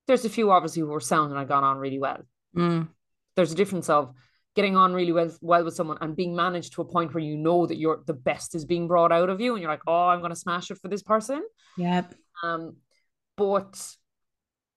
there's 0.08 0.26
a 0.26 0.30
few 0.30 0.52
obviously 0.52 0.82
who 0.82 0.88
were 0.88 1.00
sound 1.02 1.32
and 1.32 1.40
I 1.40 1.44
got 1.44 1.64
on 1.64 1.78
really 1.78 2.00
well. 2.00 2.22
Mm, 2.56 2.88
There's 3.36 3.52
a 3.52 3.56
difference 3.56 3.90
of 3.90 4.14
getting 4.58 4.76
on 4.76 4.92
really 4.92 5.12
well 5.14 5.32
well 5.42 5.64
with 5.64 5.76
someone 5.76 6.00
and 6.02 6.16
being 6.16 6.36
managed 6.36 6.74
to 6.74 6.82
a 6.82 6.86
point 6.86 7.14
where 7.14 7.24
you 7.24 7.38
know 7.38 7.68
that 7.68 7.78
you're 7.78 8.02
the 8.08 8.20
best 8.30 8.56
is 8.56 8.66
being 8.66 8.88
brought 8.88 9.12
out 9.12 9.30
of 9.30 9.40
you 9.40 9.54
and 9.54 9.62
you're 9.62 9.72
like, 9.72 9.88
oh, 9.88 10.08
I'm 10.08 10.22
gonna 10.22 10.36
smash 10.36 10.72
it 10.72 10.80
for 10.82 10.88
this 10.88 11.04
person. 11.04 11.44
yeah. 11.78 12.02
Um, 12.44 12.78
but 13.38 13.96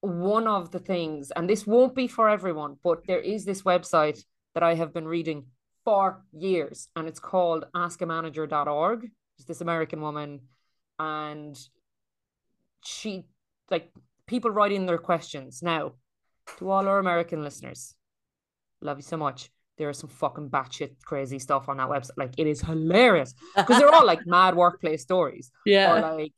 one 0.02 0.46
of 0.46 0.70
the 0.70 0.78
things, 0.78 1.30
and 1.34 1.48
this 1.48 1.66
won't 1.66 1.94
be 1.94 2.08
for 2.08 2.28
everyone, 2.28 2.76
but 2.84 3.06
there 3.06 3.20
is 3.20 3.46
this 3.46 3.62
website 3.62 4.22
that 4.54 4.62
I 4.62 4.74
have 4.74 4.92
been 4.92 5.08
reading 5.08 5.46
for 5.84 6.22
years, 6.32 6.88
and 6.94 7.08
it's 7.08 7.20
called 7.20 7.64
askamanager.org. 7.74 9.08
It's 9.38 9.46
this 9.46 9.62
American 9.62 10.02
woman, 10.02 10.40
and 10.98 11.58
she 12.84 13.24
like 13.70 13.90
people 14.26 14.50
write 14.50 14.72
in 14.72 14.84
their 14.84 14.98
questions. 14.98 15.62
Now, 15.62 15.92
to 16.58 16.70
all 16.70 16.86
our 16.86 16.98
American 16.98 17.42
listeners, 17.42 17.94
love 18.82 18.98
you 18.98 19.02
so 19.14 19.16
much. 19.16 19.50
There 19.80 19.88
is 19.88 19.96
some 19.96 20.10
fucking 20.10 20.50
batshit 20.50 21.02
crazy 21.02 21.38
stuff 21.38 21.70
on 21.70 21.78
that 21.78 21.88
website. 21.88 22.18
Like 22.18 22.34
it 22.36 22.46
is 22.46 22.60
hilarious 22.60 23.34
because 23.56 23.78
they're 23.78 23.92
all 23.92 24.04
like 24.04 24.20
mad 24.26 24.54
workplace 24.54 25.00
stories 25.00 25.50
yeah. 25.64 25.94
or 25.94 26.18
like 26.18 26.34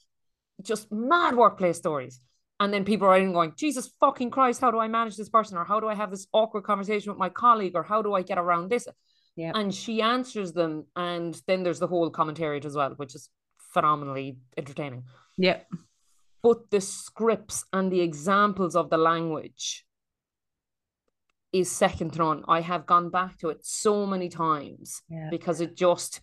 just 0.63 0.93
mad 0.93 1.37
workplace 1.37 1.77
stories. 1.77 2.21
And 2.61 2.73
then 2.73 2.85
people 2.85 3.09
are 3.09 3.11
writing 3.11 3.33
going, 3.33 3.55
Jesus 3.57 3.91
fucking 3.99 4.31
Christ, 4.31 4.61
how 4.61 4.71
do 4.71 4.79
I 4.79 4.87
manage 4.87 5.17
this 5.17 5.29
person? 5.29 5.59
Or 5.59 5.65
how 5.65 5.81
do 5.81 5.89
I 5.89 5.97
have 5.97 6.13
this 6.13 6.29
awkward 6.33 6.63
conversation 6.63 7.11
with 7.11 7.19
my 7.19 7.29
colleague? 7.29 7.73
Or 7.75 7.83
how 7.83 8.01
do 8.01 8.15
I 8.15 8.23
get 8.23 8.39
around 8.39 8.71
this? 8.71 8.87
Yeah. 9.35 9.51
And 9.57 9.75
she 9.75 10.01
answers 10.01 10.53
them. 10.53 10.87
And 10.95 11.39
then 11.49 11.65
there's 11.65 11.81
the 11.81 11.89
whole 11.89 12.09
commentary 12.11 12.61
as 12.65 12.77
well, 12.77 12.91
which 12.91 13.17
is 13.17 13.29
phenomenally 13.59 14.37
entertaining. 14.57 15.03
Yeah. 15.37 15.59
But 16.41 16.71
the 16.71 16.81
scripts 16.81 17.65
and 17.73 17.91
the 17.91 18.01
examples 18.01 18.77
of 18.77 18.91
the 18.91 18.97
language 18.97 19.85
is 21.53 21.71
second 21.71 22.13
to 22.13 22.19
none. 22.19 22.45
I 22.49 22.61
have 22.61 22.87
gone 22.87 23.11
back 23.11 23.39
to 23.39 23.51
it 23.51 23.59
so 23.65 24.07
many 24.07 24.29
times 24.29 25.03
Yeah. 25.09 25.29
because 25.31 25.61
it 25.61 25.77
just 25.77 26.21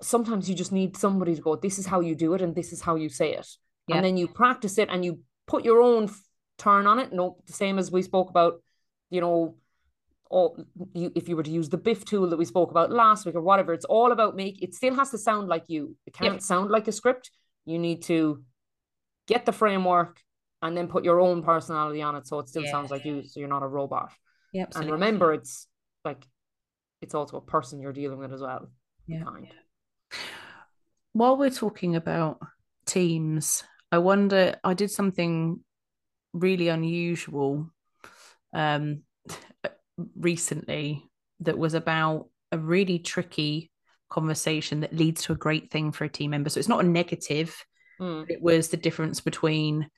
sometimes 0.00 0.48
you 0.48 0.54
just 0.54 0.72
need 0.72 0.96
somebody 0.96 1.34
to 1.34 1.40
go, 1.40 1.56
this 1.56 1.78
is 1.78 1.86
how 1.86 2.00
you 2.00 2.14
do 2.14 2.34
it 2.34 2.42
and 2.42 2.54
this 2.54 2.72
is 2.72 2.80
how 2.82 2.96
you 2.96 3.08
say 3.08 3.34
it. 3.34 3.48
Yeah. 3.86 3.96
And 3.96 4.04
then 4.04 4.16
you 4.16 4.26
practice 4.26 4.78
it 4.78 4.88
and 4.90 5.04
you 5.04 5.20
put 5.46 5.64
your 5.64 5.80
own 5.80 6.10
turn 6.58 6.86
on 6.86 6.98
it. 6.98 7.12
No, 7.12 7.36
the 7.46 7.52
same 7.52 7.78
as 7.78 7.90
we 7.92 8.02
spoke 8.02 8.28
about, 8.28 8.60
you 9.10 9.20
know, 9.20 9.56
or 10.28 10.56
you, 10.92 11.12
if 11.14 11.28
you 11.28 11.36
were 11.36 11.44
to 11.44 11.50
use 11.50 11.68
the 11.68 11.76
biff 11.78 12.04
tool 12.04 12.28
that 12.30 12.36
we 12.36 12.44
spoke 12.44 12.72
about 12.72 12.90
last 12.90 13.24
week 13.24 13.36
or 13.36 13.40
whatever, 13.42 13.72
it's 13.72 13.84
all 13.84 14.10
about 14.10 14.34
make 14.34 14.60
it 14.60 14.74
still 14.74 14.94
has 14.96 15.10
to 15.12 15.18
sound 15.18 15.46
like 15.48 15.64
you. 15.68 15.94
It 16.04 16.14
can't 16.14 16.34
Yep. 16.34 16.42
sound 16.42 16.70
like 16.70 16.88
a 16.88 16.92
script. 16.92 17.30
You 17.64 17.78
need 17.78 18.02
to 18.04 18.42
get 19.28 19.46
the 19.46 19.52
framework 19.52 20.20
and 20.66 20.76
then 20.76 20.88
put 20.88 21.04
your 21.04 21.20
own 21.20 21.42
personality 21.42 22.02
on 22.02 22.14
it 22.16 22.26
so 22.26 22.38
it 22.38 22.48
still 22.48 22.64
Yeah. 22.64 22.70
sounds 22.72 22.90
like 22.90 23.04
you, 23.04 23.22
so 23.24 23.40
you're 23.40 23.48
not 23.48 23.62
a 23.62 23.66
robot. 23.68 24.12
Yeah. 24.52 24.66
And 24.74 24.90
remember, 24.90 25.32
it's 25.32 25.68
like 26.04 26.24
it's 27.00 27.14
also 27.14 27.36
a 27.36 27.40
person 27.42 27.80
you're 27.80 27.92
dealing 27.92 28.18
with 28.18 28.32
as 28.32 28.40
well. 28.40 28.70
Yeah. 29.06 29.24
kind. 29.24 29.46
While 31.12 31.36
we're 31.36 31.50
talking 31.50 31.96
about 31.96 32.40
teams, 32.86 33.64
I 33.90 33.98
wonder, 33.98 34.56
I 34.62 34.74
did 34.74 34.90
something 34.90 35.60
really 36.32 36.68
unusual 36.68 37.70
um, 38.52 39.02
recently 40.16 41.08
that 41.40 41.58
was 41.58 41.74
about 41.74 42.28
a 42.52 42.58
really 42.58 42.98
tricky 42.98 43.70
conversation 44.08 44.80
that 44.80 44.94
leads 44.94 45.22
to 45.24 45.32
a 45.32 45.36
great 45.36 45.70
thing 45.70 45.92
for 45.92 46.04
a 46.04 46.08
team 46.08 46.30
member. 46.30 46.50
So 46.50 46.58
it's 46.58 46.68
not 46.68 46.84
a 46.84 46.88
negative, 46.88 47.56
Mm. 47.98 48.28
it 48.28 48.42
was 48.42 48.68
the 48.68 48.76
difference 48.76 49.22
between 49.22 49.88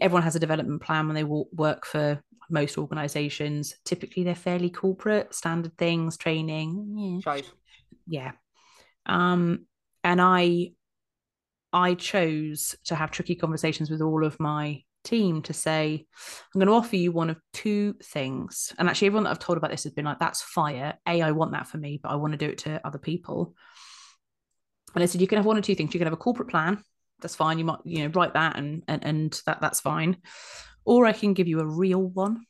everyone 0.00 0.22
has 0.22 0.36
a 0.36 0.40
development 0.40 0.82
plan 0.82 1.06
when 1.06 1.14
they 1.14 1.24
wo- 1.24 1.48
work 1.52 1.86
for 1.86 2.20
most 2.50 2.76
organizations. 2.78 3.74
Typically, 3.84 4.22
they're 4.24 4.34
fairly 4.34 4.70
corporate, 4.70 5.34
standard 5.34 5.76
things, 5.78 6.16
training. 6.16 6.94
yeah 6.98 7.20
Shite. 7.20 7.50
yeah 8.06 8.32
um 9.06 9.66
and 10.02 10.20
i 10.20 10.70
i 11.72 11.94
chose 11.94 12.74
to 12.84 12.94
have 12.94 13.10
tricky 13.10 13.34
conversations 13.34 13.90
with 13.90 14.00
all 14.00 14.24
of 14.24 14.38
my 14.40 14.82
team 15.04 15.42
to 15.42 15.52
say 15.52 16.06
i'm 16.54 16.58
going 16.58 16.66
to 16.66 16.72
offer 16.72 16.96
you 16.96 17.12
one 17.12 17.28
of 17.28 17.36
two 17.52 17.94
things 18.02 18.72
and 18.78 18.88
actually 18.88 19.06
everyone 19.06 19.24
that 19.24 19.30
i've 19.30 19.38
told 19.38 19.58
about 19.58 19.70
this 19.70 19.84
has 19.84 19.92
been 19.92 20.06
like 20.06 20.18
that's 20.18 20.40
fire 20.40 20.94
a 21.06 21.20
i 21.20 21.30
want 21.32 21.52
that 21.52 21.66
for 21.66 21.76
me 21.76 22.00
but 22.02 22.10
i 22.10 22.14
want 22.14 22.32
to 22.32 22.38
do 22.38 22.48
it 22.48 22.56
to 22.58 22.80
other 22.86 22.98
people 22.98 23.54
and 24.94 25.02
i 25.02 25.06
said 25.06 25.20
you 25.20 25.26
can 25.26 25.36
have 25.36 25.44
one 25.44 25.58
or 25.58 25.60
two 25.60 25.74
things 25.74 25.92
you 25.92 26.00
can 26.00 26.06
have 26.06 26.14
a 26.14 26.16
corporate 26.16 26.48
plan 26.48 26.82
that's 27.20 27.36
fine 27.36 27.58
you 27.58 27.64
might 27.64 27.78
you 27.84 28.04
know 28.04 28.12
write 28.14 28.34
that 28.34 28.56
and 28.56 28.82
and, 28.88 29.04
and 29.04 29.40
that 29.46 29.60
that's 29.60 29.80
fine 29.80 30.16
or 30.84 31.06
i 31.06 31.12
can 31.12 31.34
give 31.34 31.48
you 31.48 31.60
a 31.60 31.66
real 31.66 32.02
one 32.02 32.44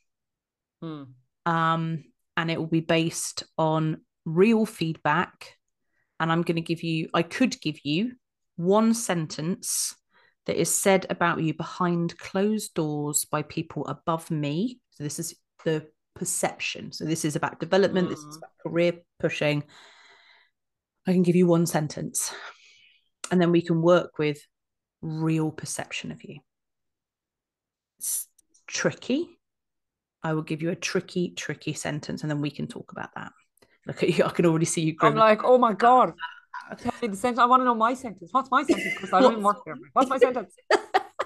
Mm. 0.83 1.07
um, 1.45 2.03
and 2.37 2.51
it 2.51 2.59
will 2.59 2.67
be 2.67 2.81
based 2.81 3.43
on 3.57 4.01
real 4.25 4.65
feedback. 4.65 5.57
And 6.19 6.31
I'm 6.31 6.41
going 6.41 6.57
to 6.57 6.61
give 6.61 6.83
you, 6.83 7.09
I 7.13 7.23
could 7.23 7.59
give 7.61 7.79
you 7.83 8.13
one 8.57 8.93
sentence 8.93 9.95
that 10.45 10.59
is 10.59 10.73
said 10.73 11.07
about 11.09 11.41
you 11.41 11.53
behind 11.53 12.17
closed 12.17 12.73
doors 12.73 13.25
by 13.25 13.41
people 13.41 13.87
above 13.87 14.29
me. 14.29 14.79
So 14.91 15.03
this 15.03 15.17
is 15.17 15.35
the 15.63 15.87
perception. 16.15 16.91
So 16.91 17.05
this 17.05 17.25
is 17.25 17.35
about 17.35 17.59
development, 17.59 18.09
this 18.09 18.19
is 18.19 18.35
Mm. 18.35 18.37
about 18.37 18.51
career 18.63 18.93
pushing. 19.19 19.63
I 21.07 21.13
can 21.13 21.23
give 21.23 21.35
you 21.35 21.47
one 21.47 21.65
sentence, 21.65 22.33
and 23.31 23.39
then 23.41 23.51
we 23.51 23.61
can 23.61 23.81
work 23.81 24.19
with 24.19 24.39
real 25.05 25.51
perception 25.51 26.11
of 26.11 26.23
you. 26.23 26.39
It's 27.99 28.27
tricky. 28.67 29.29
I 30.23 30.33
will 30.33 30.41
give 30.41 30.61
you 30.61 30.71
a 30.71 30.75
tricky, 30.75 31.31
tricky 31.31 31.73
sentence, 31.73 32.21
and 32.23 32.29
then 32.29 32.41
we 32.41 32.49
can 32.49 32.67
talk 32.67 32.91
about 32.91 33.13
that. 33.15 33.31
Look 33.85 34.01
at 34.03 34.17
you. 34.17 34.23
I 34.23 34.29
can 34.29 34.45
already 34.45 34.65
see 34.65 34.81
you 34.81 34.95
I'm 35.01 35.15
like, 35.15 35.43
oh 35.43 35.57
my 35.57 35.73
god. 35.73 36.13
Tell 36.79 36.93
me 37.01 37.09
the 37.09 37.15
sentence. 37.15 37.37
I 37.37 37.45
want 37.45 37.61
to 37.61 37.65
know 37.65 37.75
my 37.75 37.93
sentence. 37.93 38.29
What's 38.31 38.49
my 38.49 38.63
sentence? 38.63 38.95
Because 38.95 39.13
I 39.13 39.21
don't 39.21 39.43
work 39.43 39.63
there. 39.65 39.75
What's 39.93 40.09
my 40.09 40.17
sentence? 40.17 40.55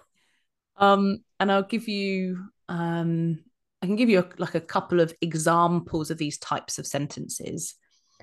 um, 0.75 1.23
and 1.39 1.49
I'll 1.49 1.63
give 1.63 1.87
you 1.87 2.49
um, 2.67 3.39
I 3.81 3.85
can 3.85 3.95
give 3.95 4.09
you 4.09 4.19
a, 4.19 4.27
like 4.37 4.55
a 4.55 4.61
couple 4.61 4.99
of 4.99 5.13
examples 5.21 6.11
of 6.11 6.17
these 6.17 6.37
types 6.37 6.79
of 6.79 6.85
sentences. 6.85 7.75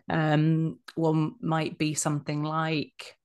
Um, 0.09 0.79
one 0.95 1.35
might 1.41 1.79
be 1.79 1.95
something 1.95 2.45
like, 2.45 3.17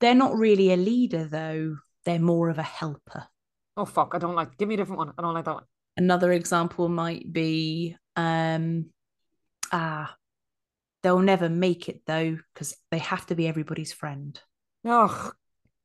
"They're 0.00 0.14
not 0.14 0.36
really 0.36 0.72
a 0.72 0.76
leader, 0.76 1.24
though. 1.24 1.76
They're 2.04 2.18
more 2.18 2.48
of 2.48 2.58
a 2.58 2.62
helper." 2.62 3.26
Oh 3.76 3.84
fuck! 3.84 4.14
I 4.14 4.18
don't 4.18 4.34
like. 4.34 4.56
Give 4.58 4.68
me 4.68 4.74
a 4.74 4.78
different 4.78 4.98
one. 4.98 5.12
I 5.16 5.22
don't 5.22 5.34
like 5.34 5.44
that 5.44 5.54
one. 5.54 5.64
Another 5.96 6.32
example 6.32 6.88
might 6.88 7.32
be, 7.32 7.96
um, 8.16 8.90
"Ah, 9.72 10.16
they'll 11.02 11.18
never 11.20 11.48
make 11.48 11.88
it 11.88 12.02
though 12.06 12.38
because 12.54 12.76
they 12.90 12.98
have 12.98 13.26
to 13.26 13.34
be 13.34 13.46
everybody's 13.46 13.92
friend." 13.92 14.40
Oh, 14.84 15.32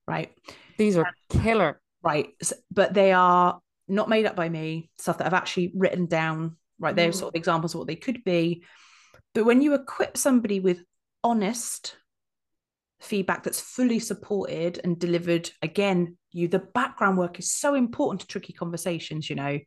Right. 0.08 0.34
these 0.78 0.96
are 0.98 1.06
killer. 1.30 1.82
right 2.04 2.34
S- 2.40 2.54
but 2.72 2.94
they 2.94 3.12
are 3.12 3.60
not 3.88 4.08
made 4.10 4.26
up 4.26 4.36
by 4.36 4.48
me 4.48 4.90
stuff 4.98 5.18
that 5.18 5.26
i've 5.28 5.34
actually 5.34 5.72
written 5.76 6.06
down 6.06 6.58
right 6.80 6.96
they're 6.96 7.10
Mm. 7.10 7.16
sort 7.16 7.34
of 7.34 7.38
examples 7.40 7.74
of 7.74 7.80
what 7.80 7.88
they 7.88 7.96
could 7.96 8.24
be 8.24 8.64
but 9.34 9.46
when 9.46 9.62
you 9.62 9.74
equip 9.74 10.16
somebody 10.18 10.60
with 10.60 10.84
honest 11.24 11.98
feedback 13.00 13.44
that's 13.44 13.62
fully 13.62 14.00
supported 14.00 14.80
and 14.84 15.00
delivered. 15.00 15.50
Again 15.62 16.18
you 16.32 16.48
the 16.48 16.60
background 16.60 17.18
work 17.18 17.40
is 17.40 17.52
so 17.52 17.76
important 17.76 18.22
to 18.22 18.28
tricky 18.28 18.54
conversations 18.54 19.30
you 19.30 19.36
know. 19.36 19.60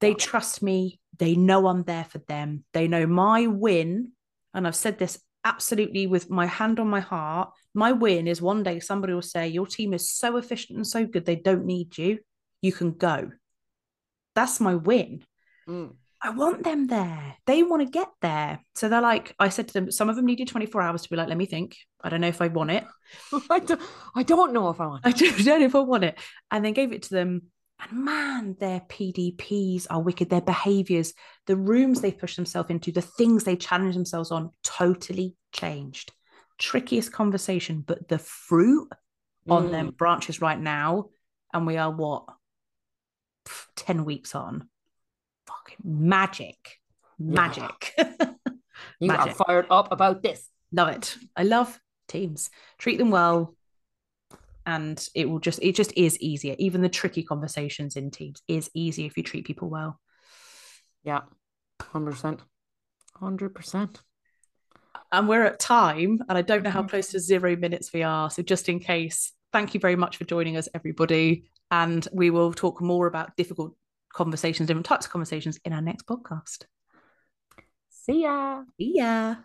They 0.00 0.14
trust 0.14 0.62
me. 0.62 1.00
They 1.18 1.34
know 1.34 1.66
i'm 1.66 1.84
there 1.84 2.04
for 2.04 2.18
them. 2.18 2.64
They 2.72 2.88
know 2.88 3.06
my 3.06 3.46
win 3.46 4.12
and 4.52 4.66
i've 4.66 4.76
said 4.76 4.98
this 4.98 5.18
absolutely 5.44 6.06
with 6.06 6.30
my 6.30 6.46
hand 6.46 6.80
on 6.80 6.88
my 6.88 7.00
heart 7.00 7.50
my 7.74 7.90
win 7.92 8.28
is 8.28 8.40
one 8.40 8.62
day 8.62 8.78
somebody 8.78 9.12
will 9.12 9.20
say 9.20 9.48
your 9.48 9.66
team 9.66 9.92
is 9.92 10.10
so 10.10 10.36
efficient 10.36 10.76
and 10.76 10.86
so 10.86 11.04
good 11.04 11.26
they 11.26 11.36
don't 11.36 11.66
need 11.66 11.98
you. 11.98 12.20
You 12.62 12.72
can 12.72 12.92
go. 12.92 13.32
That's 14.34 14.60
my 14.60 14.76
win. 14.76 15.22
Mm. 15.68 15.94
I 16.24 16.30
want 16.30 16.64
them 16.64 16.86
there. 16.86 17.36
They 17.46 17.62
want 17.62 17.82
to 17.82 17.90
get 17.90 18.08
there. 18.22 18.60
So 18.74 18.88
they're 18.88 19.02
like, 19.02 19.34
I 19.38 19.50
said 19.50 19.68
to 19.68 19.74
them, 19.74 19.90
some 19.90 20.08
of 20.08 20.16
them 20.16 20.24
needed 20.24 20.48
24 20.48 20.80
hours 20.80 21.02
to 21.02 21.10
be 21.10 21.16
like, 21.16 21.28
let 21.28 21.36
me 21.36 21.44
think. 21.44 21.76
I 22.02 22.08
don't 22.08 22.22
know 22.22 22.28
if 22.28 22.40
I 22.40 22.48
want 22.48 22.70
it. 22.70 22.84
I, 23.50 23.58
don't, 23.58 23.80
I 24.14 24.22
don't 24.22 24.54
know 24.54 24.70
if 24.70 24.80
I 24.80 24.86
want. 24.86 25.02
I 25.06 25.10
don't 25.12 25.60
know 25.60 25.66
if 25.66 25.74
I 25.74 25.80
want 25.80 26.04
it. 26.04 26.18
And 26.50 26.64
then 26.64 26.72
gave 26.72 26.92
it 26.92 27.02
to 27.02 27.10
them. 27.14 27.42
And 27.78 28.04
man, 28.04 28.56
their 28.58 28.80
PDPs 28.80 29.86
are 29.90 30.00
wicked. 30.00 30.30
Their 30.30 30.40
behaviors, 30.40 31.12
the 31.46 31.56
rooms 31.56 32.00
they 32.00 32.12
push 32.12 32.36
themselves 32.36 32.70
into, 32.70 32.90
the 32.90 33.02
things 33.02 33.44
they 33.44 33.56
challenge 33.56 33.94
themselves 33.94 34.30
on 34.30 34.50
totally 34.62 35.36
changed. 35.52 36.10
Trickiest 36.56 37.12
conversation, 37.12 37.84
but 37.86 38.08
the 38.08 38.18
fruit 38.18 38.88
on 39.50 39.70
them 39.70 39.88
Mm. 39.88 39.96
branches 39.98 40.40
right 40.40 40.58
now. 40.58 41.10
And 41.52 41.66
we 41.66 41.76
are 41.76 41.90
what? 41.90 42.24
10 43.76 44.06
weeks 44.06 44.34
on. 44.34 44.70
Fucking 45.46 45.78
magic. 45.84 46.80
Magic. 47.18 47.94
You 49.00 49.10
are 49.12 49.30
fired 49.30 49.66
up 49.70 49.92
about 49.92 50.22
this. 50.22 50.48
love 50.72 50.88
it. 50.88 51.16
I 51.36 51.44
love 51.44 51.78
teams. 52.08 52.50
Treat 52.78 52.98
them 52.98 53.10
well. 53.10 53.54
And 54.66 55.06
it 55.14 55.28
will 55.28 55.40
just, 55.40 55.62
it 55.62 55.74
just 55.74 55.92
is 55.96 56.18
easier. 56.20 56.54
Even 56.58 56.80
the 56.80 56.88
tricky 56.88 57.22
conversations 57.22 57.96
in 57.96 58.10
teams 58.10 58.40
is 58.48 58.70
easier 58.74 59.06
if 59.06 59.16
you 59.16 59.22
treat 59.22 59.46
people 59.46 59.68
well. 59.68 60.00
Yeah, 61.02 61.20
hundred 61.82 62.12
percent, 62.12 62.40
hundred 63.14 63.54
percent. 63.54 64.00
And 65.12 65.28
we're 65.28 65.44
at 65.44 65.60
time, 65.60 66.20
and 66.28 66.38
I 66.38 66.40
don't 66.40 66.62
know 66.62 66.70
how 66.70 66.80
mm-hmm. 66.80 66.88
close 66.88 67.08
to 67.08 67.20
zero 67.20 67.56
minutes 67.56 67.92
we 67.92 68.02
are. 68.02 68.30
So 68.30 68.42
just 68.42 68.70
in 68.70 68.80
case, 68.80 69.32
thank 69.52 69.74
you 69.74 69.80
very 69.80 69.96
much 69.96 70.16
for 70.16 70.24
joining 70.24 70.56
us, 70.56 70.66
everybody. 70.74 71.44
And 71.70 72.06
we 72.10 72.30
will 72.30 72.54
talk 72.54 72.80
more 72.80 73.06
about 73.06 73.36
difficult 73.36 73.76
conversations, 74.14 74.66
different 74.66 74.86
types 74.86 75.06
of 75.06 75.12
conversations 75.12 75.58
in 75.64 75.72
our 75.72 75.82
next 75.82 76.06
podcast. 76.06 76.64
See 77.90 78.22
ya. 78.22 78.62
See 78.78 78.94
ya. 78.96 79.36